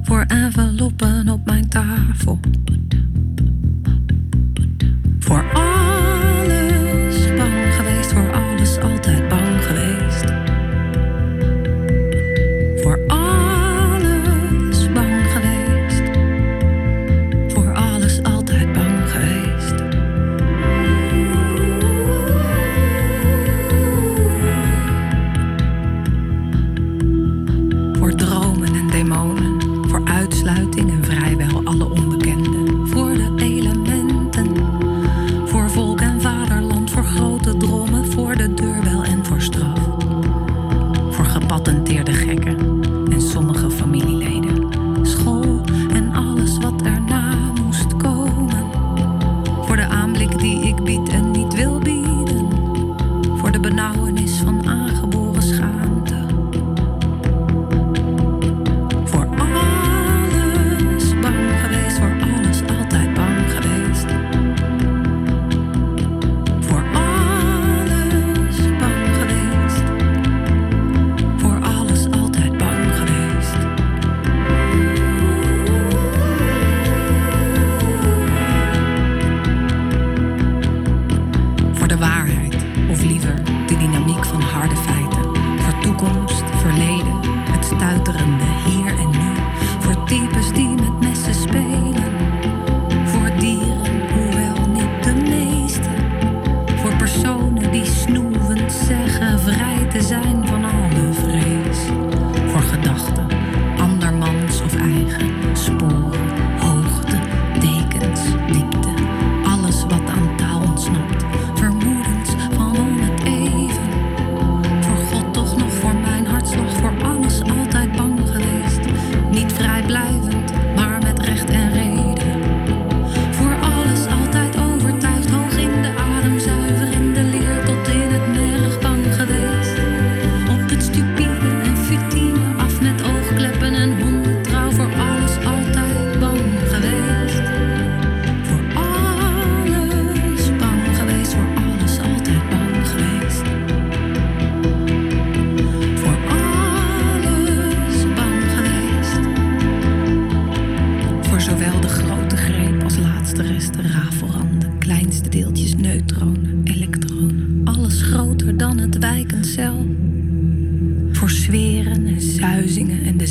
voor 0.02 0.26
enveloppen 0.28 1.30
op 1.30 1.46
mijn 1.46 1.70
tafel. 1.70 2.40
Voor 5.20 5.63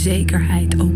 zekerheid 0.03 0.81
ook. 0.81 0.92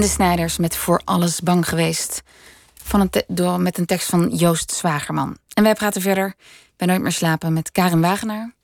De 0.00 0.06
Snijders 0.06 0.56
met 0.56 0.76
Voor 0.76 1.00
Alles 1.04 1.40
Bang 1.40 1.68
Geweest. 1.68 2.22
Van 2.82 3.00
een 3.00 3.10
door, 3.28 3.60
met 3.60 3.78
een 3.78 3.86
tekst 3.86 4.08
van 4.08 4.28
Joost 4.28 4.72
Zwagerman. 4.72 5.36
En 5.54 5.62
wij 5.62 5.74
praten 5.74 6.02
verder 6.02 6.34
bij 6.76 6.86
Nooit 6.86 7.00
meer 7.00 7.12
slapen 7.12 7.52
met 7.52 7.72
Karin 7.72 8.00
Wagenaar. 8.00 8.54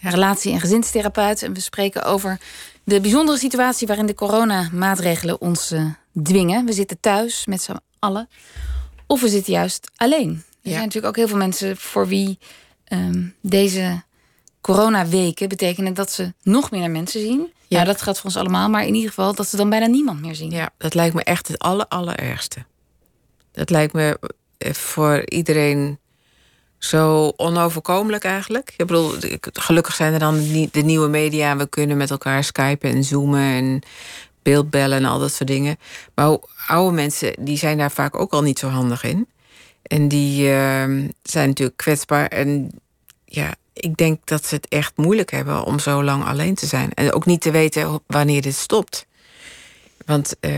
Relatie- 0.00 0.52
en 0.52 0.60
gezinstherapeut. 0.60 1.42
En 1.42 1.52
we 1.52 1.60
spreken 1.60 2.04
over 2.04 2.40
de 2.84 3.00
bijzondere 3.00 3.38
situatie 3.38 3.86
waarin 3.86 4.06
de 4.06 4.14
coronamaatregelen 4.14 5.40
ons 5.40 5.70
eh, 5.70 5.84
dwingen. 6.22 6.64
We 6.64 6.72
zitten 6.72 7.00
thuis 7.00 7.46
met 7.46 7.62
z'n 7.62 7.80
allen. 7.98 8.28
Of 9.06 9.20
we 9.20 9.28
zitten 9.28 9.52
juist 9.52 9.90
alleen. 9.96 10.42
Er 10.62 10.70
zijn 10.70 10.82
natuurlijk 10.82 11.06
ook 11.06 11.16
heel 11.16 11.28
veel 11.28 11.36
mensen 11.36 11.76
voor 11.76 12.06
wie 12.06 12.38
um, 12.88 13.34
deze 13.40 14.02
coronaweken 14.60 15.48
betekenen 15.48 15.94
dat 15.94 16.12
ze 16.12 16.34
nog 16.42 16.70
minder 16.70 16.90
mensen 16.90 17.20
zien. 17.20 17.54
Ja. 17.68 17.84
dat 17.84 18.02
gaat 18.02 18.16
voor 18.16 18.24
ons 18.24 18.36
allemaal. 18.36 18.68
Maar 18.68 18.86
in 18.86 18.94
ieder 18.94 19.08
geval 19.08 19.34
dat 19.34 19.48
ze 19.48 19.56
dan 19.56 19.70
bijna 19.70 19.86
niemand 19.86 20.20
meer 20.20 20.34
zien. 20.34 20.50
Ja, 20.50 20.70
dat 20.78 20.94
lijkt 20.94 21.14
me 21.14 21.22
echt 21.22 21.48
het 21.48 21.58
aller, 21.58 21.86
allerergste. 21.88 22.64
Dat 23.52 23.70
lijkt 23.70 23.92
me 23.92 24.18
eh, 24.58 24.72
voor 24.72 25.22
iedereen 25.30 25.98
zo 26.78 27.32
onoverkomelijk 27.36 28.24
eigenlijk. 28.24 28.74
Ik 28.76 28.86
bedoel, 28.86 29.12
gelukkig 29.52 29.94
zijn 29.94 30.12
er 30.12 30.18
dan 30.18 30.38
de 30.70 30.82
nieuwe 30.82 31.08
media. 31.08 31.56
We 31.56 31.68
kunnen 31.68 31.96
met 31.96 32.10
elkaar 32.10 32.44
skypen 32.44 32.90
en 32.90 33.04
zoomen 33.04 33.40
en 33.40 33.82
beeldbellen 34.42 34.98
en 34.98 35.04
al 35.04 35.18
dat 35.18 35.32
soort 35.32 35.48
dingen. 35.48 35.76
Maar 36.14 36.36
oude 36.66 36.94
mensen, 36.94 37.34
die 37.38 37.58
zijn 37.58 37.78
daar 37.78 37.90
vaak 37.90 38.18
ook 38.18 38.32
al 38.32 38.42
niet 38.42 38.58
zo 38.58 38.68
handig 38.68 39.04
in. 39.04 39.28
En 39.82 40.08
die 40.08 40.42
uh, 40.42 40.84
zijn 41.22 41.48
natuurlijk 41.48 41.76
kwetsbaar. 41.76 42.26
En 42.26 42.70
ja, 43.24 43.54
ik 43.76 43.96
denk 43.96 44.20
dat 44.24 44.46
ze 44.46 44.54
het 44.54 44.68
echt 44.68 44.92
moeilijk 44.96 45.30
hebben 45.30 45.64
om 45.64 45.78
zo 45.78 46.04
lang 46.04 46.24
alleen 46.24 46.54
te 46.54 46.66
zijn. 46.66 46.94
En 46.94 47.12
ook 47.12 47.26
niet 47.26 47.40
te 47.40 47.50
weten 47.50 48.00
wanneer 48.06 48.42
dit 48.42 48.54
stopt. 48.54 49.06
Want 50.06 50.36
uh, 50.40 50.52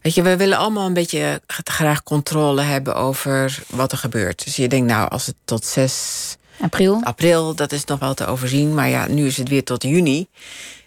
weet 0.00 0.14
je, 0.14 0.22
we 0.22 0.36
willen 0.36 0.58
allemaal 0.58 0.86
een 0.86 0.94
beetje 0.94 1.40
graag 1.46 2.02
controle 2.02 2.62
hebben 2.62 2.94
over 2.94 3.62
wat 3.68 3.92
er 3.92 3.98
gebeurt. 3.98 4.44
Dus 4.44 4.56
je 4.56 4.68
denkt, 4.68 4.86
nou, 4.86 5.10
als 5.10 5.26
het 5.26 5.36
tot 5.44 5.64
6 5.64 6.36
april, 6.60 7.00
april 7.02 7.54
dat 7.54 7.72
is 7.72 7.84
nog 7.84 7.98
wel 7.98 8.14
te 8.14 8.26
overzien. 8.26 8.74
Maar 8.74 8.88
ja, 8.88 9.06
nu 9.06 9.26
is 9.26 9.36
het 9.36 9.48
weer 9.48 9.64
tot 9.64 9.82
juni. 9.82 10.26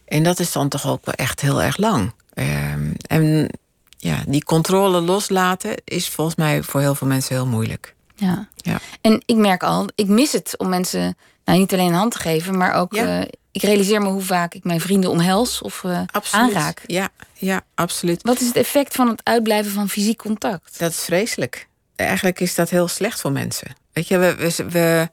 En 0.06 0.24
dat 0.24 0.40
is 0.40 0.52
dan 0.52 0.70
toch 0.70 0.88
ook 0.88 1.06
wel 1.06 1.16
echt 1.16 1.42
heel 1.42 1.62
erg 1.62 1.78
lang. 1.78 2.14
Uh, 2.34 2.74
en 3.08 3.50
ja, 3.98 4.24
die 4.28 4.44
controle 4.44 5.02
loslaten 5.02 5.76
is 5.84 6.10
volgens 6.10 6.36
mij 6.36 6.64
voor 6.64 6.80
heel 6.80 6.96
veel 6.96 7.08
mensen 7.08 7.36
heel 7.36 7.46
moeilijk. 7.46 7.96
Ja. 8.22 8.48
ja. 8.56 8.80
En 9.02 9.24
ik 9.26 9.36
merk 9.36 9.64
al, 9.64 9.90
ik 9.96 10.08
mis 10.08 10.32
het 10.32 10.58
om 10.58 10.70
mensen 10.70 11.18
nou, 11.46 11.60
niet 11.60 11.74
alleen 11.74 11.88
een 11.88 11.94
hand 11.94 12.12
te 12.12 12.20
geven, 12.20 12.58
maar 12.58 12.74
ook. 12.74 12.96
Uh, 12.96 13.22
ik 13.52 13.62
realiseer 13.62 14.02
me 14.02 14.10
hoe 14.10 14.22
vaak 14.22 14.54
ik 14.54 14.64
mijn 14.64 14.82
vrienden 14.82 15.10
omhels 15.10 15.62
of 15.62 15.84
uh, 15.84 16.02
aanraak. 16.32 16.82
Ja, 16.86 17.10
ja, 17.34 17.62
absoluut. 17.76 18.22
Wat 18.22 18.40
is 18.40 18.48
het 18.48 18.56
effect 18.56 18.96
van 18.96 19.08
het 19.08 19.22
uitblijven 19.24 19.72
van 19.72 19.90
fysiek 19.90 20.18
contact? 20.18 20.80
Dat 20.80 20.92
is 20.92 21.04
vreselijk. 21.04 21.68
Eigenlijk 21.96 22.40
is 22.40 22.56
dat 22.56 22.70
heel 22.70 22.88
slecht 22.88 23.22
voor 23.22 23.32
mensen. 23.32 23.76
Weet 23.94 24.08
je, 24.08 24.18
we, 24.18 24.36
we, 24.36 24.66
we, 24.70 25.10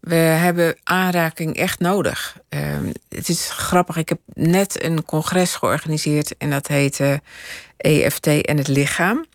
we 0.00 0.14
hebben 0.14 0.76
aanraking 0.82 1.56
echt 1.56 1.80
nodig. 1.80 2.36
Uh, 2.50 2.60
het 3.08 3.28
is 3.28 3.50
grappig, 3.50 3.96
ik 3.96 4.08
heb 4.08 4.20
net 4.32 4.82
een 4.82 5.04
congres 5.04 5.54
georganiseerd 5.54 6.36
en 6.36 6.50
dat 6.50 6.66
heette 6.66 7.20
EFT 7.76 8.26
en 8.26 8.56
het 8.56 8.68
lichaam. 8.68 9.26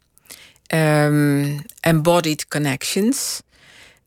Um, 0.74 1.62
embodied 1.80 2.48
Connections. 2.48 3.42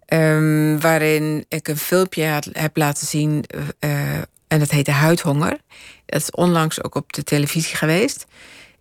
Um, 0.08 0.80
waarin 0.80 1.44
ik 1.48 1.68
een 1.68 1.76
filmpje 1.76 2.40
heb 2.52 2.76
laten 2.76 3.06
zien. 3.06 3.44
Uh, 3.80 4.16
en 4.48 4.58
dat 4.58 4.70
heette 4.70 4.90
Huidhonger. 4.90 5.58
Dat 6.06 6.20
is 6.20 6.30
onlangs 6.30 6.82
ook 6.82 6.94
op 6.94 7.12
de 7.12 7.22
televisie 7.22 7.76
geweest. 7.76 8.26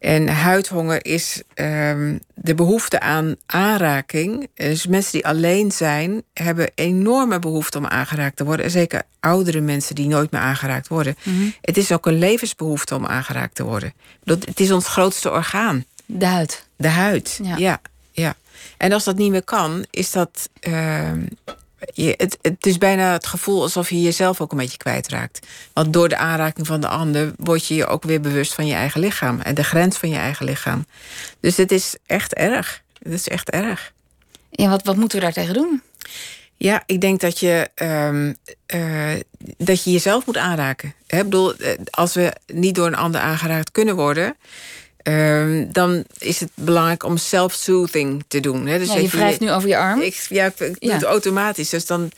En 0.04 0.28
huidhonger 0.28 1.06
is 1.06 1.42
um, 1.56 2.20
de 2.34 2.56
behoefte 2.56 3.00
aan 3.00 3.36
aanraking. 3.46 4.50
Dus 4.54 4.88
mensen 4.88 5.12
die 5.12 5.28
alleen 5.28 5.72
zijn, 5.72 6.24
hebben 6.34 6.72
enorme 6.76 7.40
behoefte 7.40 7.78
om 7.78 7.86
aangeraakt 7.86 8.36
te 8.36 8.44
worden. 8.44 8.66
En 8.66 8.72
zeker 8.72 9.02
oudere 9.20 9.62
mensen 9.62 9.96
die 9.96 10.08
nooit 10.08 10.32
meer 10.32 10.42
aangeraakt 10.42 10.88
worden. 10.88 11.16
Mm 11.24 11.36
-hmm. 11.36 11.54
Het 11.62 11.78
is 11.78 11.92
ook 11.92 12.06
een 12.06 12.18
levensbehoefte 12.18 12.96
om 12.96 13.06
aangeraakt 13.06 13.56
te 13.56 13.64
worden. 13.64 13.94
Het 14.24 14.60
is 14.60 14.72
ons 14.72 14.88
grootste 14.88 15.32
orgaan. 15.32 15.86
De 16.18 16.26
huid. 16.26 16.68
De 16.76 16.88
huid, 16.88 17.40
ja. 17.44 17.80
ja, 18.12 18.36
En 18.78 18.92
als 18.92 19.04
dat 19.04 19.18
niet 19.18 19.32
meer 19.32 19.44
kan, 19.44 19.86
is 19.90 20.12
dat. 20.12 20.50
Uh, 20.62 21.12
je, 21.94 22.14
het, 22.18 22.38
het 22.42 22.66
is 22.66 22.78
bijna 22.78 23.12
het 23.12 23.28
gevoel 23.28 23.62
alsof 23.62 23.90
je 23.90 24.02
jezelf 24.02 24.42
ook 24.42 24.52
een 24.52 24.58
beetje 24.58 24.78
kwijtraakt. 24.78 25.48
Want 25.74 25.94
door 25.94 26.10
de 26.10 26.18
aanraking 26.18 26.68
van 26.68 26.82
de 26.82 26.88
ander 26.88 27.34
word 27.38 27.68
je 27.68 27.76
je 27.76 27.86
ook 27.86 28.04
weer 28.04 28.22
bewust 28.22 28.54
van 28.54 28.68
je 28.68 28.74
eigen 28.74 29.00
lichaam 29.00 29.40
en 29.42 29.56
de 29.56 29.64
grens 29.64 29.98
van 29.98 30.10
je 30.10 30.18
eigen 30.18 30.46
lichaam. 30.46 30.86
Dus 31.40 31.58
het 31.58 31.72
is 31.72 31.96
echt 32.06 32.34
erg. 32.34 32.82
Het 33.02 33.14
is 33.14 33.28
echt 33.28 33.50
erg. 33.50 33.94
Ja, 34.50 34.70
wat, 34.70 34.84
wat 34.84 34.96
moeten 34.96 35.18
we 35.18 35.24
daartegen 35.24 35.54
doen? 35.54 35.82
Ja, 36.56 36.84
ik 36.86 37.02
denk 37.02 37.20
dat 37.20 37.40
je, 37.40 37.70
um, 37.76 38.36
uh, 38.76 39.20
dat 39.58 39.84
je 39.84 39.92
jezelf 39.92 40.26
moet 40.26 40.38
aanraken. 40.38 40.94
Ik 41.08 41.24
bedoel, 41.24 41.56
eh, 41.56 41.72
als 41.90 42.14
we 42.14 42.34
niet 42.46 42.76
door 42.76 42.88
een 42.88 42.96
ander 42.96 43.22
aangeraakt 43.22 43.72
kunnen 43.72 43.96
worden, 43.96 44.36
Um, 45.04 45.72
dan 45.72 46.04
is 46.18 46.40
het 46.40 46.50
belangrijk 46.54 47.04
om 47.04 47.18
self-soothing 47.18 48.24
te 48.28 48.40
doen. 48.40 48.68
Hè? 48.68 48.78
Dus 48.78 48.88
ja, 48.88 48.98
je 48.98 49.08
wrijft 49.08 49.40
nu 49.40 49.52
over 49.52 49.70
je 49.70 49.78
arm? 49.78 50.02
Ik, 50.02 50.26
ja, 50.30 50.46
ik 50.46 50.58
doe 50.58 50.76
ja. 50.80 50.94
het 50.94 51.04
automatisch. 51.04 51.70
Dus 51.70 51.86
dan 51.86 52.12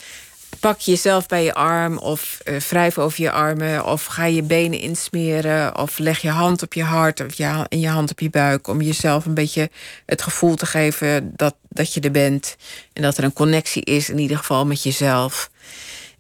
pak 0.60 0.80
je 0.80 0.92
jezelf 0.92 1.26
bij 1.26 1.44
je 1.44 1.54
arm 1.54 1.98
of 1.98 2.40
uh, 2.46 2.60
wrijf 2.60 2.98
over 2.98 3.22
je 3.22 3.32
armen... 3.32 3.86
of 3.86 4.06
ga 4.06 4.26
je 4.26 4.42
benen 4.42 4.80
insmeren 4.80 5.78
of 5.78 5.98
leg 5.98 6.22
je 6.22 6.30
hand 6.30 6.62
op 6.62 6.74
je 6.74 6.84
hart... 6.84 7.26
of 7.26 7.34
je, 7.34 7.66
en 7.70 7.80
je 7.80 7.88
hand 7.88 8.12
op 8.12 8.20
je 8.20 8.30
buik 8.30 8.68
om 8.68 8.82
jezelf 8.82 9.26
een 9.26 9.34
beetje 9.34 9.70
het 10.06 10.22
gevoel 10.22 10.56
te 10.56 10.66
geven... 10.66 11.34
dat, 11.36 11.56
dat 11.70 11.94
je 11.94 12.00
er 12.00 12.12
bent 12.12 12.56
en 12.94 13.02
dat 13.02 13.18
er 13.18 13.24
een 13.24 13.34
connectie 13.34 13.84
is 13.84 14.10
in 14.10 14.20
ieder 14.20 14.38
geval 14.38 14.66
met 14.66 14.84
jezelf. 14.84 15.50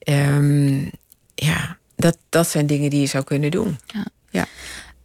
Um, 0.09 0.91
ja, 1.36 1.78
dat, 1.95 2.18
dat 2.30 2.49
zijn 2.49 2.68
dingen 2.68 2.89
die 2.89 2.99
je 2.99 3.07
zou 3.07 3.24
kunnen 3.24 3.51
doen. 3.51 3.80
Ja. 3.86 4.05
ja. 4.30 4.47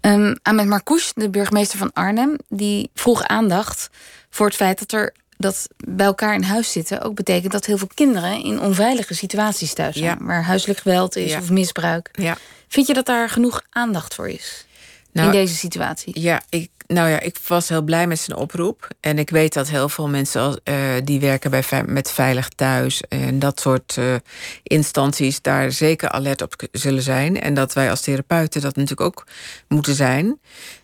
Um, 0.01 0.37
Ahmed 0.43 0.67
Marcouch, 0.67 1.13
de 1.13 1.31
burgemeester 1.31 1.79
van 1.79 1.93
Arnhem, 1.93 2.37
die 2.49 2.91
vroeg 2.95 3.23
aandacht 3.23 3.91
voor 4.31 4.47
het 4.47 4.57
feit 4.57 4.79
dat 4.79 4.93
er 4.93 5.15
dat 5.37 5.69
bij 5.77 6.07
elkaar 6.07 6.35
in 6.35 6.43
huis 6.43 6.73
zitten 6.73 7.03
ook 7.03 7.15
betekent 7.15 7.53
dat 7.53 7.67
heel 7.67 7.79
veel 7.79 7.91
kinderen 7.95 8.45
in 8.45 8.61
onveilige 8.61 9.15
situaties 9.15 9.75
thuis 9.75 9.97
zijn, 9.97 10.19
ja. 10.19 10.25
waar 10.25 10.45
huiselijk 10.45 10.79
geweld 10.79 11.17
is 11.17 11.31
ja. 11.31 11.39
of 11.39 11.51
misbruik. 11.51 12.09
Ja. 12.13 12.37
Vind 12.69 12.87
je 12.87 12.95
dat 12.95 13.07
daar 13.07 13.31
genoeg 13.31 13.63
aandacht 13.71 14.15
voor 14.15 14.29
is 14.29 14.67
nou, 15.13 15.27
in 15.27 15.33
deze 15.33 15.55
situatie? 15.55 16.21
Ja, 16.21 16.43
ik, 16.49 16.71
nou 16.93 17.09
ja, 17.09 17.21
ik 17.21 17.39
was 17.47 17.69
heel 17.69 17.83
blij 17.83 18.07
met 18.07 18.19
zijn 18.19 18.39
oproep. 18.39 18.89
En 19.01 19.19
ik 19.19 19.31
weet 19.31 19.53
dat 19.53 19.69
heel 19.69 19.89
veel 19.89 20.09
mensen 20.09 20.61
uh, 20.65 20.77
die 21.05 21.21
werken 21.21 21.51
bij, 21.51 21.65
met 21.87 22.11
Veilig 22.11 22.49
Thuis 22.49 23.03
en 23.09 23.39
dat 23.39 23.61
soort 23.61 23.97
uh, 23.97 24.15
instanties 24.63 25.43
daar 25.43 25.73
zeker 25.73 26.09
alert 26.09 26.43
op 26.43 26.55
zullen 26.73 27.03
zijn. 27.03 27.41
En 27.41 27.55
dat 27.55 27.73
wij 27.73 27.91
als 27.91 28.01
therapeuten 28.01 28.61
dat 28.61 28.77
natuurlijk 28.77 29.01
ook 29.01 29.27
moeten 29.69 29.95
zijn. 29.95 30.41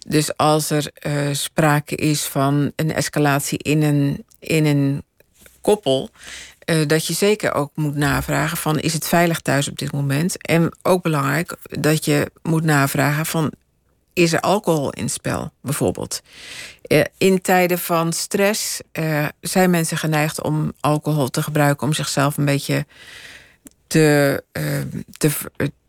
Dus 0.07 0.37
als 0.37 0.71
er 0.71 0.91
uh, 1.07 1.13
sprake 1.33 1.97
is 1.97 2.23
van 2.23 2.73
een 2.77 2.93
escalatie 2.93 3.59
in 3.59 3.83
een, 3.83 4.25
in 4.39 4.67
een 4.67 5.03
koppel. 5.61 6.11
Dat 6.87 7.07
je 7.07 7.13
zeker 7.13 7.55
ook 7.55 7.71
moet 7.75 7.97
navragen 7.97 8.57
van 8.57 8.79
is 8.79 8.93
het 8.93 9.09
veilig 9.09 9.41
thuis 9.41 9.69
op 9.69 9.79
dit 9.79 9.93
moment? 9.93 10.43
En 10.43 10.77
ook 10.83 11.03
belangrijk 11.03 11.57
dat 11.63 12.05
je 12.05 12.31
moet 12.43 12.65
navragen 12.65 13.27
van 13.27 13.53
is 14.17 14.33
er 14.33 14.41
alcohol 14.41 14.91
in 14.91 15.09
spel, 15.09 15.51
bijvoorbeeld. 15.61 16.23
Uh, 16.89 17.03
in 17.19 17.41
tijden 17.41 17.79
van 17.79 18.13
stress 18.13 18.81
uh, 18.93 19.27
zijn 19.41 19.71
mensen 19.71 19.97
geneigd 19.97 20.43
om 20.43 20.73
alcohol 20.81 21.29
te 21.29 21.43
gebruiken 21.43 21.87
om 21.87 21.93
zichzelf 21.93 22.37
een 22.37 22.45
beetje 22.45 22.87
te, 23.87 24.43
uh, 24.53 24.81
te, 25.17 25.31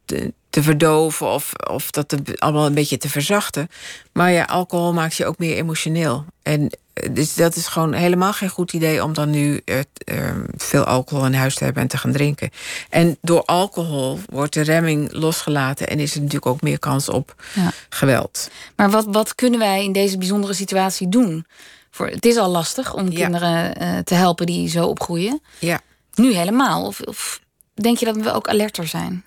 te, 0.05 0.33
te, 0.49 0.63
verdoven 0.63 1.27
of, 1.27 1.53
of 1.69 1.91
dat 1.91 2.39
allemaal 2.39 2.65
een 2.65 2.73
beetje 2.73 2.97
te 2.97 3.09
verzachten. 3.09 3.67
Maar 4.11 4.31
ja, 4.31 4.43
alcohol 4.43 4.93
maakt 4.93 5.15
je 5.15 5.25
ook 5.25 5.37
meer 5.37 5.55
emotioneel. 5.55 6.25
En 6.43 6.77
dus 7.11 7.35
dat 7.35 7.55
is 7.55 7.67
gewoon 7.67 7.93
helemaal 7.93 8.33
geen 8.33 8.49
goed 8.49 8.73
idee 8.73 9.03
om 9.03 9.13
dan 9.13 9.29
nu 9.29 9.61
uh, 9.65 9.77
uh, 10.05 10.29
veel 10.57 10.83
alcohol 10.83 11.25
in 11.25 11.33
huis 11.33 11.55
te 11.55 11.63
hebben 11.63 11.81
en 11.81 11.87
te 11.87 11.97
gaan 11.97 12.11
drinken. 12.11 12.49
En 12.89 13.17
door 13.21 13.43
alcohol 13.45 14.19
wordt 14.29 14.53
de 14.53 14.61
remming 14.61 15.11
losgelaten 15.11 15.87
en 15.87 15.99
is 15.99 16.13
er 16.13 16.19
natuurlijk 16.19 16.45
ook 16.45 16.61
meer 16.61 16.79
kans 16.79 17.09
op 17.09 17.35
ja. 17.53 17.71
geweld. 17.89 18.49
Maar 18.75 18.89
wat, 18.89 19.05
wat 19.09 19.35
kunnen 19.35 19.59
wij 19.59 19.83
in 19.83 19.91
deze 19.91 20.17
bijzondere 20.17 20.53
situatie 20.53 21.09
doen? 21.09 21.45
Voor, 21.91 22.07
het 22.07 22.25
is 22.25 22.37
al 22.37 22.49
lastig 22.49 22.93
om 22.93 23.11
ja. 23.11 23.23
kinderen 23.23 23.81
uh, 23.81 23.97
te 23.97 24.13
helpen 24.13 24.45
die 24.45 24.69
zo 24.69 24.85
opgroeien. 24.85 25.41
Ja. 25.59 25.79
Nu 26.15 26.33
helemaal. 26.33 26.85
Of, 26.85 27.01
of 27.01 27.41
denk 27.73 27.97
je 27.97 28.05
dat 28.05 28.15
we 28.15 28.33
ook 28.33 28.47
alerter 28.47 28.87
zijn? 28.87 29.23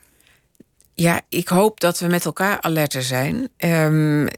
Ja, 0.95 1.21
ik 1.29 1.49
hoop 1.49 1.81
dat 1.81 1.99
we 1.99 2.07
met 2.07 2.25
elkaar 2.25 2.61
alerter 2.61 3.03
zijn. 3.03 3.49
Um, 3.59 4.29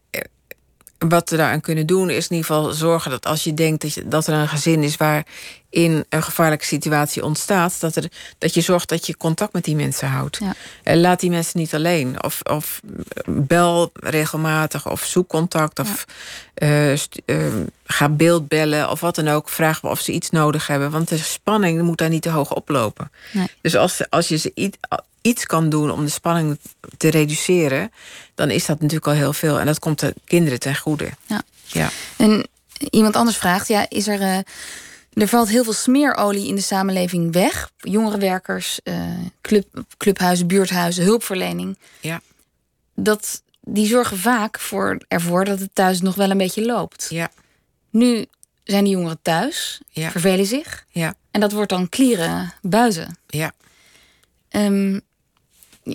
wat 1.09 1.31
we 1.31 1.37
daaraan 1.37 1.61
kunnen 1.61 1.87
doen 1.87 2.11
is 2.11 2.29
in 2.29 2.37
ieder 2.37 2.55
geval 2.55 2.73
zorgen 2.73 3.11
dat 3.11 3.27
als 3.27 3.45
je 3.45 3.55
denkt 3.55 3.83
dat, 3.83 3.95
je, 3.95 4.09
dat 4.09 4.27
er 4.27 4.35
een 4.35 4.49
gezin 4.49 4.83
is 4.83 4.97
waar 4.97 5.27
in 5.73 6.05
een 6.09 6.23
gevaarlijke 6.23 6.65
situatie 6.65 7.25
ontstaat, 7.25 7.81
dat, 7.81 7.97
er, 7.97 8.11
dat 8.39 8.55
je 8.55 8.61
zorgt 8.61 8.89
dat 8.89 9.07
je 9.07 9.17
contact 9.17 9.53
met 9.53 9.65
die 9.65 9.77
mensen 9.77 10.09
houdt. 10.09 10.39
Ja. 10.85 10.97
laat 10.97 11.21
die 11.21 11.31
mensen 11.31 11.59
niet 11.59 11.75
alleen. 11.75 12.23
Of, 12.25 12.41
of 12.43 12.81
bel 13.27 13.91
regelmatig, 13.95 14.91
of 14.91 15.05
zoek 15.05 15.29
contact, 15.29 15.79
of 15.79 16.05
ja. 16.55 16.93
uh, 17.27 17.49
ga 17.85 18.09
beeldbellen, 18.09 18.91
of 18.91 19.01
wat 19.01 19.15
dan 19.15 19.29
ook. 19.29 19.49
Vraag 19.49 19.83
of 19.85 20.01
ze 20.01 20.13
iets 20.13 20.31
nodig 20.31 20.67
hebben. 20.67 20.91
Want 20.91 21.09
de 21.09 21.19
spanning 21.19 21.83
moet 21.83 21.99
daar 21.99 22.09
niet 22.09 22.23
te 22.23 22.31
hoog 22.31 22.55
oplopen. 22.55 23.11
Nee. 23.31 23.51
Dus 23.61 23.77
als, 23.77 24.11
als 24.11 24.29
je 24.29 24.37
ze 24.37 24.71
iets 25.21 25.47
kan 25.47 25.69
doen 25.69 25.91
om 25.91 26.05
de 26.05 26.11
spanning 26.11 26.59
te 26.97 27.09
reduceren, 27.09 27.93
dan 28.35 28.51
is 28.51 28.67
dat 28.67 28.81
natuurlijk 28.81 29.07
al 29.07 29.13
heel 29.13 29.33
veel. 29.33 29.61
En 29.61 29.67
dat 29.67 29.79
komt 29.79 30.01
de 30.01 30.15
kinderen 30.25 30.61
ten 30.61 30.77
goede. 30.77 31.11
Ja. 31.27 31.43
ja. 31.67 31.91
En 32.17 32.47
iemand 32.91 33.17
anders 33.17 33.37
vraagt: 33.37 33.69
ja, 33.69 33.87
is 33.89 34.09
er. 34.09 34.21
Uh, 34.21 34.39
er 35.13 35.29
valt 35.29 35.49
heel 35.49 35.65
veel 35.65 35.73
smeerolie 35.73 36.47
in 36.47 36.55
de 36.55 36.61
samenleving 36.61 37.33
weg. 37.33 37.71
Jongerenwerkers, 37.77 38.81
uh, 38.85 39.19
club, 39.41 39.85
clubhuizen, 39.97 40.47
buurthuizen, 40.47 41.05
hulpverlening. 41.05 41.79
Ja. 42.01 42.21
Dat, 42.95 43.43
die 43.61 43.87
zorgen 43.87 44.19
vaak 44.19 44.59
voor, 44.59 44.99
ervoor 45.09 45.45
dat 45.45 45.59
het 45.59 45.75
thuis 45.75 46.01
nog 46.01 46.15
wel 46.15 46.31
een 46.31 46.39
beetje 46.39 46.65
loopt. 46.65 47.07
Ja. 47.11 47.31
Nu 47.91 48.27
zijn 48.65 48.85
die 48.85 48.93
jongeren 48.93 49.19
thuis, 49.23 49.81
ja. 49.89 50.11
vervelen 50.11 50.47
zich. 50.47 50.87
Ja. 50.89 51.15
En 51.31 51.41
dat 51.41 51.53
wordt 51.53 51.71
dan 51.71 51.89
klieren, 51.89 52.53
buizen. 52.63 53.19
Ja. 53.27 53.53
Um, 54.51 55.01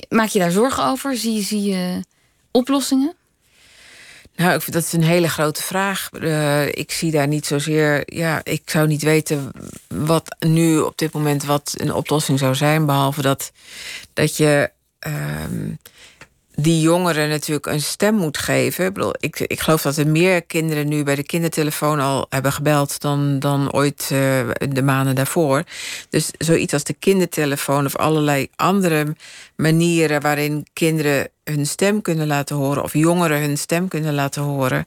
maak 0.09 0.29
je 0.29 0.39
daar 0.39 0.51
zorgen 0.51 0.83
over? 0.85 1.17
Zie, 1.17 1.43
zie 1.43 1.61
je 1.61 2.03
oplossingen? 2.51 3.13
Nou, 4.37 4.53
ik 4.55 4.61
vind 4.61 4.75
dat 4.75 4.83
is 4.83 4.93
een 4.93 5.03
hele 5.03 5.29
grote 5.29 5.61
vraag. 5.61 6.09
Uh, 6.11 6.67
ik 6.67 6.91
zie 6.91 7.11
daar 7.11 7.27
niet 7.27 7.45
zozeer. 7.45 8.13
Ja, 8.15 8.41
ik 8.43 8.61
zou 8.65 8.87
niet 8.87 9.03
weten 9.03 9.51
wat 9.87 10.35
nu 10.39 10.79
op 10.79 10.97
dit 10.97 11.13
moment 11.13 11.43
wat 11.43 11.73
een 11.77 11.93
oplossing 11.93 12.39
zou 12.39 12.55
zijn. 12.55 12.85
Behalve 12.85 13.21
dat, 13.21 13.51
dat 14.13 14.37
je. 14.37 14.71
Uh, 15.07 15.13
die 16.59 16.81
jongeren 16.81 17.29
natuurlijk 17.29 17.65
een 17.65 17.81
stem 17.81 18.15
moet 18.15 18.37
geven. 18.37 18.85
Ik, 18.85 18.93
bedoel, 18.93 19.13
ik, 19.19 19.39
ik 19.39 19.59
geloof 19.59 19.81
dat 19.81 19.97
er 19.97 20.07
meer 20.07 20.41
kinderen 20.41 20.87
nu 20.87 21.03
bij 21.03 21.15
de 21.15 21.23
kindertelefoon 21.23 21.99
al 21.99 22.25
hebben 22.29 22.51
gebeld 22.51 23.01
dan, 23.01 23.39
dan 23.39 23.73
ooit 23.73 24.09
uh, 24.13 24.19
de 24.69 24.81
maanden 24.83 25.15
daarvoor. 25.15 25.63
Dus 26.09 26.31
zoiets 26.37 26.73
als 26.73 26.83
de 26.83 26.93
kindertelefoon 26.93 27.85
of 27.85 27.95
allerlei 27.95 28.47
andere 28.55 29.15
manieren 29.55 30.21
waarin 30.21 30.67
kinderen 30.73 31.29
hun 31.43 31.65
stem 31.65 32.01
kunnen 32.01 32.27
laten 32.27 32.55
horen 32.55 32.83
of 32.83 32.93
jongeren 32.93 33.39
hun 33.39 33.57
stem 33.57 33.87
kunnen 33.87 34.13
laten 34.13 34.41
horen, 34.41 34.85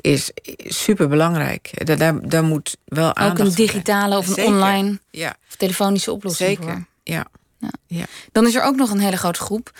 is 0.00 0.30
super 0.66 1.08
belangrijk. 1.08 1.86
Daar, 1.86 1.98
daar, 1.98 2.28
daar 2.28 2.44
moet 2.44 2.76
wel 2.84 3.14
aandacht 3.14 3.40
Ook 3.40 3.46
een 3.46 3.54
digitale 3.54 4.16
of 4.16 4.36
een 4.36 4.44
online 4.44 4.98
ja. 5.10 5.36
of 5.48 5.56
telefonische 5.56 6.12
oplossing. 6.12 6.48
Zeker, 6.48 6.72
voor. 6.72 6.84
Ja. 7.02 7.26
Ja. 7.58 7.70
ja. 7.86 8.04
Dan 8.32 8.46
is 8.46 8.54
er 8.54 8.62
ook 8.62 8.76
nog 8.76 8.90
een 8.90 9.00
hele 9.00 9.16
grote 9.16 9.40
groep 9.40 9.72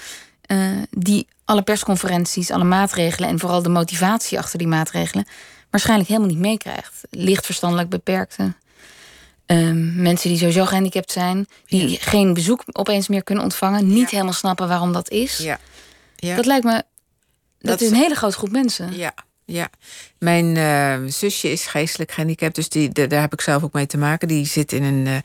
uh, 0.48 0.82
die 0.90 1.28
alle 1.44 1.62
persconferenties, 1.62 2.50
alle 2.50 2.64
maatregelen 2.64 3.28
en 3.28 3.38
vooral 3.38 3.62
de 3.62 3.68
motivatie 3.68 4.38
achter 4.38 4.58
die 4.58 4.68
maatregelen 4.68 5.26
waarschijnlijk 5.70 6.08
helemaal 6.08 6.30
niet 6.30 6.38
meekrijgt. 6.38 7.00
Licht 7.10 7.44
verstandelijk 7.44 7.88
beperkte. 7.88 8.52
Uh, 9.46 9.70
mensen 9.94 10.28
die 10.28 10.38
sowieso 10.38 10.64
gehandicapt 10.64 11.12
zijn, 11.12 11.46
die 11.66 11.90
ja. 11.90 11.96
geen 12.00 12.34
bezoek 12.34 12.64
opeens 12.72 13.08
meer 13.08 13.22
kunnen 13.22 13.44
ontvangen, 13.44 13.86
niet 13.86 14.02
ja. 14.02 14.10
helemaal 14.10 14.32
snappen 14.32 14.68
waarom 14.68 14.92
dat 14.92 15.10
is. 15.10 15.38
Ja. 15.38 15.58
Ja. 16.16 16.36
Dat 16.36 16.46
lijkt 16.46 16.64
me. 16.64 16.72
Dat, 16.72 16.84
dat 17.58 17.80
is 17.80 17.90
een 17.90 17.96
hele 17.96 18.14
grote 18.14 18.36
groep 18.36 18.50
mensen. 18.50 18.96
Ja, 18.96 19.14
ja. 19.50 19.68
Mijn 20.18 20.56
uh, 20.56 21.10
zusje 21.10 21.50
is 21.50 21.66
geestelijk 21.66 22.12
gehandicapt, 22.12 22.54
dus 22.54 22.68
die, 22.68 23.06
daar 23.08 23.20
heb 23.20 23.32
ik 23.32 23.40
zelf 23.40 23.62
ook 23.62 23.72
mee 23.72 23.86
te 23.86 23.98
maken. 23.98 24.28
Die 24.28 24.46
zit 24.46 24.72
in 24.72 24.82
een, 24.82 25.06
uh, 25.06 25.16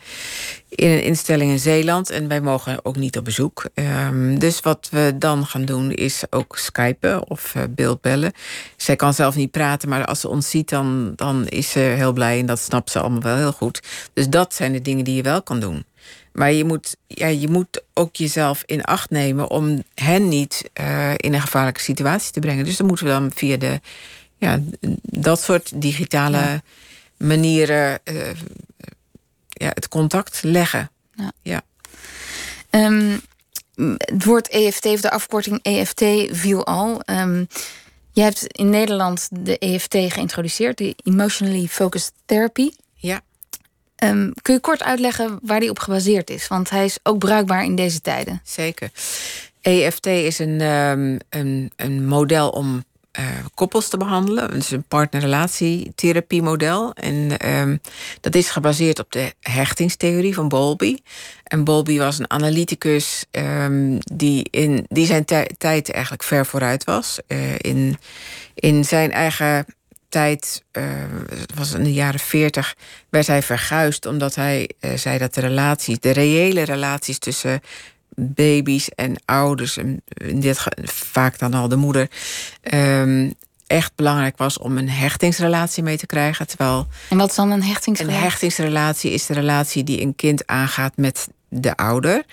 in 0.70 0.90
een 0.90 1.04
instelling 1.04 1.52
in 1.52 1.60
Zeeland 1.60 2.10
en 2.10 2.28
wij 2.28 2.42
mogen 2.42 2.86
ook 2.86 2.96
niet 2.96 3.18
op 3.18 3.24
bezoek. 3.24 3.66
Um, 3.74 4.40
dus 4.40 4.60
wat 4.60 4.88
we 4.92 5.14
dan 5.16 5.46
gaan 5.46 5.66
doen 5.66 5.92
is 5.92 6.24
ook 6.30 6.58
skypen 6.58 7.30
of 7.30 7.56
uh, 7.56 7.64
beeldbellen. 7.70 8.32
Zij 8.78 8.96
kan 8.96 9.14
zelf 9.14 9.36
niet 9.36 9.52
praten, 9.52 9.90
maar 9.90 10.06
als 10.06 10.20
ze 10.20 10.28
ons 10.28 10.50
ziet, 10.50 10.70
dan, 10.70 11.14
dan 11.16 11.48
is 11.48 11.72
ze 11.72 11.80
heel 11.80 12.14
blij 12.14 12.40
en 12.40 12.46
dat 12.46 12.60
snapt 12.60 12.92
ze 12.92 13.00
allemaal 13.00 13.22
wel 13.22 13.38
heel 13.38 13.54
goed. 13.54 13.82
Dus 14.14 14.30
dat 14.30 14.54
zijn 14.54 14.72
de 14.72 14.82
dingen 14.82 15.04
die 15.04 15.16
je 15.16 15.22
wel 15.22 15.44
kan 15.44 15.60
doen. 15.60 15.86
Maar 16.34 16.52
je 16.52 16.64
moet, 16.64 16.96
ja, 17.08 17.28
je 17.28 17.48
moet 17.48 17.82
ook 17.94 18.16
jezelf 18.16 18.64
in 18.66 18.84
acht 18.84 19.10
nemen 19.10 19.50
om 19.50 19.84
hen 19.96 20.28
niet 20.28 20.70
uh, 20.82 21.12
in 21.18 21.34
een 21.34 21.42
gevaarlijke 21.42 21.82
situatie 21.82 22.32
te 22.32 22.40
brengen. 22.40 22.66
Dus 22.66 22.78
dan 22.78 22.88
moeten 22.88 23.06
we 23.06 23.12
dan 23.12 23.32
via 23.36 23.58
de, 23.58 23.82
ja, 24.38 24.60
dat 25.02 25.42
soort 25.42 25.82
digitale 25.82 26.38
ja. 26.38 26.62
manieren 27.18 28.00
uh, 28.04 28.30
ja, 29.48 29.72
het 29.74 29.88
contact 29.88 30.40
leggen. 30.44 30.92
Ja. 31.16 31.32
ja. 31.42 31.62
Um, 32.70 33.22
het 33.98 34.26
woord 34.26 34.48
EFT 34.50 34.86
of 34.86 35.02
de 35.02 35.12
afkorting 35.12 35.60
EFT 35.62 36.04
viel 36.32 36.66
al. 36.66 37.02
Um, 37.06 37.48
je 38.12 38.22
hebt 38.22 38.46
in 38.48 38.70
Nederland 38.70 39.28
de 39.32 39.58
EFT 39.58 39.96
geïntroduceerd, 40.08 40.78
de 40.78 40.96
Emotionally 41.04 41.68
Focused 41.68 42.12
Therapy. 42.26 42.72
Um, 44.04 44.34
kun 44.42 44.54
je 44.54 44.60
kort 44.60 44.84
uitleggen 44.84 45.40
waar 45.42 45.60
die 45.60 45.70
op 45.70 45.80
gebaseerd 45.80 46.30
is? 46.30 46.48
Want 46.48 46.70
hij 46.70 46.86
is 46.86 47.00
ook 47.04 47.18
bruikbaar 47.18 47.64
in 47.64 47.76
deze 47.76 48.02
tijden. 48.02 48.42
Zeker. 48.44 48.92
EFT 49.62 50.06
is 50.06 50.40
een, 50.40 50.62
um, 50.62 51.18
een, 51.30 51.72
een 51.76 52.08
model 52.08 52.50
om 52.50 52.84
uh, 53.20 53.26
koppels 53.54 53.90
te 53.90 53.98
behandelen. 53.98 54.44
Het 54.44 54.64
is 54.64 54.72
een 54.72 54.84
partnerrelatietherapiemodel. 54.84 56.94
En 56.94 57.50
um, 57.50 57.82
dat 58.22 58.36
is 58.36 58.50
gebaseerd 58.50 59.00
op 59.00 59.12
de 59.12 59.34
hechtingstheorie 59.40 60.34
van 60.34 60.48
Bowlby. 60.48 60.98
En 61.44 61.64
Bowlby 61.64 61.98
was 61.98 62.20
een 62.20 62.30
analyticus 62.30 63.26
die 64.14 64.48
in 64.50 64.86
die 64.90 65.06
zijn 65.06 65.26
tijd 65.58 65.92
eigenlijk 65.92 66.24
ver 66.24 66.46
vooruit 66.46 66.84
was. 66.84 67.20
Uh, 67.28 67.54
in, 67.58 67.98
in 68.56 68.86
zijn 68.86 69.12
eigen 69.12 69.66
tijd, 70.14 70.64
uh, 70.72 70.84
het 71.30 71.54
was 71.56 71.74
in 71.74 71.84
de 71.84 71.94
jaren 71.94 72.20
40, 72.20 72.76
werd 73.10 73.28
hij 73.28 73.42
verguisd 73.42 74.06
omdat 74.06 74.36
hij 74.36 74.70
uh, 74.80 74.94
zei 74.94 75.18
dat 75.18 75.34
de 75.34 75.42
relaties, 75.42 76.00
de 76.00 76.12
reële 76.12 76.64
relaties 76.64 77.18
tussen 77.18 77.62
baby's 78.16 78.90
en 78.90 79.16
ouders, 79.26 79.78
en 79.78 80.02
in 80.08 80.40
dit 80.40 80.64
vaak 80.84 81.40
dan 81.40 81.54
al 81.54 81.68
de 81.68 81.76
moeder, 81.76 82.10
um, 82.74 83.34
echt 83.68 83.92
belangrijk 83.96 84.38
was 84.38 84.58
om 84.58 84.78
een 84.78 84.90
hechtingsrelatie 84.90 85.84
mee 85.84 85.98
te 85.98 86.06
krijgen. 86.06 86.48
Terwijl 86.48 86.88
en 87.10 87.18
wat 87.18 87.30
is 87.30 87.36
dan 87.36 87.52
een 87.52 87.64
hechtingsrelatie? 87.64 88.18
Een 88.18 88.24
hechtingsrelatie 88.24 89.12
is 89.12 89.26
de 89.26 89.34
relatie 89.34 89.84
die 89.84 90.02
een 90.02 90.16
kind 90.16 90.48
aangaat 90.48 90.98
met 90.98 91.28
de 91.50 91.76
ouder. 91.76 92.24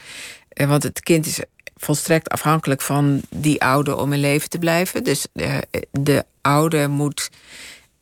Uh, 0.55 0.69
want 0.69 0.83
het 0.83 1.01
kind 1.01 1.27
is 1.27 1.41
volstrekt 1.81 2.29
afhankelijk 2.29 2.81
van 2.81 3.21
die 3.31 3.63
ouder 3.63 3.97
om 3.97 4.13
in 4.13 4.21
leven 4.21 4.49
te 4.49 4.59
blijven. 4.59 5.05
Dus 5.05 5.27
de, 5.33 5.63
de 5.91 6.25
ouder 6.41 6.91
moet 6.91 7.31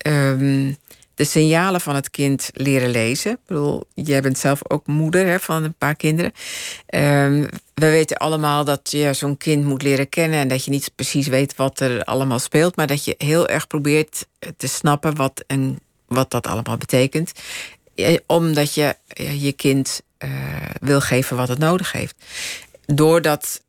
um, 0.06 0.76
de 1.14 1.24
signalen 1.24 1.80
van 1.80 1.94
het 1.94 2.10
kind 2.10 2.50
leren 2.52 2.90
lezen. 2.90 3.32
Ik 3.32 3.38
bedoel, 3.46 3.84
jij 3.94 4.20
bent 4.20 4.38
zelf 4.38 4.70
ook 4.70 4.86
moeder 4.86 5.26
hè, 5.26 5.40
van 5.40 5.64
een 5.64 5.74
paar 5.74 5.96
kinderen. 5.96 6.32
Um, 6.94 7.48
we 7.74 7.90
weten 7.90 8.16
allemaal 8.16 8.64
dat 8.64 8.90
je 8.90 9.12
zo'n 9.12 9.36
kind 9.36 9.64
moet 9.64 9.82
leren 9.82 10.08
kennen... 10.08 10.38
en 10.38 10.48
dat 10.48 10.64
je 10.64 10.70
niet 10.70 10.90
precies 10.94 11.26
weet 11.26 11.56
wat 11.56 11.80
er 11.80 12.04
allemaal 12.04 12.38
speelt... 12.38 12.76
maar 12.76 12.86
dat 12.86 13.04
je 13.04 13.14
heel 13.18 13.48
erg 13.48 13.66
probeert 13.66 14.26
te 14.56 14.68
snappen 14.68 15.16
wat, 15.16 15.44
en, 15.46 15.78
wat 16.06 16.30
dat 16.30 16.46
allemaal 16.46 16.76
betekent. 16.76 17.32
Omdat 18.26 18.74
je 18.74 18.96
je 19.38 19.52
kind 19.52 20.00
wil 20.80 21.00
geven 21.00 21.36
wat 21.36 21.48
het 21.48 21.58
nodig 21.58 21.92
heeft. 21.92 22.14
Doordat 22.86 23.62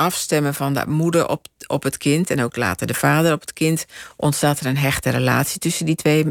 afstemmen 0.00 0.54
van 0.54 0.74
de 0.74 0.84
moeder 0.86 1.28
op, 1.28 1.46
op 1.66 1.82
het 1.82 1.96
kind 1.96 2.30
en 2.30 2.42
ook 2.42 2.56
later 2.56 2.86
de 2.86 2.94
vader 2.94 3.32
op 3.32 3.40
het 3.40 3.52
kind, 3.52 3.84
ontstaat 4.16 4.60
er 4.60 4.66
een 4.66 4.78
hechte 4.78 5.10
relatie 5.10 5.58
tussen 5.58 5.86
die 5.86 5.94
twee 5.94 6.26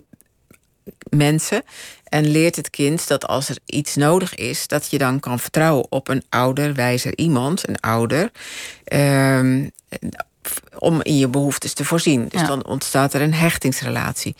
mensen. 1.09 1.63
En 2.03 2.27
leert 2.27 2.55
het 2.55 2.69
kind 2.69 3.07
dat 3.07 3.27
als 3.27 3.49
er 3.49 3.57
iets 3.65 3.95
nodig 3.95 4.35
is, 4.35 4.67
dat 4.67 4.89
je 4.89 4.97
dan 4.97 5.19
kan 5.19 5.39
vertrouwen 5.39 5.91
op 5.91 6.07
een 6.07 6.23
ouder, 6.29 6.73
wijzer 6.73 7.17
iemand, 7.17 7.67
een 7.67 7.79
ouder. 7.79 8.31
Um, 8.93 9.71
om 10.77 11.01
in 11.01 11.17
je 11.17 11.27
behoeftes 11.27 11.73
te 11.73 11.85
voorzien. 11.85 12.27
Dus 12.27 12.41
ja. 12.41 12.47
dan 12.47 12.65
ontstaat 12.65 13.13
er 13.13 13.21
een 13.21 13.33
hechtingsrelatie. 13.33 14.35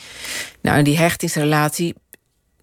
Nou, 0.61 0.77
en 0.77 0.84
die 0.84 0.97
hechtingsrelatie 0.97 1.95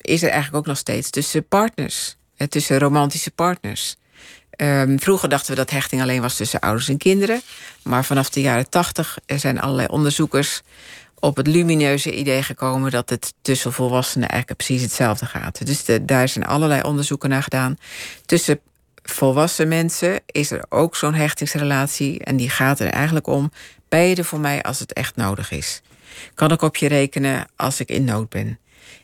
is 0.01 0.23
er 0.23 0.29
eigenlijk 0.29 0.57
ook 0.57 0.67
nog 0.67 0.77
steeds 0.77 1.11
tussen 1.11 1.49
partners, 1.49 2.17
tussen 2.49 2.79
romantische 2.79 3.31
partners. 3.31 3.97
Um, 4.57 5.01
vroeger 5.01 5.29
dachten 5.29 5.51
we 5.51 5.57
dat 5.57 5.71
hechting 5.71 6.03
alleen 6.03 6.21
was 6.21 6.37
tussen 6.37 6.61
ouders 6.61 6.89
en 6.89 6.97
kinderen. 6.97 7.41
Maar 7.83 8.05
vanaf 8.05 8.31
de 8.31 8.41
jaren 8.41 8.71
tachtig 8.71 9.19
zijn 9.27 9.61
allerlei 9.61 9.89
onderzoekers 9.89 10.63
op 11.19 11.37
het 11.37 11.47
lumineuze 11.47 12.15
idee 12.15 12.43
gekomen 12.43 12.91
dat 12.91 13.11
het 13.11 13.35
tussen 13.43 13.73
volwassenen 13.73 14.29
eigenlijk 14.29 14.61
precies 14.61 14.83
hetzelfde 14.83 15.27
gaat. 15.27 15.67
Dus 15.67 15.85
daar 16.03 16.29
zijn 16.29 16.47
allerlei 16.47 16.83
onderzoeken 16.83 17.29
naar 17.29 17.43
gedaan. 17.43 17.77
Tussen 18.27 18.61
volwassen 19.03 19.69
mensen 19.69 20.21
is 20.27 20.51
er 20.51 20.65
ook 20.69 20.97
zo'n 20.97 21.15
hechtingsrelatie. 21.15 22.25
En 22.25 22.37
die 22.37 22.51
gaat 22.51 22.81
er 22.81 22.89
eigenlijk 22.89 23.27
om. 23.27 23.53
Er 23.89 24.25
voor 24.25 24.41
mij 24.41 24.63
als 24.63 24.79
het 24.79 24.93
echt 24.93 25.17
nodig 25.17 25.51
is? 25.51 25.83
Kan 26.35 26.53
ik 26.53 26.63
op 26.63 26.77
je 26.77 26.89
rekenen 26.89 27.47
als 27.57 27.81
ik 27.81 27.89
in 27.89 28.05
nood 28.05 28.29
ben? 28.29 28.59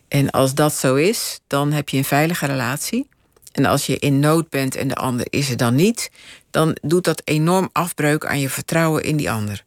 En 0.09 0.30
als 0.30 0.55
dat 0.55 0.74
zo 0.74 0.94
is, 0.94 1.40
dan 1.46 1.72
heb 1.72 1.88
je 1.88 1.96
een 1.96 2.05
veilige 2.05 2.46
relatie. 2.46 3.09
En 3.53 3.64
als 3.64 3.86
je 3.86 3.98
in 3.98 4.20
nood 4.20 4.50
bent 4.50 4.76
en 4.76 4.88
de 4.88 4.94
ander 4.94 5.26
is 5.30 5.50
er 5.50 5.57
dan 5.57 5.74
niet, 5.74 6.11
dan 6.50 6.76
doet 6.82 7.05
dat 7.05 7.22
enorm 7.24 7.68
afbreuk 7.72 8.26
aan 8.26 8.40
je 8.40 8.48
vertrouwen 8.48 9.03
in 9.03 9.16
die 9.16 9.30
ander. 9.30 9.64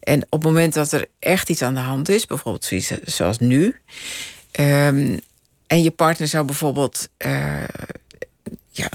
En 0.00 0.22
op 0.22 0.30
het 0.30 0.42
moment 0.42 0.74
dat 0.74 0.92
er 0.92 1.06
echt 1.18 1.48
iets 1.50 1.62
aan 1.62 1.74
de 1.74 1.80
hand 1.80 2.08
is, 2.08 2.26
bijvoorbeeld 2.26 2.64
zoiets 2.64 2.92
zoals 3.04 3.38
nu, 3.38 3.76
um, 4.60 5.20
en 5.66 5.82
je 5.82 5.90
partner 5.90 6.28
zou 6.28 6.44
bijvoorbeeld 6.44 7.08
uh, 7.26 7.62
ja, 8.70 8.88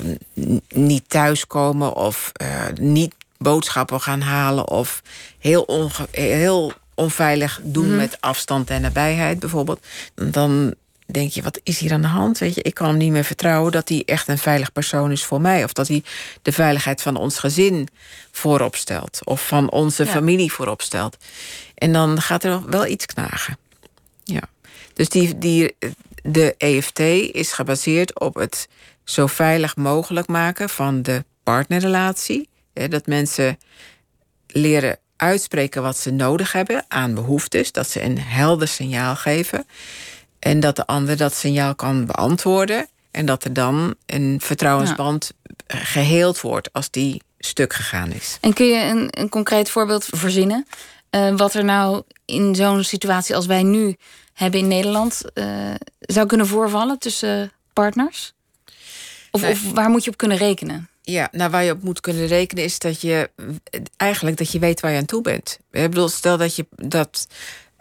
niet 0.70 1.04
thuiskomen 1.08 1.96
of 1.96 2.32
uh, 2.42 2.66
niet 2.80 3.14
boodschappen 3.38 4.02
gaan 4.02 4.22
halen 4.22 4.68
of 4.68 5.02
heel, 5.40 5.92
heel 6.12 6.74
onveilig 6.94 7.60
doen 7.64 7.84
mm 7.84 7.90
-hmm. 7.90 8.00
met 8.00 8.22
afstand 8.22 8.70
en 8.70 8.82
nabijheid 8.82 9.40
bijvoorbeeld, 9.40 9.86
dan 10.14 10.74
denk 11.14 11.32
je, 11.32 11.42
wat 11.42 11.60
is 11.64 11.80
hier 11.80 11.94
aan 11.94 12.02
de 12.02 12.08
hand? 12.08 12.38
Weet 12.38 12.56
je, 12.56 12.62
ik 12.62 12.74
kan 12.74 12.88
hem 12.88 12.98
niet 12.98 13.12
meer 13.12 13.24
vertrouwen 13.24 13.72
dat 13.72 13.90
hij 13.90 14.04
echt 14.06 14.28
een 14.28 14.38
veilig 14.38 14.72
persoon 14.72 15.12
is 15.12 15.24
voor 15.24 15.42
mij. 15.42 15.64
Of 15.64 15.74
dat 15.74 15.88
hij 15.88 16.04
de 16.42 16.52
veiligheid 16.52 17.02
van 17.02 17.16
ons 17.16 17.40
gezin 17.40 17.88
voorop 18.32 18.76
stelt. 18.76 19.20
Of 19.24 19.48
van 19.48 19.72
onze 19.72 20.04
ja. 20.06 20.12
familie 20.12 20.52
voorop 20.52 20.82
stelt. 20.82 21.18
En 21.76 21.94
dan 21.94 22.22
gaat 22.22 22.44
er 22.44 22.70
wel 22.70 22.86
iets 22.86 23.06
knagen. 23.06 23.58
Ja. 24.24 24.42
Dus 24.94 25.10
die, 25.10 25.38
die, 25.38 25.76
de 26.24 26.56
EFT 26.58 27.00
is 27.36 27.52
gebaseerd 27.52 28.20
op 28.20 28.36
het 28.36 28.68
zo 29.04 29.28
veilig 29.28 29.76
mogelijk 29.76 30.28
maken 30.28 30.70
van 30.70 31.02
de 31.02 31.26
partnerrelatie. 31.44 32.50
Dat 32.74 33.08
mensen 33.08 33.60
leren 34.48 34.98
uitspreken 35.16 35.82
wat 35.82 35.98
ze 35.98 36.12
nodig 36.12 36.52
hebben 36.52 36.86
aan 36.88 37.14
behoeftes. 37.14 37.72
Dat 37.72 37.90
ze 37.90 38.02
een 38.02 38.20
helder 38.20 38.68
signaal 38.68 39.16
geven. 39.16 39.66
En 40.40 40.60
dat 40.60 40.76
de 40.76 40.86
ander 40.86 41.18
dat 41.18 41.34
signaal 41.34 41.76
kan 41.76 42.06
beantwoorden. 42.06 42.88
En 43.12 43.26
dat 43.26 43.44
er 43.44 43.54
dan 43.54 43.96
een 44.06 44.40
vertrouwensband 44.44 45.32
ja. 45.68 45.76
geheeld 45.78 46.42
wordt 46.42 46.74
als 46.74 46.90
die 46.90 47.22
stuk 47.40 47.74
gegaan 47.74 48.12
is. 48.12 48.38
En 48.42 48.54
kun 48.54 48.66
je 48.66 48.84
een, 48.84 49.08
een 49.10 49.30
concreet 49.30 49.70
voorbeeld 49.70 50.06
verzinnen? 50.12 50.68
Uh, 51.12 51.36
wat 51.36 51.54
er 51.54 51.64
nou 51.64 52.04
in 52.26 52.56
zo'n 52.56 52.84
situatie 52.84 53.36
als 53.36 53.46
wij 53.46 53.64
nu 53.64 53.96
hebben 54.34 54.60
in 54.60 54.68
Nederland 54.68 55.22
uh, 55.34 55.46
zou 56.00 56.28
kunnen 56.28 56.48
voorvallen 56.48 57.00
tussen 57.00 57.52
partners? 57.74 58.34
Of, 59.32 59.44
of, 59.44 59.72
waar 59.72 59.90
moet 59.90 60.04
je 60.04 60.10
op 60.10 60.18
kunnen 60.18 60.38
rekenen? 60.38 60.90
Ja, 61.02 61.28
nou 61.32 61.52
waar 61.52 61.64
je 61.64 61.72
op 61.72 61.84
moet 61.84 62.00
kunnen 62.00 62.28
rekenen 62.28 62.64
is 62.64 62.80
dat 62.80 63.02
je 63.02 63.30
eigenlijk 63.98 64.38
dat 64.38 64.52
je 64.52 64.60
weet 64.60 64.80
waar 64.80 64.92
je 64.92 64.98
aan 64.98 65.06
toe 65.06 65.22
bent. 65.22 65.60
Ik 65.72 65.90
bedoel, 65.90 66.10
stel 66.10 66.38
dat 66.38 66.56
je 66.56 66.66
dat 66.76 67.28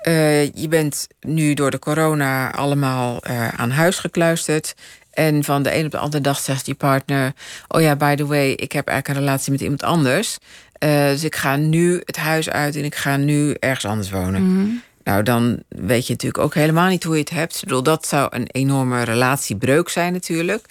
uh, 0.03 0.53
je 0.53 0.69
bent 0.69 1.07
nu 1.21 1.55
door 1.55 1.71
de 1.71 1.79
corona 1.79 2.53
allemaal 2.53 3.21
uh, 3.31 3.49
aan 3.49 3.71
huis 3.71 3.99
gekluisterd. 3.99 4.75
En 5.11 5.45
van 5.45 5.63
de 5.63 5.75
een 5.75 5.85
op 5.85 5.91
de 5.91 5.99
andere 5.99 6.23
dag 6.23 6.39
zegt 6.41 6.67
je 6.67 6.75
partner: 6.75 7.33
Oh 7.69 7.81
ja, 7.81 7.97
by 7.97 8.15
the 8.15 8.27
way, 8.27 8.51
ik 8.51 8.73
heb 8.73 8.89
eigenlijk 8.89 9.19
een 9.19 9.25
relatie 9.25 9.53
met 9.53 9.61
iemand 9.61 9.83
anders. 9.83 10.39
Uh, 10.85 11.07
dus 11.09 11.25
ik 11.25 11.37
ga 11.37 11.57
nu 11.57 12.03
het 12.05 12.17
huis 12.17 12.51
uit 12.51 12.77
en 12.77 12.85
ik 12.85 12.95
ga 12.95 13.17
nu 13.17 13.55
ergens 13.59 13.85
anders 13.85 14.11
wonen. 14.11 14.43
Mm 14.43 14.57
-hmm. 14.57 14.83
Nou, 15.05 15.23
dan 15.23 15.63
weet 15.69 16.07
je 16.07 16.13
natuurlijk 16.13 16.45
ook 16.45 16.55
helemaal 16.55 16.89
niet 16.89 17.05
hoe 17.05 17.15
je 17.15 17.21
het 17.21 17.31
hebt. 17.31 17.55
Ik 17.55 17.61
bedoel, 17.61 17.83
dat 17.83 18.07
zou 18.07 18.29
een 18.31 18.47
enorme 18.47 19.03
relatiebreuk 19.03 19.89
zijn, 19.89 20.13
natuurlijk. 20.13 20.67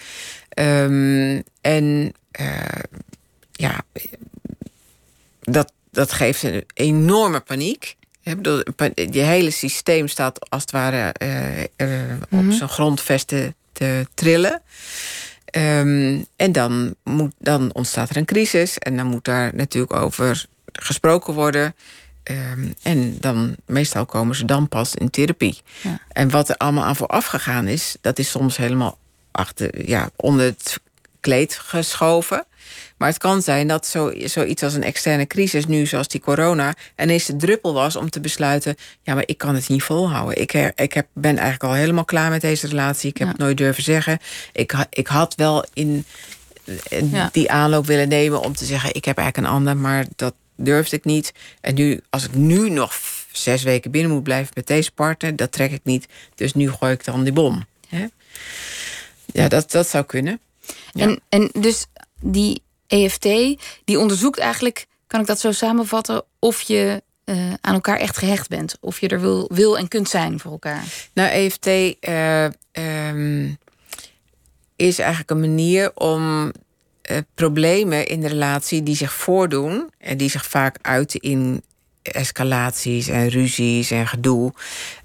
Um, 0.54 1.42
en 1.60 2.12
ja, 3.52 3.80
dat, 5.40 5.72
dat 5.90 6.12
geeft 6.12 6.42
een 6.42 6.64
enorme 6.74 7.40
paniek. 7.40 7.96
Je 9.10 9.20
hele 9.20 9.50
systeem 9.50 10.08
staat 10.08 10.50
als 10.50 10.62
het 10.62 10.70
ware 10.70 11.14
uh, 11.22 11.58
uh, 11.58 11.66
op 12.20 12.30
mm 12.30 12.38
-hmm. 12.38 12.52
zijn 12.52 12.68
grondvesten 12.68 13.54
te 13.72 14.06
trillen. 14.14 14.62
Um, 15.56 16.26
en 16.36 16.52
dan, 16.52 16.94
moet, 17.04 17.32
dan 17.38 17.72
ontstaat 17.72 18.10
er 18.10 18.16
een 18.16 18.24
crisis. 18.24 18.78
En 18.78 18.96
dan 18.96 19.06
moet 19.06 19.24
daar 19.24 19.50
natuurlijk 19.54 19.94
over 19.94 20.46
gesproken 20.72 21.34
worden. 21.34 21.74
Um, 22.24 22.74
en 22.82 23.16
dan, 23.20 23.56
meestal 23.66 24.06
komen 24.06 24.36
ze 24.36 24.44
dan 24.44 24.68
pas 24.68 24.94
in 24.94 25.10
therapie. 25.10 25.60
Ja. 25.80 26.00
En 26.12 26.30
wat 26.30 26.48
er 26.48 26.56
allemaal 26.56 26.84
aan 26.84 26.96
vooraf 26.96 27.26
gegaan 27.26 27.66
is, 27.66 27.96
dat 28.00 28.18
is 28.18 28.30
soms 28.30 28.56
helemaal 28.56 28.98
achter, 29.30 29.88
ja, 29.88 30.10
onder 30.16 30.44
het 30.44 30.80
kleed 31.20 31.54
geschoven. 31.54 32.44
Maar 32.98 33.08
het 33.08 33.18
kan 33.18 33.42
zijn 33.42 33.68
dat 33.68 33.86
zo, 33.86 34.12
zoiets 34.16 34.62
als 34.62 34.74
een 34.74 34.82
externe 34.82 35.26
crisis, 35.26 35.66
nu 35.66 35.86
zoals 35.86 36.08
die 36.08 36.20
corona, 36.20 36.74
ineens 36.96 37.26
de 37.26 37.36
druppel 37.36 37.72
was 37.74 37.96
om 37.96 38.10
te 38.10 38.20
besluiten: 38.20 38.76
ja, 39.02 39.14
maar 39.14 39.22
ik 39.26 39.38
kan 39.38 39.54
het 39.54 39.68
niet 39.68 39.82
volhouden. 39.82 40.40
Ik, 40.40 40.52
ik 40.74 40.92
heb, 40.92 41.06
ben 41.12 41.36
eigenlijk 41.36 41.64
al 41.64 41.72
helemaal 41.72 42.04
klaar 42.04 42.30
met 42.30 42.40
deze 42.40 42.66
relatie. 42.66 43.10
Ik 43.10 43.16
heb 43.16 43.26
ja. 43.26 43.32
het 43.32 43.42
nooit 43.42 43.56
durven 43.56 43.82
zeggen. 43.82 44.18
Ik, 44.52 44.86
ik 44.90 45.06
had 45.06 45.34
wel 45.34 45.64
in 45.72 46.04
ja. 47.10 47.28
die 47.32 47.50
aanloop 47.50 47.86
willen 47.86 48.08
nemen 48.08 48.40
om 48.40 48.54
te 48.54 48.64
zeggen: 48.64 48.94
ik 48.94 49.04
heb 49.04 49.18
eigenlijk 49.18 49.48
een 49.48 49.54
ander, 49.54 49.76
maar 49.76 50.04
dat 50.16 50.34
durfde 50.56 50.96
ik 50.96 51.04
niet. 51.04 51.32
En 51.60 51.74
nu, 51.74 52.00
als 52.10 52.24
ik 52.24 52.34
nu 52.34 52.70
nog 52.70 52.94
zes 53.32 53.62
weken 53.62 53.90
binnen 53.90 54.12
moet 54.12 54.22
blijven 54.22 54.52
met 54.54 54.66
deze 54.66 54.90
partner, 54.90 55.36
dat 55.36 55.52
trek 55.52 55.72
ik 55.72 55.84
niet. 55.84 56.06
Dus 56.34 56.54
nu 56.54 56.70
gooi 56.70 56.92
ik 56.92 57.04
dan 57.04 57.24
die 57.24 57.32
bom. 57.32 57.66
Ja, 59.32 59.48
dat, 59.48 59.70
dat 59.70 59.88
zou 59.88 60.04
kunnen. 60.04 60.40
Ja. 60.92 61.02
En, 61.06 61.20
en 61.28 61.50
dus 61.52 61.86
die 62.20 62.62
EFT, 62.88 63.28
die 63.84 63.98
onderzoekt 63.98 64.38
eigenlijk, 64.38 64.86
kan 65.06 65.20
ik 65.20 65.26
dat 65.26 65.40
zo 65.40 65.52
samenvatten, 65.52 66.22
of 66.38 66.60
je 66.60 67.02
uh, 67.24 67.52
aan 67.60 67.74
elkaar 67.74 67.98
echt 67.98 68.16
gehecht 68.16 68.48
bent. 68.48 68.76
Of 68.80 69.00
je 69.00 69.08
er 69.08 69.20
wil, 69.20 69.50
wil 69.52 69.78
en 69.78 69.88
kunt 69.88 70.08
zijn 70.08 70.40
voor 70.40 70.50
elkaar. 70.50 70.84
Nou, 71.12 71.30
EFT 71.30 71.66
uh, 71.66 72.44
um, 72.72 73.58
is 74.76 74.98
eigenlijk 74.98 75.30
een 75.30 75.40
manier 75.40 75.90
om 75.94 76.52
uh, 77.10 77.16
problemen 77.34 78.06
in 78.06 78.20
de 78.20 78.28
relatie 78.28 78.82
die 78.82 78.96
zich 78.96 79.12
voordoen 79.12 79.90
en 79.98 80.16
die 80.16 80.30
zich 80.30 80.46
vaak 80.46 80.78
uiten 80.82 81.20
in 81.20 81.62
escalaties 82.02 83.08
en 83.08 83.28
ruzies 83.28 83.90
en 83.90 84.06
gedoe, 84.06 84.52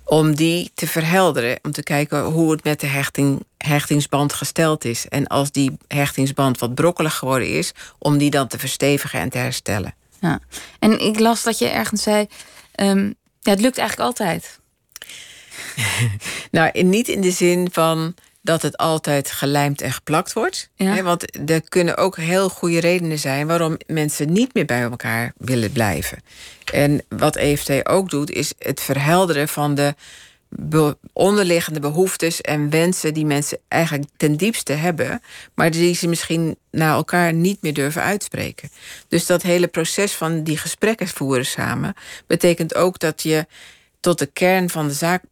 om 0.06 0.36
die 0.36 0.72
te 0.74 0.88
verhelderen. 0.88 1.60
Om 1.62 1.72
te 1.72 1.84
kijken 1.84 2.24
hoe 2.24 2.52
het 2.52 2.64
met 2.64 2.80
de 2.80 2.88
hechting, 2.88 3.46
hechtingsband 3.58 4.34
gesteld 4.34 4.86
is. 4.86 5.08
En 5.08 5.28
als 5.28 5.52
die 5.52 5.78
hechtingsband 5.88 6.58
wat 6.60 6.76
brokkelig 6.76 7.16
geworden 7.16 7.50
is, 7.50 7.74
om 8.00 8.18
die 8.18 8.30
dan 8.30 8.48
te 8.48 8.60
verstevigen 8.60 9.20
en 9.20 9.30
te 9.30 9.38
herstellen. 9.38 9.96
Ja. 10.20 10.40
En 10.80 11.00
ik 11.00 11.20
las 11.20 11.44
dat 11.44 11.58
je 11.58 11.68
ergens 11.68 12.04
zei: 12.04 12.28
um, 12.76 13.16
ja, 13.40 13.52
het 13.52 13.62
lukt 13.62 13.78
eigenlijk 13.78 14.10
altijd. 14.10 14.60
nou, 16.52 16.84
niet 16.84 17.08
in 17.08 17.22
de 17.22 17.32
zin 17.32 17.70
van 17.72 18.16
dat 18.44 18.62
het 18.62 18.78
altijd 18.78 19.32
gelijmd 19.32 19.82
en 19.82 19.92
geplakt 19.92 20.34
wordt. 20.34 20.70
Ja. 20.76 21.02
Want 21.02 21.50
er 21.50 21.70
kunnen 21.70 21.98
ook 21.98 22.18
heel 22.18 22.50
goede 22.50 22.80
redenen 22.80 23.20
zijn 23.20 23.48
waarom 23.48 23.78
mensen 23.88 24.32
niet 24.32 24.54
meer 24.54 24.66
bij 24.66 24.82
elkaar 24.82 25.34
willen 25.38 25.72
blijven. 25.72 26.24
En 26.72 27.04
wat 27.10 27.36
EFT 27.36 27.90
ook 27.90 28.10
doet, 28.10 28.32
is 28.32 28.54
het 28.58 28.82
verhelderen 28.82 29.48
van 29.48 29.76
de 29.76 29.96
be 30.56 30.98
onderliggende 31.14 31.80
behoeftes 31.80 32.42
en 32.42 32.70
wensen 32.70 33.14
die 33.14 33.26
mensen 33.26 33.58
eigenlijk 33.68 34.10
ten 34.18 34.38
diepste 34.38 34.74
hebben, 34.74 35.22
maar 35.54 35.72
die 35.72 35.96
ze 35.96 36.08
misschien 36.08 36.58
naar 36.72 36.94
elkaar 36.94 37.34
niet 37.34 37.62
meer 37.62 37.74
durven 37.74 38.02
uitspreken. 38.02 38.70
Dus 39.08 39.26
dat 39.26 39.42
hele 39.42 39.68
proces 39.68 40.14
van 40.14 40.44
die 40.44 40.58
gesprekken 40.58 41.08
voeren 41.08 41.46
samen 41.46 41.94
betekent 42.28 42.76
ook 42.76 43.00
dat 43.00 43.22
je 43.22 43.46
tot 44.00 44.20
de 44.20 44.26
kern 44.26 44.70
van 44.70 44.88
de 44.88 44.94
zaak 44.94 45.24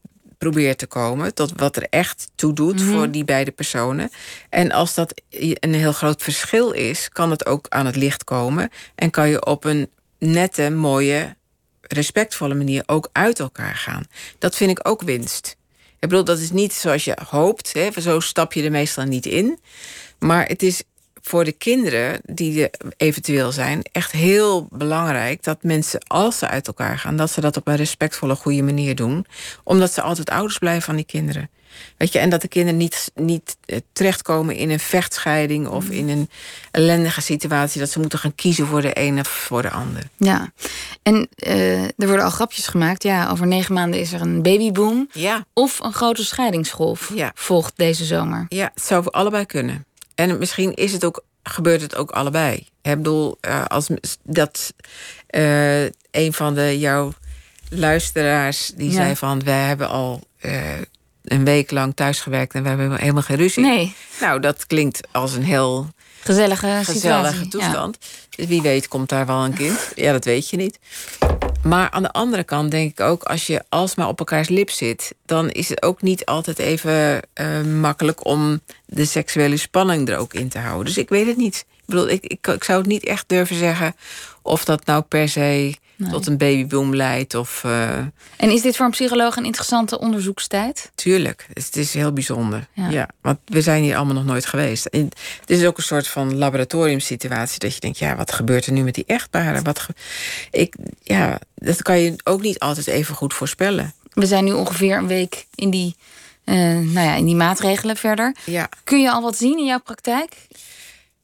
probeert 0.42 0.78
te 0.78 0.88
komen. 0.88 1.34
Tot 1.34 1.52
wat 1.56 1.76
er 1.76 1.88
echt 1.90 2.28
toe 2.36 2.54
doet 2.54 2.80
mm 2.80 2.88
-hmm. 2.88 2.94
voor 2.94 3.12
die 3.12 3.26
beide 3.26 3.52
personen. 3.52 4.10
En 4.50 4.72
als 4.72 4.94
dat 4.94 5.22
een 5.30 5.74
heel 5.74 5.92
groot 5.92 6.24
verschil 6.24 6.72
is, 6.72 7.10
kan 7.10 7.32
het 7.32 7.46
ook 7.46 7.66
aan 7.70 7.86
het 7.86 7.96
licht 7.96 8.24
komen. 8.24 8.70
En 8.96 9.10
kan 9.10 9.30
je 9.30 9.46
op 9.46 9.64
een 9.64 9.90
nette, 10.20 10.70
mooie, 10.70 11.36
respectvolle 11.82 12.54
manier 12.54 12.84
ook 12.86 13.10
uit 13.12 13.40
elkaar 13.40 13.76
gaan. 13.76 14.04
Dat 14.38 14.56
vind 14.56 14.72
ik 14.72 14.88
ook 14.88 15.02
winst. 15.02 15.58
Ik 16.00 16.10
bedoel, 16.10 16.24
dat 16.24 16.40
is 16.40 16.52
niet 16.52 16.74
zoals 16.74 17.04
je 17.04 17.18
hoopt. 17.30 17.74
Hè? 17.74 18.02
Zo 18.02 18.20
stap 18.20 18.54
je 18.54 18.64
er 18.64 18.72
meestal 18.72 19.04
niet 19.04 19.26
in. 19.26 19.60
Maar 20.20 20.46
het 20.48 20.64
is 20.64 20.84
voor 21.22 21.44
de 21.44 21.52
kinderen 21.52 22.20
die 22.24 22.62
er 22.62 22.92
eventueel 22.98 23.52
zijn, 23.52 23.82
echt 23.92 24.12
heel 24.12 24.68
belangrijk 24.72 25.44
dat 25.44 25.64
mensen, 25.64 26.04
als 26.08 26.38
ze 26.38 26.48
uit 26.48 26.68
elkaar 26.68 27.00
gaan, 27.00 27.16
dat 27.16 27.32
ze 27.32 27.42
dat 27.42 27.58
op 27.58 27.68
een 27.68 27.76
respectvolle, 27.76 28.36
goede 28.36 28.64
manier 28.64 28.96
doen. 28.96 29.26
Omdat 29.64 29.94
ze 29.94 30.02
altijd 30.02 30.30
ouders 30.30 30.58
blijven 30.58 30.84
van 30.84 30.96
die 30.96 31.06
kinderen. 31.06 31.50
Weet 31.98 32.14
je, 32.14 32.20
en 32.20 32.30
dat 32.30 32.42
de 32.42 32.48
kinderen 32.48 32.78
niet, 32.78 33.12
niet 33.16 33.58
eh, 33.66 33.78
terechtkomen 33.94 34.56
in 34.56 34.70
een 34.70 34.80
vechtscheiding 34.80 35.68
of 35.68 35.90
in 35.90 36.10
een 36.10 36.30
ellendige 36.72 37.22
situatie. 37.22 37.80
Dat 37.80 37.90
ze 37.90 38.00
moeten 38.00 38.20
gaan 38.20 38.36
kiezen 38.36 38.68
voor 38.68 38.82
de 38.82 38.94
ene 38.94 39.20
of 39.20 39.28
voor 39.28 39.62
de 39.62 39.70
ander. 39.70 40.04
Ja, 40.18 40.52
en 41.04 41.30
uh, 41.48 41.84
er 41.84 41.92
worden 41.98 42.24
al 42.26 42.32
grapjes 42.32 42.68
gemaakt. 42.68 43.04
Ja, 43.04 43.30
over 43.30 43.48
negen 43.48 43.74
maanden 43.74 44.00
is 44.00 44.14
er 44.14 44.22
een 44.22 44.42
babyboom. 44.42 45.10
Ja. 45.12 45.46
Of 45.54 45.80
een 45.80 45.94
grote 45.94 46.26
scheidingsgolf 46.26 47.12
ja. 47.16 47.32
volgt 47.36 47.74
deze 47.76 48.06
zomer. 48.06 48.46
Ja, 48.50 48.72
het 48.74 48.84
zou 48.84 49.04
voor 49.04 49.12
allebei 49.12 49.46
kunnen. 49.46 49.86
En 50.22 50.38
misschien 50.38 50.74
is 50.74 50.92
het 50.92 51.06
ook, 51.06 51.24
gebeurt 51.44 51.82
het 51.82 51.96
ook 51.96 52.12
allebei. 52.12 52.68
Ik 52.82 52.96
bedoel, 52.98 53.38
uh, 53.42 53.66
als 53.66 53.88
dat 54.24 54.74
uh, 55.30 55.84
een 56.12 56.34
van 56.34 56.54
de 56.54 56.80
jouw 56.80 57.14
luisteraars 57.70 58.72
die 58.76 58.90
ja. 58.90 58.96
zei 58.96 59.16
van 59.16 59.44
wij 59.44 59.64
hebben 59.64 59.90
al 59.90 60.22
uh, 60.42 60.62
een 61.24 61.46
week 61.46 61.72
lang 61.72 61.96
thuisgewerkt 61.96 62.54
en 62.54 62.64
we 62.64 62.70
hebben 62.70 62.96
helemaal 62.96 63.22
geen 63.22 63.38
ruzie. 63.38 63.64
Nee. 63.64 63.96
Nou, 64.20 64.40
dat 64.40 64.68
klinkt 64.68 65.08
als 65.12 65.34
een 65.34 65.44
heel 65.44 65.90
Gezellige, 66.20 66.82
gezellige 66.84 67.34
situatie. 67.34 67.48
toestand. 67.48 67.98
Dus 68.30 68.46
wie 68.46 68.62
weet 68.62 68.88
komt 68.88 69.10
daar 69.10 69.26
wel 69.26 69.44
een 69.44 69.54
kind. 69.54 69.92
Ja, 69.96 70.12
dat 70.12 70.26
weet 70.26 70.50
je 70.50 70.58
niet. 70.58 70.80
Maar 71.64 71.90
aan 71.90 72.04
de 72.04 72.12
andere 72.12 72.44
kant 72.44 72.72
denk 72.72 72.92
ik 72.92 73.00
ook, 73.00 73.24
als 73.24 73.48
je 73.48 73.64
alsmaar 73.70 74.08
op 74.08 74.20
elkaars 74.20 74.50
lip 74.50 74.70
zit, 74.70 75.16
dan 75.26 75.50
is 75.50 75.70
het 75.70 75.84
ook 75.84 76.02
niet 76.02 76.26
altijd 76.26 76.60
even 76.60 77.22
eh, 77.34 77.62
makkelijk 77.62 78.26
om 78.26 78.62
de 78.86 79.06
seksuele 79.06 79.58
spanning 79.58 80.10
er 80.10 80.18
ook 80.18 80.34
in 80.34 80.50
te 80.50 80.60
houden. 80.60 80.86
Dus 80.86 80.98
ik 80.98 81.10
weet 81.10 81.28
het 81.28 81.38
niet. 81.38 81.66
Ik 81.76 81.84
bedoel, 81.86 82.10
ik, 82.10 82.24
ik, 82.24 82.48
ik 82.48 82.64
zou 82.64 82.80
het 82.80 82.88
niet 82.88 83.04
echt 83.04 83.30
durven 83.30 83.56
zeggen 83.56 83.96
of 84.42 84.66
dat 84.66 84.86
nou 84.86 85.02
per 85.02 85.30
se 85.30 85.76
tot 86.10 86.28
een 86.28 86.38
babyboom 86.38 86.96
leidt. 86.96 87.36
Of 87.36 87.64
uh, 87.66 87.98
En 88.38 88.52
is 88.52 88.62
dit 88.62 88.76
voor 88.76 88.86
een 88.86 88.92
psycholoog 88.92 89.36
een 89.36 89.46
interessante 89.46 90.00
onderzoekstijd? 90.00 90.92
tuurlijk, 90.96 91.48
het, 91.54 91.76
is 91.76 91.94
heel 91.94 92.14
bijzonder. 92.14 92.68
Ja. 92.74 92.90
Ja. 92.90 93.10
want 93.22 93.40
we 93.46 93.62
zijn 93.62 93.84
hier 93.84 93.96
allemaal 93.96 94.14
nog 94.14 94.26
nooit 94.26 94.46
geweest. 94.46 94.86
En 94.86 95.10
het 95.40 95.50
is 95.50 95.66
ook 95.66 95.78
een 95.78 95.84
soort 95.84 96.08
van 96.08 96.38
laboratoriumsituatie 96.38 97.60
dat 97.60 97.74
je 97.74 97.80
denkt, 97.80 97.98
ja, 97.98 98.16
wat 98.16 98.32
gebeurt 98.32 98.66
er 98.66 98.72
nu 98.72 98.84
met 98.84 98.96
die 98.96 99.06
echtparen? 99.08 99.64
Wat 99.64 99.88
ik, 100.52 100.76
ja, 101.04 101.40
dat 101.56 101.82
kan 101.82 102.00
je 102.00 102.16
ook 102.24 102.42
niet 102.42 102.60
altijd 102.60 102.88
even 102.88 103.16
goed 103.16 103.34
voorspellen. 103.34 103.94
We 104.14 104.26
zijn 104.26 104.44
nu 104.44 104.52
ongeveer 104.52 104.98
een 104.98 105.08
week 105.08 105.46
in 105.56 105.70
die, 105.70 105.96
eh, 106.44 106.56
nou 106.56 107.00
ja, 107.00 107.16
in 107.16 107.26
die 107.26 107.36
maatregelen 107.36 107.98
verder. 107.98 108.36
Ja. 108.46 108.70
Kun 108.84 109.02
je 109.02 109.12
al 109.12 109.22
wat 109.22 109.38
zien 109.38 109.58
in 109.58 109.66
jouw 109.66 109.80
praktijk? 109.80 110.36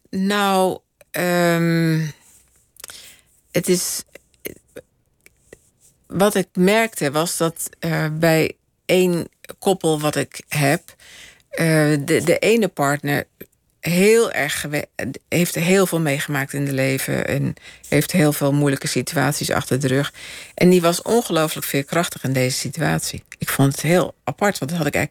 Nou, 0.09 0.79
ehm, 1.11 2.05
het 3.51 3.67
is. 3.67 4.03
Wat 6.07 6.35
ik 6.35 6.47
merkte 6.53 7.11
was 7.11 7.37
dat 7.37 7.69
bij 8.19 8.55
één 8.85 9.27
koppel 9.59 9.99
wat 9.99 10.15
ik 10.15 10.41
heb, 10.47 10.95
eh, 11.49 11.65
de, 12.05 12.21
de 12.23 12.39
ene 12.39 12.67
partner 12.67 13.27
heel 13.79 14.31
erg 14.31 14.65
heeft 15.29 15.55
heel 15.55 15.85
veel 15.85 15.99
meegemaakt 15.99 16.53
in 16.53 16.61
het 16.61 16.71
leven 16.71 17.27
en 17.27 17.53
heeft 17.87 18.11
heel 18.11 18.33
veel 18.33 18.53
moeilijke 18.53 18.87
situaties 18.87 19.51
achter 19.51 19.79
de 19.79 19.87
rug. 19.87 20.13
En 20.53 20.69
die 20.69 20.81
was 20.81 21.01
ongelooflijk 21.01 21.65
veerkrachtig 21.65 22.23
in 22.23 22.33
deze 22.33 22.57
situatie. 22.57 23.23
Ik 23.37 23.49
vond 23.49 23.71
het 23.71 23.81
heel 23.81 24.15
apart, 24.23 24.57
want 24.57 24.71
dat 24.71 24.79
had 24.79 24.95
ik 24.95 25.09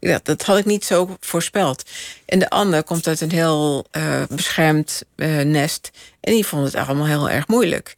dacht, 0.00 0.24
dat 0.24 0.42
had 0.42 0.58
ik 0.58 0.64
niet 0.64 0.84
zo 0.84 1.16
voorspeld. 1.20 1.90
En 2.24 2.38
de 2.38 2.50
ander 2.50 2.84
komt 2.84 3.06
uit 3.06 3.20
een 3.20 3.32
heel 3.32 3.86
eh, 3.90 4.22
beschermd 4.28 5.02
eh, 5.16 5.40
nest 5.40 5.90
en 6.20 6.32
die 6.32 6.46
vond 6.46 6.64
het 6.64 6.74
allemaal 6.74 7.06
heel 7.06 7.30
erg 7.30 7.48
moeilijk. 7.48 7.96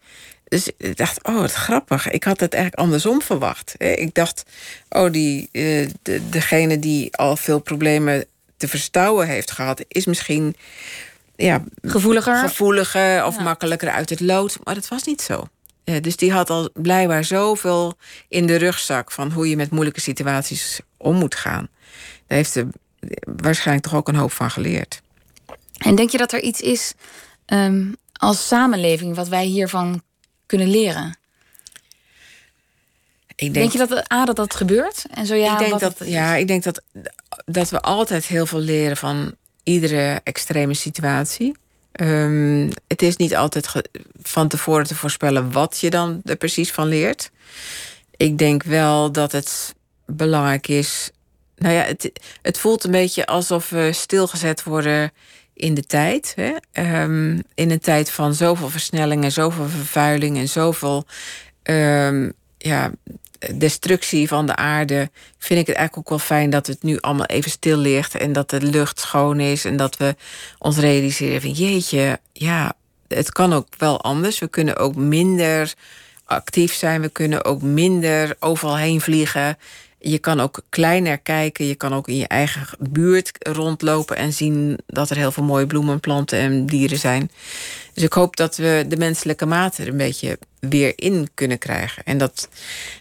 Dus 0.49 0.71
ik 0.79 0.97
dacht, 0.97 1.25
oh, 1.25 1.41
wat 1.41 1.53
grappig. 1.53 2.11
Ik 2.11 2.25
had 2.25 2.41
het 2.41 2.53
eigenlijk 2.55 2.83
andersom 2.83 3.23
verwacht. 3.23 3.75
Ik 3.79 4.15
dacht, 4.15 4.43
oh, 4.89 5.13
die, 5.13 5.49
eh, 5.53 5.89
de, 6.03 6.29
degene 6.29 6.79
die 6.79 7.17
al 7.17 7.37
veel 7.37 7.59
problemen 7.59 8.25
te 8.57 8.69
verstouwen 8.69 9.27
heeft 9.27 9.51
gehad, 9.51 9.85
is 9.89 10.07
misschien 10.07 10.57
ja, 11.37 11.65
Gevoeliger? 11.83 12.37
gevoeliger 12.37 13.25
of 13.25 13.37
Ja. 13.37 13.43
makkelijker 13.43 13.91
uit 13.91 14.11
het 14.11 14.21
lood. 14.21 14.59
Maar 14.65 14.75
dat 14.75 14.89
was 14.89 15.03
niet 15.05 15.23
zo. 15.23 15.49
Dus 16.01 16.17
die 16.17 16.33
had 16.33 16.51
al 16.51 16.71
blijkbaar 16.75 17.25
zoveel 17.25 17.97
in 18.29 18.47
de 18.47 18.57
rugzak 18.57 19.13
van 19.13 19.31
hoe 19.33 19.49
je 19.49 19.57
met 19.57 19.71
moeilijke 19.71 20.01
situaties 20.01 20.81
om 20.97 21.15
moet 21.15 21.35
gaan. 21.35 21.69
Daar 22.27 22.39
heeft 22.39 22.53
ze 22.53 22.67
waarschijnlijk 23.37 23.87
toch 23.87 23.95
ook 23.97 24.09
een 24.09 24.15
hoop 24.17 24.33
van 24.33 24.51
geleerd. 24.51 25.01
En 25.79 25.95
denk 25.95 26.11
je 26.11 26.19
dat 26.19 26.33
er 26.33 26.41
iets 26.43 26.61
is 26.61 26.93
ehm, 27.47 27.93
als 28.13 28.47
samenleving 28.47 29.17
wat 29.17 29.29
wij 29.29 29.45
hiervan 29.45 30.03
kunnen 30.47 30.69
leren? 30.69 31.19
Ik 33.35 33.55
Denk, 33.55 33.73
je 33.73 33.79
dat 33.79 34.13
A, 34.13 34.25
dat 34.25 34.37
dat 34.37 34.55
gebeurt? 34.55 35.05
En 35.11 35.27
zo 35.27 35.35
ja, 35.35 35.53
ik 35.53 35.69
denk 35.69 35.81
dat, 35.81 35.97
ja, 36.05 36.35
ik 36.35 36.47
denk 36.47 36.63
dat, 36.63 36.83
dat 37.45 37.71
we 37.71 37.81
altijd 37.81 38.27
heel 38.27 38.47
veel 38.47 38.59
leren 38.59 38.97
van 38.97 39.35
iedere 39.63 40.21
extreme 40.25 40.75
situatie. 40.75 41.57
Ehm, 41.93 42.71
het 42.87 43.03
is 43.03 43.17
niet 43.17 43.37
altijd 43.37 43.73
van 44.23 44.49
tevoren 44.49 44.87
te 44.87 44.95
voorspellen 44.95 45.53
wat 45.53 45.79
je 45.81 45.91
dan 45.91 46.21
er 46.25 46.37
precies 46.37 46.73
van 46.73 46.89
leert. 46.89 47.31
Ik 48.17 48.39
denk 48.39 48.63
wel 48.63 49.13
dat 49.13 49.33
het 49.33 49.75
belangrijk 50.07 50.69
is. 50.69 51.11
Nou 51.57 51.75
ja, 51.75 51.83
het, 51.83 52.11
het 52.43 52.59
voelt 52.59 52.85
een 52.85 52.91
beetje 52.91 53.27
alsof 53.27 53.71
we 53.71 53.93
stilgezet 53.93 54.63
worden 54.63 55.13
in 55.57 55.75
de 55.75 55.85
tijd. 55.85 56.33
Hè? 56.37 56.53
Ehm, 56.73 57.41
in 57.55 57.71
een 57.71 57.81
tijd 57.81 58.11
van 58.11 58.35
zoveel 58.35 58.71
versnellingen, 58.71 59.33
zoveel 59.33 59.69
vervuiling 59.69 60.37
en 60.37 60.49
zoveel 60.49 61.07
ehm, 61.63 62.31
ja, 62.59 62.91
destructie 63.55 64.29
van 64.29 64.47
de 64.47 64.57
aarde. 64.57 65.11
Vind 65.39 65.61
ik 65.61 65.67
het 65.67 65.77
eigenlijk 65.77 65.97
ook 65.97 66.19
wel 66.19 66.27
fijn 66.27 66.51
dat 66.51 66.67
het 66.67 66.83
nu 66.83 66.99
allemaal 67.01 67.27
even 67.27 67.51
stil 67.51 67.77
ligt. 67.77 68.15
En 68.15 68.33
dat 68.33 68.51
de 68.51 68.61
lucht 68.61 69.01
schoon 69.01 69.41
is. 69.41 69.65
En 69.65 69.77
dat 69.77 69.97
we 69.97 70.17
ons 70.59 70.79
realiseren 70.79 71.41
van 71.41 71.51
jeetje, 71.51 72.21
ja, 72.33 72.73
het 73.09 73.33
kan 73.33 73.53
ook 73.53 73.67
wel 73.79 74.01
anders. 74.01 74.39
We 74.39 74.49
kunnen 74.49 74.77
ook 74.77 74.95
minder 74.95 75.75
actief 76.25 76.75
zijn. 76.75 77.01
We 77.01 77.09
kunnen 77.09 77.45
ook 77.45 77.63
minder 77.63 78.37
overal 78.39 78.77
heen 78.77 79.01
vliegen. 79.01 79.59
Je 79.99 80.19
kan 80.19 80.41
ook 80.41 80.63
kleiner 80.69 81.19
kijken. 81.19 81.67
Je 81.67 81.75
kan 81.75 81.95
ook 81.95 82.09
in 82.09 82.17
je 82.17 82.27
eigen 82.27 82.67
buurt 82.91 83.31
rondlopen 83.39 84.17
en 84.17 84.33
zien 84.33 84.79
dat 84.87 85.11
er 85.11 85.17
heel 85.17 85.33
veel 85.33 85.45
mooie 85.45 85.67
bloemen, 85.67 86.01
planten 86.01 86.39
en 86.39 86.67
dieren 86.67 86.99
zijn. 86.99 87.31
Dus 87.95 88.03
ik 88.05 88.13
hoop 88.13 88.37
dat 88.37 88.57
we 88.57 88.85
de 88.89 88.97
menselijke 88.97 89.47
mate 89.47 89.83
er 89.83 89.89
een 89.89 89.97
beetje 89.97 90.39
weer 90.61 90.93
in 90.97 91.29
kunnen 91.35 91.59
krijgen. 91.59 92.05
En 92.05 92.19
dat, 92.19 92.49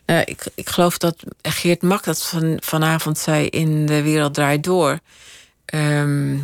nou, 0.05 0.21
ik, 0.25 0.45
ik 0.55 0.69
geloof 0.69 0.97
dat 0.97 1.23
Geert 1.41 1.81
Mak 1.81 2.03
dat 2.03 2.23
van, 2.23 2.57
vanavond 2.63 3.17
zei 3.17 3.47
in 3.47 3.85
De 3.85 4.01
Wereld 4.01 4.33
Draait 4.33 4.63
Door. 4.63 4.99
ehm, 5.65 6.37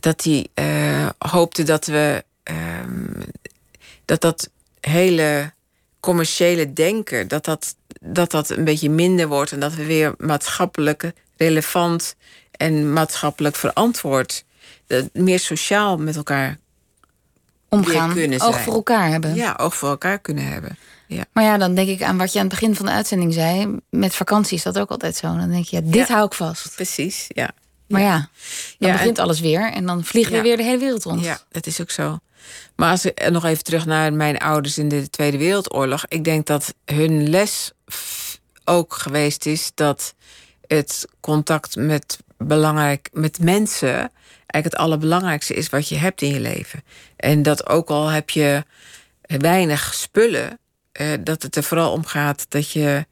dat 0.00 0.24
hij 0.24 0.46
eh, 0.54 1.08
hoopte 1.18 1.62
dat 1.62 1.86
we 1.86 2.24
ehm, 2.42 3.22
dat 4.04 4.20
dat 4.20 4.50
hele 4.80 5.52
commerciële 6.00 6.72
denken, 6.72 7.28
dat 7.28 7.44
dat, 7.44 7.76
dat 8.00 8.30
dat 8.30 8.50
een 8.50 8.64
beetje 8.64 8.90
minder 8.90 9.28
wordt 9.28 9.52
en 9.52 9.60
dat 9.60 9.74
we 9.74 9.84
weer 9.84 10.14
maatschappelijk 10.18 11.12
relevant 11.36 12.14
en 12.50 12.92
maatschappelijk 12.92 13.56
verantwoord, 13.56 14.44
eh, 14.86 15.02
meer 15.12 15.38
sociaal 15.38 15.96
met 15.96 16.16
elkaar 16.16 16.58
omgaan, 17.68 18.12
kunnen 18.12 18.40
oog 18.40 18.52
zijn. 18.52 18.64
voor 18.64 18.74
elkaar 18.74 19.08
hebben. 19.10 19.34
ja, 19.34 19.54
oog 19.60 19.74
voor 19.76 19.88
elkaar 19.88 20.18
kunnen 20.18 20.46
hebben. 20.46 20.78
Ja. 21.06 21.24
Maar 21.32 21.44
ja, 21.44 21.58
dan 21.58 21.74
denk 21.74 21.88
ik 21.88 22.02
aan 22.02 22.16
wat 22.18 22.32
je 22.32 22.38
aan 22.38 22.44
het 22.46 22.54
begin 22.54 22.74
van 22.74 22.86
de 22.86 22.92
uitzending 22.92 23.32
zei. 23.34 23.76
Met 23.90 24.14
vakantie 24.14 24.56
is 24.56 24.62
dat 24.62 24.78
ook 24.78 24.90
altijd 24.90 25.16
zo. 25.16 25.36
Dan 25.36 25.50
denk 25.50 25.64
je, 25.64 25.76
ja, 25.76 25.82
dit 25.82 26.08
Ja. 26.08 26.14
hou 26.14 26.26
ik 26.26 26.32
vast. 26.34 26.74
Precies, 26.74 27.24
ja. 27.28 27.50
Maar 27.88 28.00
ja, 28.00 28.28
dan 28.78 28.88
Ja, 28.90 28.92
begint 28.92 29.18
alles 29.18 29.40
weer. 29.40 29.72
En 29.72 29.86
dan 29.86 30.04
vliegen 30.04 30.32
we 30.32 30.40
weer 30.42 30.56
de 30.56 30.62
hele 30.62 30.78
wereld 30.78 31.04
rond. 31.04 31.24
Ja, 31.24 31.40
dat 31.50 31.66
is 31.66 31.80
ook 31.80 31.90
zo. 31.90 32.18
Maar 32.76 32.90
als 32.90 33.04
ik 33.04 33.30
nog 33.30 33.44
even 33.44 33.64
terug 33.64 33.86
naar 33.86 34.12
mijn 34.12 34.38
ouders 34.38 34.78
in 34.78 34.88
de 34.88 35.10
Tweede 35.10 35.38
Wereldoorlog. 35.38 36.04
Ik 36.08 36.24
denk 36.24 36.46
dat 36.46 36.74
hun 36.84 37.28
les 37.28 37.72
ook 38.64 38.94
geweest 38.94 39.46
is 39.46 39.70
dat 39.74 40.14
het 40.66 41.06
contact 41.20 41.76
met, 41.76 42.18
belangrijk, 42.36 43.08
met 43.12 43.38
mensen 43.40 44.10
eigenlijk 44.48 44.64
het 44.64 44.76
allerbelangrijkste 44.76 45.54
is 45.54 45.68
wat 45.68 45.88
je 45.88 45.96
hebt 45.96 46.22
in 46.22 46.32
je 46.32 46.40
leven. 46.40 46.82
En 47.16 47.42
dat 47.42 47.68
ook 47.68 47.88
al 47.88 48.08
heb 48.08 48.30
je 48.30 48.64
weinig 49.20 49.94
spullen, 49.94 50.58
eh, 50.92 51.12
dat 51.20 51.42
het 51.42 51.56
er 51.56 51.62
vooral 51.62 51.92
om 51.92 52.04
gaat 52.04 52.46
dat 52.48 52.70
je, 52.70 53.06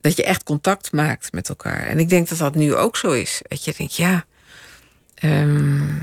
dat 0.00 0.16
je 0.16 0.24
echt 0.24 0.42
contact 0.42 0.92
maakt 0.92 1.32
met 1.32 1.48
elkaar. 1.48 1.86
En 1.86 1.98
ik 1.98 2.08
denk 2.08 2.28
dat 2.28 2.38
dat 2.38 2.54
nu 2.54 2.74
ook 2.74 2.96
zo 2.96 3.10
is. 3.10 3.40
Dat 3.48 3.64
je 3.64 3.74
denkt, 3.76 3.96
ja. 3.96 4.24
ehm, 5.14 5.94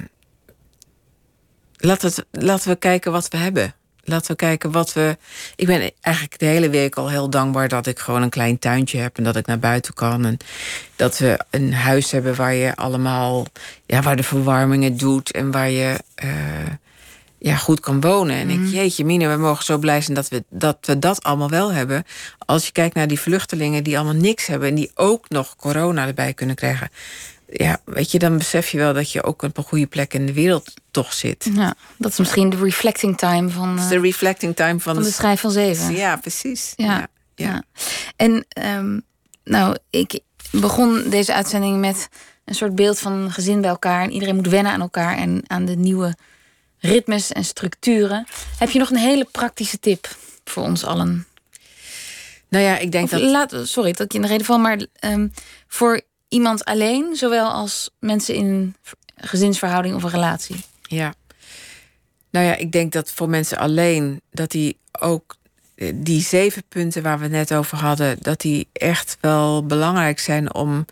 laten, 1.87 2.09
we 2.09 2.23
het- 2.31 2.43
laten 2.43 2.69
we 2.69 2.75
kijken 2.75 3.11
wat 3.11 3.27
we 3.27 3.37
hebben. 3.37 3.73
Laten 4.05 4.31
we 4.31 4.35
kijken 4.37 4.71
wat 4.71 4.93
we. 4.93 5.17
Ik 5.55 5.65
ben 5.67 5.91
eigenlijk 6.01 6.39
de 6.39 6.45
hele 6.45 6.69
week 6.69 6.95
al 6.95 7.09
heel 7.09 7.29
dankbaar 7.29 7.67
dat 7.67 7.87
ik 7.87 7.99
gewoon 7.99 8.21
een 8.21 8.29
klein 8.29 8.59
tuintje 8.59 8.97
heb 8.97 9.17
en 9.17 9.23
dat 9.23 9.35
ik 9.35 9.45
naar 9.45 9.59
buiten 9.59 9.93
kan. 9.93 10.25
En 10.25 10.37
dat 10.95 11.17
we 11.17 11.39
een 11.49 11.73
huis 11.73 12.11
hebben 12.11 12.35
waar 12.35 12.53
je 12.53 12.75
allemaal. 12.75 13.45
Ja, 13.85 14.01
waar 14.01 14.15
de 14.15 14.23
verwarming 14.23 14.83
het 14.83 14.99
doet 14.99 15.31
en 15.31 15.51
waar 15.51 15.69
je. 15.69 15.99
eh, 16.15 16.29
ja, 17.37 17.55
goed 17.55 17.79
kan 17.79 18.01
wonen. 18.01 18.35
En 18.35 18.49
ik, 18.49 18.71
jeetje, 18.71 19.05
Mine, 19.05 19.27
we 19.29 19.35
mogen 19.37 19.65
zo 19.65 19.77
blij 19.77 20.01
zijn 20.01 20.15
dat 20.15 20.27
we, 20.29 20.43
dat 20.49 20.77
we 20.81 20.99
dat 20.99 21.23
allemaal 21.23 21.49
wel 21.49 21.71
hebben. 21.73 22.03
Als 22.45 22.65
je 22.65 22.71
kijkt 22.71 22.95
naar 22.95 23.07
die 23.07 23.19
vluchtelingen 23.19 23.83
die 23.83 23.95
allemaal 23.97 24.21
niks 24.21 24.45
hebben 24.45 24.69
en 24.69 24.75
die 24.75 24.91
ook 24.95 25.29
nog 25.29 25.55
corona 25.55 26.07
erbij 26.07 26.33
kunnen 26.33 26.55
krijgen. 26.55 26.89
Ja, 27.49 27.81
weet 27.85 28.11
je, 28.11 28.19
dan 28.19 28.37
besef 28.37 28.69
je 28.69 28.77
wel 28.77 28.93
dat 28.93 29.11
je 29.11 29.23
ook 29.23 29.41
op 29.41 29.57
een 29.57 29.63
goede 29.63 29.87
plek 29.87 30.13
in 30.13 30.25
de 30.25 30.33
wereld 30.33 30.73
toch 30.91 31.13
zit. 31.13 31.49
Ja, 31.53 31.75
dat 31.97 32.11
is 32.11 32.17
misschien 32.17 32.49
de 32.49 32.57
reflecting 32.57 33.17
time 33.17 33.49
van, 33.49 33.69
Het 33.69 33.79
is 33.79 33.83
eh, 33.83 33.89
de 33.89 33.99
reflecting 33.99 34.55
time 34.55 34.79
van, 34.79 34.93
van 34.93 35.03
de 35.03 35.11
schrijf 35.11 35.41
van 35.41 35.51
zeven. 35.51 35.95
Ja, 35.95 36.15
precies. 36.15 36.73
Ja, 36.75 36.85
Ja, 36.85 37.07
ja. 37.35 37.47
ja. 37.47 37.63
En 38.15 38.45
ehm, 38.47 38.99
nou, 39.43 39.77
ik 39.89 40.19
begon 40.51 41.09
deze 41.09 41.33
uitzending 41.33 41.79
met 41.79 42.09
een 42.45 42.55
soort 42.55 42.75
beeld 42.75 42.99
van 42.99 43.11
een 43.11 43.31
gezin 43.31 43.61
bij 43.61 43.69
elkaar. 43.69 44.03
En 44.03 44.11
iedereen 44.11 44.35
moet 44.35 44.47
wennen 44.47 44.71
aan 44.71 44.81
elkaar 44.81 45.17
en 45.17 45.43
aan 45.47 45.65
de 45.65 45.75
nieuwe 45.75 46.15
ritmes 46.79 47.31
en 47.31 47.45
structuren. 47.45 48.27
Heb 48.57 48.69
je 48.69 48.79
nog 48.79 48.89
een 48.89 48.97
hele 48.97 49.27
praktische 49.31 49.79
tip 49.79 50.15
voor 50.43 50.63
ons 50.63 50.83
allen? 50.85 51.27
Nou 52.49 52.65
ja, 52.65 52.77
ik 52.77 52.91
denk 52.91 53.09
dat. 53.09 53.21
Laat, 53.21 53.55
sorry 53.63 53.91
dat 53.91 54.01
ik 54.01 54.11
je 54.11 54.17
in 54.17 54.23
de 54.23 54.29
reden 54.29 54.45
val, 54.45 54.57
maar 54.57 54.85
um, 55.05 55.33
voor 55.67 56.01
iemand 56.33 56.65
alleen, 56.65 57.15
zowel 57.15 57.49
als 57.49 57.89
mensen 57.99 58.35
in 58.35 58.75
gezinsverhouding 59.15 59.95
of 59.95 60.03
een 60.03 60.09
relatie. 60.09 60.55
Ja. 60.81 61.13
Nou 62.29 62.45
ja, 62.45 62.55
ik 62.55 62.71
denk 62.71 62.91
dat 62.91 63.11
voor 63.11 63.29
mensen 63.29 63.57
alleen 63.57 64.21
dat 64.31 64.51
die 64.51 64.77
ook 64.99 65.35
eh, 65.75 65.91
die 65.95 66.21
zeven 66.21 66.63
punten 66.69 67.03
waar 67.03 67.19
we 67.19 67.27
net 67.27 67.53
over 67.53 67.77
hadden, 67.77 68.17
dat 68.21 68.41
die 68.41 68.67
echt 68.73 69.17
wel 69.21 69.65
belangrijk 69.65 70.19
zijn 70.19 70.53
om 70.53 70.85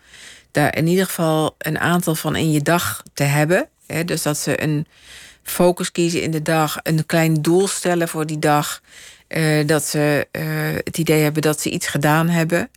daar 0.50 0.76
in 0.76 0.86
ieder 0.86 1.06
geval 1.06 1.54
een 1.58 1.78
aantal 1.78 2.14
van 2.14 2.36
in 2.36 2.50
je 2.50 2.62
dag 2.62 3.02
te 3.12 3.24
hebben. 3.24 3.68
dus 4.04 4.22
dat 4.22 4.38
ze 4.38 4.62
een 4.62 4.86
focus 5.42 5.92
kiezen 5.92 6.22
in 6.22 6.30
de 6.30 6.42
dag, 6.42 6.78
een 6.82 7.06
klein 7.06 7.34
doel 7.34 7.68
stellen 7.68 8.08
voor 8.08 8.26
die 8.26 8.38
dag. 8.38 8.80
Eh, 9.32 9.66
dat 9.66 9.84
ze 9.84 10.26
eh, 10.30 10.44
het 10.84 10.98
idee 10.98 11.22
hebben 11.22 11.42
dat 11.42 11.60
ze 11.60 11.70
iets 11.70 11.86
gedaan 11.86 12.28
hebben. 12.28 12.70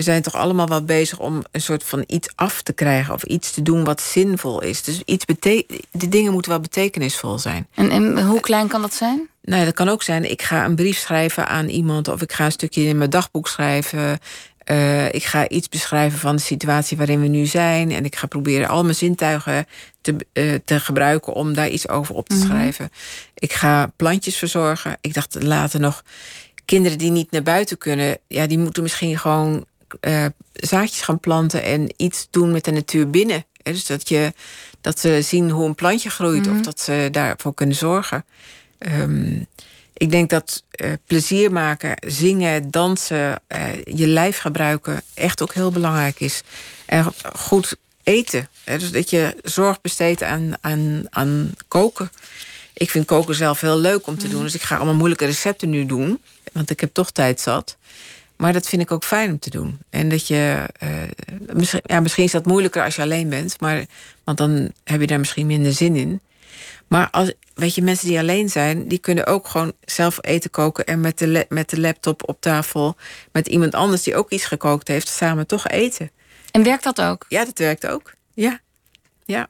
We 0.00 0.06
zijn 0.06 0.22
toch 0.22 0.34
allemaal 0.34 0.68
wel 0.68 0.84
bezig 0.84 1.18
om 1.18 1.42
een 1.50 1.60
soort 1.60 1.84
van 1.84 2.04
iets 2.06 2.28
af 2.34 2.62
te 2.62 2.72
krijgen 2.72 3.14
of 3.14 3.22
iets 3.22 3.50
te 3.50 3.62
doen 3.62 3.84
wat 3.84 4.00
zinvol 4.00 4.62
is. 4.62 4.82
Dus 4.82 5.02
iets 5.04 5.24
de 5.90 6.08
dingen 6.08 6.32
moeten 6.32 6.50
wel 6.50 6.60
betekenisvol 6.60 7.38
zijn. 7.38 7.66
En, 7.74 7.90
en 7.90 8.22
hoe 8.26 8.40
klein 8.40 8.68
kan 8.68 8.80
dat 8.80 8.94
zijn? 8.94 9.28
Nou, 9.42 9.64
dat 9.64 9.74
kan 9.74 9.88
ook 9.88 10.02
zijn. 10.02 10.30
Ik 10.30 10.42
ga 10.42 10.64
een 10.64 10.74
brief 10.74 10.98
schrijven 10.98 11.48
aan 11.48 11.68
iemand, 11.68 12.08
of 12.08 12.22
ik 12.22 12.32
ga 12.32 12.44
een 12.44 12.52
stukje 12.52 12.82
in 12.82 12.98
mijn 12.98 13.10
dagboek 13.10 13.48
schrijven. 13.48 14.18
Uh, 14.70 15.06
ik 15.06 15.24
ga 15.24 15.48
iets 15.48 15.68
beschrijven 15.68 16.18
van 16.18 16.36
de 16.36 16.42
situatie 16.42 16.96
waarin 16.96 17.20
we 17.20 17.28
nu 17.28 17.46
zijn. 17.46 17.90
En 17.90 18.04
ik 18.04 18.16
ga 18.16 18.26
proberen 18.26 18.68
al 18.68 18.82
mijn 18.82 18.94
zintuigen 18.94 19.66
te, 20.00 20.16
uh, 20.32 20.54
te 20.64 20.80
gebruiken 20.80 21.32
om 21.32 21.54
daar 21.54 21.68
iets 21.68 21.88
over 21.88 22.14
op 22.14 22.28
te 22.28 22.36
mhm. 22.36 22.46
schrijven. 22.46 22.90
Ik 23.34 23.52
ga 23.52 23.92
plantjes 23.96 24.36
verzorgen. 24.36 24.96
Ik 25.00 25.14
dacht 25.14 25.42
later 25.42 25.80
nog, 25.80 26.02
kinderen 26.64 26.98
die 26.98 27.10
niet 27.10 27.30
naar 27.30 27.42
buiten 27.42 27.78
kunnen, 27.78 28.18
ja, 28.26 28.46
die 28.46 28.58
moeten 28.58 28.82
misschien 28.82 29.18
gewoon 29.18 29.64
uh, 30.00 30.26
zaadjes 30.52 31.00
gaan 31.00 31.20
planten 31.20 31.62
en 31.62 31.92
iets 31.96 32.28
doen 32.30 32.52
met 32.52 32.64
de 32.64 32.70
natuur 32.70 33.10
binnen. 33.10 33.44
Dus 33.62 33.86
dat, 33.86 34.08
je, 34.08 34.32
dat 34.80 34.98
ze 34.98 35.22
zien 35.22 35.50
hoe 35.50 35.66
een 35.66 35.74
plantje 35.74 36.10
groeit 36.10 36.46
of 36.46 36.52
mhm. 36.52 36.62
dat 36.62 36.80
ze 36.80 37.08
daarvoor 37.12 37.54
kunnen 37.54 37.76
zorgen. 37.76 38.24
Um, 38.78 39.46
ik 40.00 40.10
denk 40.10 40.30
dat 40.30 40.62
uh, 40.84 40.92
plezier 41.06 41.52
maken, 41.52 41.94
zingen, 42.06 42.70
dansen, 42.70 43.42
uh, 43.48 43.84
je 43.84 44.06
lijf 44.06 44.38
gebruiken 44.38 45.02
echt 45.14 45.42
ook 45.42 45.54
heel 45.54 45.70
belangrijk 45.70 46.20
is. 46.20 46.42
En 46.86 47.12
goed 47.36 47.76
eten. 48.02 48.48
Hè, 48.64 48.78
dus 48.78 48.90
dat 48.90 49.10
je 49.10 49.36
zorg 49.42 49.80
besteedt 49.80 50.22
aan, 50.22 50.54
aan, 50.60 51.04
aan 51.10 51.52
koken. 51.68 52.10
Ik 52.72 52.90
vind 52.90 53.06
koken 53.06 53.34
zelf 53.34 53.60
heel 53.60 53.78
leuk 53.78 54.06
om 54.06 54.18
te 54.18 54.28
doen. 54.28 54.42
Dus 54.42 54.54
ik 54.54 54.62
ga 54.62 54.76
allemaal 54.76 54.94
moeilijke 54.94 55.24
recepten 55.24 55.70
nu 55.70 55.86
doen. 55.86 56.20
Want 56.52 56.70
ik 56.70 56.80
heb 56.80 56.94
toch 56.94 57.10
tijd 57.10 57.40
zat. 57.40 57.76
Maar 58.40 58.52
dat 58.52 58.68
vind 58.68 58.82
ik 58.82 58.90
ook 58.90 59.04
fijn 59.04 59.30
om 59.30 59.38
te 59.38 59.50
doen. 59.50 59.78
En 59.90 60.08
dat 60.08 60.26
je. 60.26 60.68
Uh, 60.82 60.90
misschien, 61.52 61.80
ja, 61.82 62.00
misschien 62.00 62.24
is 62.24 62.30
dat 62.30 62.46
moeilijker 62.46 62.84
als 62.84 62.96
je 62.96 63.02
alleen 63.02 63.28
bent. 63.28 63.60
Maar, 63.60 63.84
want 64.24 64.38
dan 64.38 64.72
heb 64.84 65.00
je 65.00 65.06
daar 65.06 65.18
misschien 65.18 65.46
minder 65.46 65.72
zin 65.72 65.96
in. 65.96 66.20
Maar 66.88 67.10
als, 67.10 67.32
weet 67.54 67.74
je, 67.74 67.82
mensen 67.82 68.08
die 68.08 68.18
alleen 68.18 68.48
zijn, 68.48 68.88
die 68.88 68.98
kunnen 68.98 69.26
ook 69.26 69.48
gewoon 69.48 69.72
zelf 69.84 70.18
eten 70.20 70.50
koken 70.50 70.86
en 70.86 71.00
met 71.00 71.18
de, 71.18 71.46
met 71.48 71.70
de 71.70 71.80
laptop 71.80 72.28
op 72.28 72.40
tafel 72.40 72.96
met 73.32 73.48
iemand 73.48 73.74
anders 73.74 74.02
die 74.02 74.16
ook 74.16 74.30
iets 74.30 74.44
gekookt 74.44 74.88
heeft, 74.88 75.08
samen 75.08 75.46
toch 75.46 75.68
eten. 75.68 76.10
En 76.50 76.62
werkt 76.62 76.84
dat 76.84 77.00
ook? 77.00 77.24
Ja, 77.28 77.44
dat 77.44 77.58
werkt 77.58 77.86
ook. 77.86 78.14
Ja. 78.34 78.60
ja. 79.24 79.48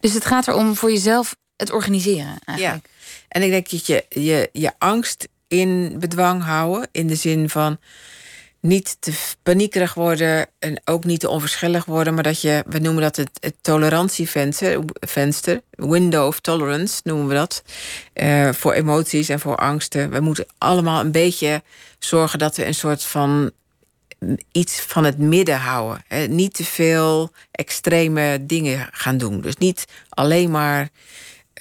Dus 0.00 0.12
het 0.12 0.24
gaat 0.24 0.48
erom 0.48 0.76
voor 0.76 0.90
jezelf 0.90 1.36
het 1.56 1.70
organiseren. 1.70 2.38
Eigenlijk. 2.44 2.86
Ja. 2.86 2.90
En 3.28 3.42
ik 3.42 3.50
denk 3.50 3.70
dat 3.70 3.86
je, 3.86 4.04
je 4.08 4.48
je 4.52 4.72
angst 4.78 5.28
in 5.50 5.96
bedwang 5.98 6.42
houden, 6.42 6.88
in 6.92 7.06
de 7.06 7.14
zin 7.14 7.48
van 7.48 7.78
niet 8.60 8.96
te 9.00 9.12
paniekerig 9.42 9.94
worden 9.94 10.46
en 10.58 10.80
ook 10.84 11.04
niet 11.04 11.20
te 11.20 11.28
onverschillig 11.28 11.84
worden, 11.84 12.14
maar 12.14 12.22
dat 12.22 12.40
je, 12.40 12.64
we 12.66 12.78
noemen 12.78 13.02
dat 13.02 13.16
het, 13.16 13.54
tolerantievenster, 13.60 14.80
venster, 14.92 15.60
window 15.70 16.26
of 16.26 16.40
tolerance 16.40 17.00
noemen 17.04 17.28
we 17.28 17.34
dat, 17.34 17.62
uh, 18.14 18.52
voor 18.52 18.72
emoties 18.72 19.28
en 19.28 19.40
voor 19.40 19.56
angsten. 19.56 20.10
We 20.10 20.20
moeten 20.20 20.46
allemaal 20.58 21.00
een 21.00 21.12
beetje 21.12 21.62
zorgen 21.98 22.38
dat 22.38 22.56
we 22.56 22.66
een 22.66 22.74
soort 22.74 23.04
van 23.04 23.50
iets 24.52 24.80
van 24.80 25.04
het 25.04 25.18
midden 25.18 25.58
houden. 25.58 26.04
Hè? 26.08 26.26
Niet 26.26 26.54
te 26.54 26.64
veel 26.64 27.30
extreme 27.50 28.46
dingen 28.46 28.88
gaan 28.92 29.18
doen. 29.18 29.40
Dus 29.40 29.56
niet 29.56 29.84
alleen 30.08 30.50
maar 30.50 30.88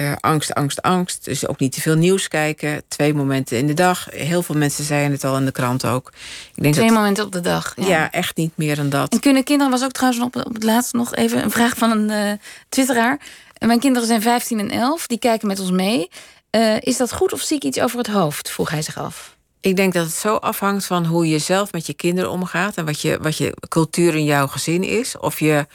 uh, 0.02 0.14
angst, 0.20 0.54
angst, 0.54 0.82
angst. 0.82 1.26
Dus 1.26 1.48
ook 1.48 1.60
niet 1.60 1.72
te 1.72 1.82
veel 1.82 1.96
nieuws 1.96 2.28
kijken. 2.28 2.82
Twee 2.88 3.14
momenten 3.14 3.58
in 3.58 3.68
de 3.68 3.74
dag. 3.74 4.08
Heel 4.10 4.44
veel 4.44 4.56
mensen 4.56 4.84
zeiden 4.84 5.12
het 5.12 5.24
al 5.24 5.38
in 5.38 5.46
de 5.46 5.52
krant 5.52 5.86
ook. 5.86 6.12
Ik 6.56 6.64
denk 6.64 6.76
Twee 6.76 6.92
momenten 6.92 7.26
op 7.26 7.32
de 7.32 7.42
dag. 7.42 7.74
Ja. 7.76 8.12
echt 8.12 8.38
niet 8.38 8.52
meer 8.56 8.76
dan 8.76 8.90
dat. 8.90 9.14
En 9.14 9.20
kunnen 9.20 9.44
kinderen, 9.44 9.72
was 9.72 9.84
ook 9.84 9.92
trouwens 9.92 10.24
op, 10.24 10.36
op 10.36 10.54
het 10.54 10.64
laatst 10.64 10.94
nog 10.94 11.16
even 11.16 11.44
een 11.44 11.52
vraag 11.52 11.78
van 11.78 11.92
een 11.92 12.28
uh, 12.28 12.32
twitteraar. 12.70 13.20
Mijn 13.58 13.80
kinderen 13.80 14.08
zijn 14.08 14.22
15 14.22 14.60
en 14.60 14.72
11, 14.72 15.08
die 15.08 15.20
kijken 15.20 15.48
met 15.48 15.60
ons 15.60 15.72
mee. 15.72 16.10
Uh, 16.52 16.76
is 16.80 16.98
dat 16.98 17.14
goed 17.14 17.34
of 17.34 17.42
zie 17.42 17.58
ik 17.58 17.64
iets 17.64 17.80
over 17.80 17.98
het 17.98 18.08
hoofd? 18.08 18.50
vroeg 18.50 18.70
hij 18.70 18.82
zich 18.82 18.98
af. 18.98 19.38
Ik 19.62 19.76
denk 19.76 19.94
dat 19.94 20.06
het 20.06 20.16
zo 20.16 20.36
afhangt 20.36 20.86
van 20.86 21.06
hoe 21.06 21.28
je 21.28 21.40
zelf 21.40 21.72
met 21.72 21.86
je 21.86 21.94
kinderen 21.94 22.32
omgaat 22.32 22.76
en 22.76 22.86
wat 22.86 23.02
je, 23.02 23.18
wat 23.22 23.38
je 23.38 23.54
cultuur 23.68 24.16
in 24.16 24.24
jouw 24.24 24.48
gezin 24.48 24.84
is. 24.84 25.18
Of 25.18 25.40
je 25.40 25.68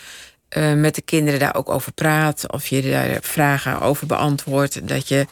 uh, 0.57 0.73
met 0.73 0.95
de 0.95 1.03
kinderen 1.03 1.41
daar 1.41 1.55
ook 1.55 1.69
over 1.69 1.93
praat. 1.93 2.53
Of 2.53 2.67
je 2.67 2.91
daar 2.91 3.19
vragen 3.21 3.81
over 3.81 4.07
beantwoordt. 4.07 4.89
Dat 4.89 5.09
je 5.09 5.27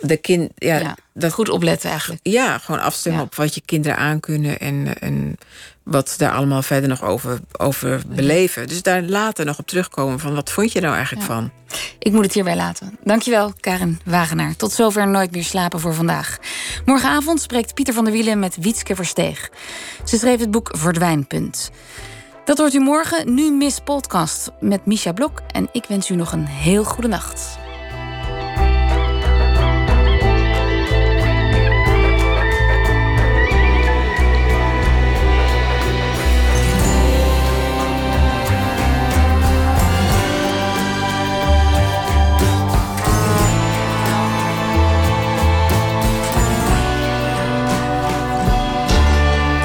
de 0.00 0.16
kind. 0.16 0.50
Ja, 0.54 0.96
dat, 1.14 1.32
goed 1.32 1.48
opletten 1.48 1.90
eigenlijk. 1.90 2.20
Ja, 2.22 2.58
gewoon 2.58 2.80
afstemmen 2.80 3.22
op 3.22 3.34
wat 3.34 3.54
je 3.54 3.62
kinderen 3.64 3.96
aankunnen. 3.96 4.58
En, 4.58 4.98
en 5.00 5.38
wat 5.82 6.14
daar 6.16 6.32
allemaal 6.32 6.62
verder 6.62 6.88
nog 6.88 7.02
over, 7.02 7.38
over 7.56 8.02
beleven. 8.06 8.68
Dus 8.68 8.82
daar 8.82 9.02
later 9.02 9.44
nog 9.44 9.58
op 9.58 9.66
terugkomen 9.66 10.18
van 10.18 10.34
wat 10.34 10.50
vond 10.50 10.72
je 10.72 10.80
nou 10.80 10.94
eigenlijk 10.94 11.26
van? 11.26 11.50
Ik 11.98 12.12
moet 12.12 12.24
het 12.24 12.34
hierbij 12.34 12.56
laten. 12.56 12.98
Dankjewel, 13.04 13.52
Karen 13.60 14.00
Wagenaar. 14.04 14.56
Tot 14.56 14.72
zover 14.72 15.08
Nooit 15.08 15.30
meer 15.30 15.44
slapen 15.44 15.80
voor 15.80 15.94
vandaag. 15.94 16.38
Morgenavond 16.84 17.40
spreekt 17.40 17.74
Pieter 17.74 17.94
van 17.94 18.04
der 18.04 18.12
Wielen 18.12 18.38
met 18.38 18.56
Wietske 18.60 18.94
Versteeg. 18.94 19.50
Ze 20.04 20.16
schreef 20.16 20.40
het 20.40 20.50
boek 20.50 20.70
Verdwijnpunt. 20.72 21.70
Dat 22.50 22.58
hoort 22.58 22.74
u 22.74 22.78
morgen. 22.78 23.34
Nu 23.34 23.50
Miss 23.50 23.80
Podcast 23.80 24.50
met 24.60 24.86
Misha 24.86 25.12
Blok. 25.12 25.42
En 25.52 25.68
ik 25.72 25.84
wens 25.88 26.10
u 26.10 26.14
nog 26.14 26.32
een 26.32 26.46
heel 26.46 26.84
goede 26.84 27.08
nacht. 27.08 27.58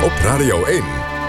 Op 0.03 0.11
Radio 0.23 0.63
1. 0.63 0.94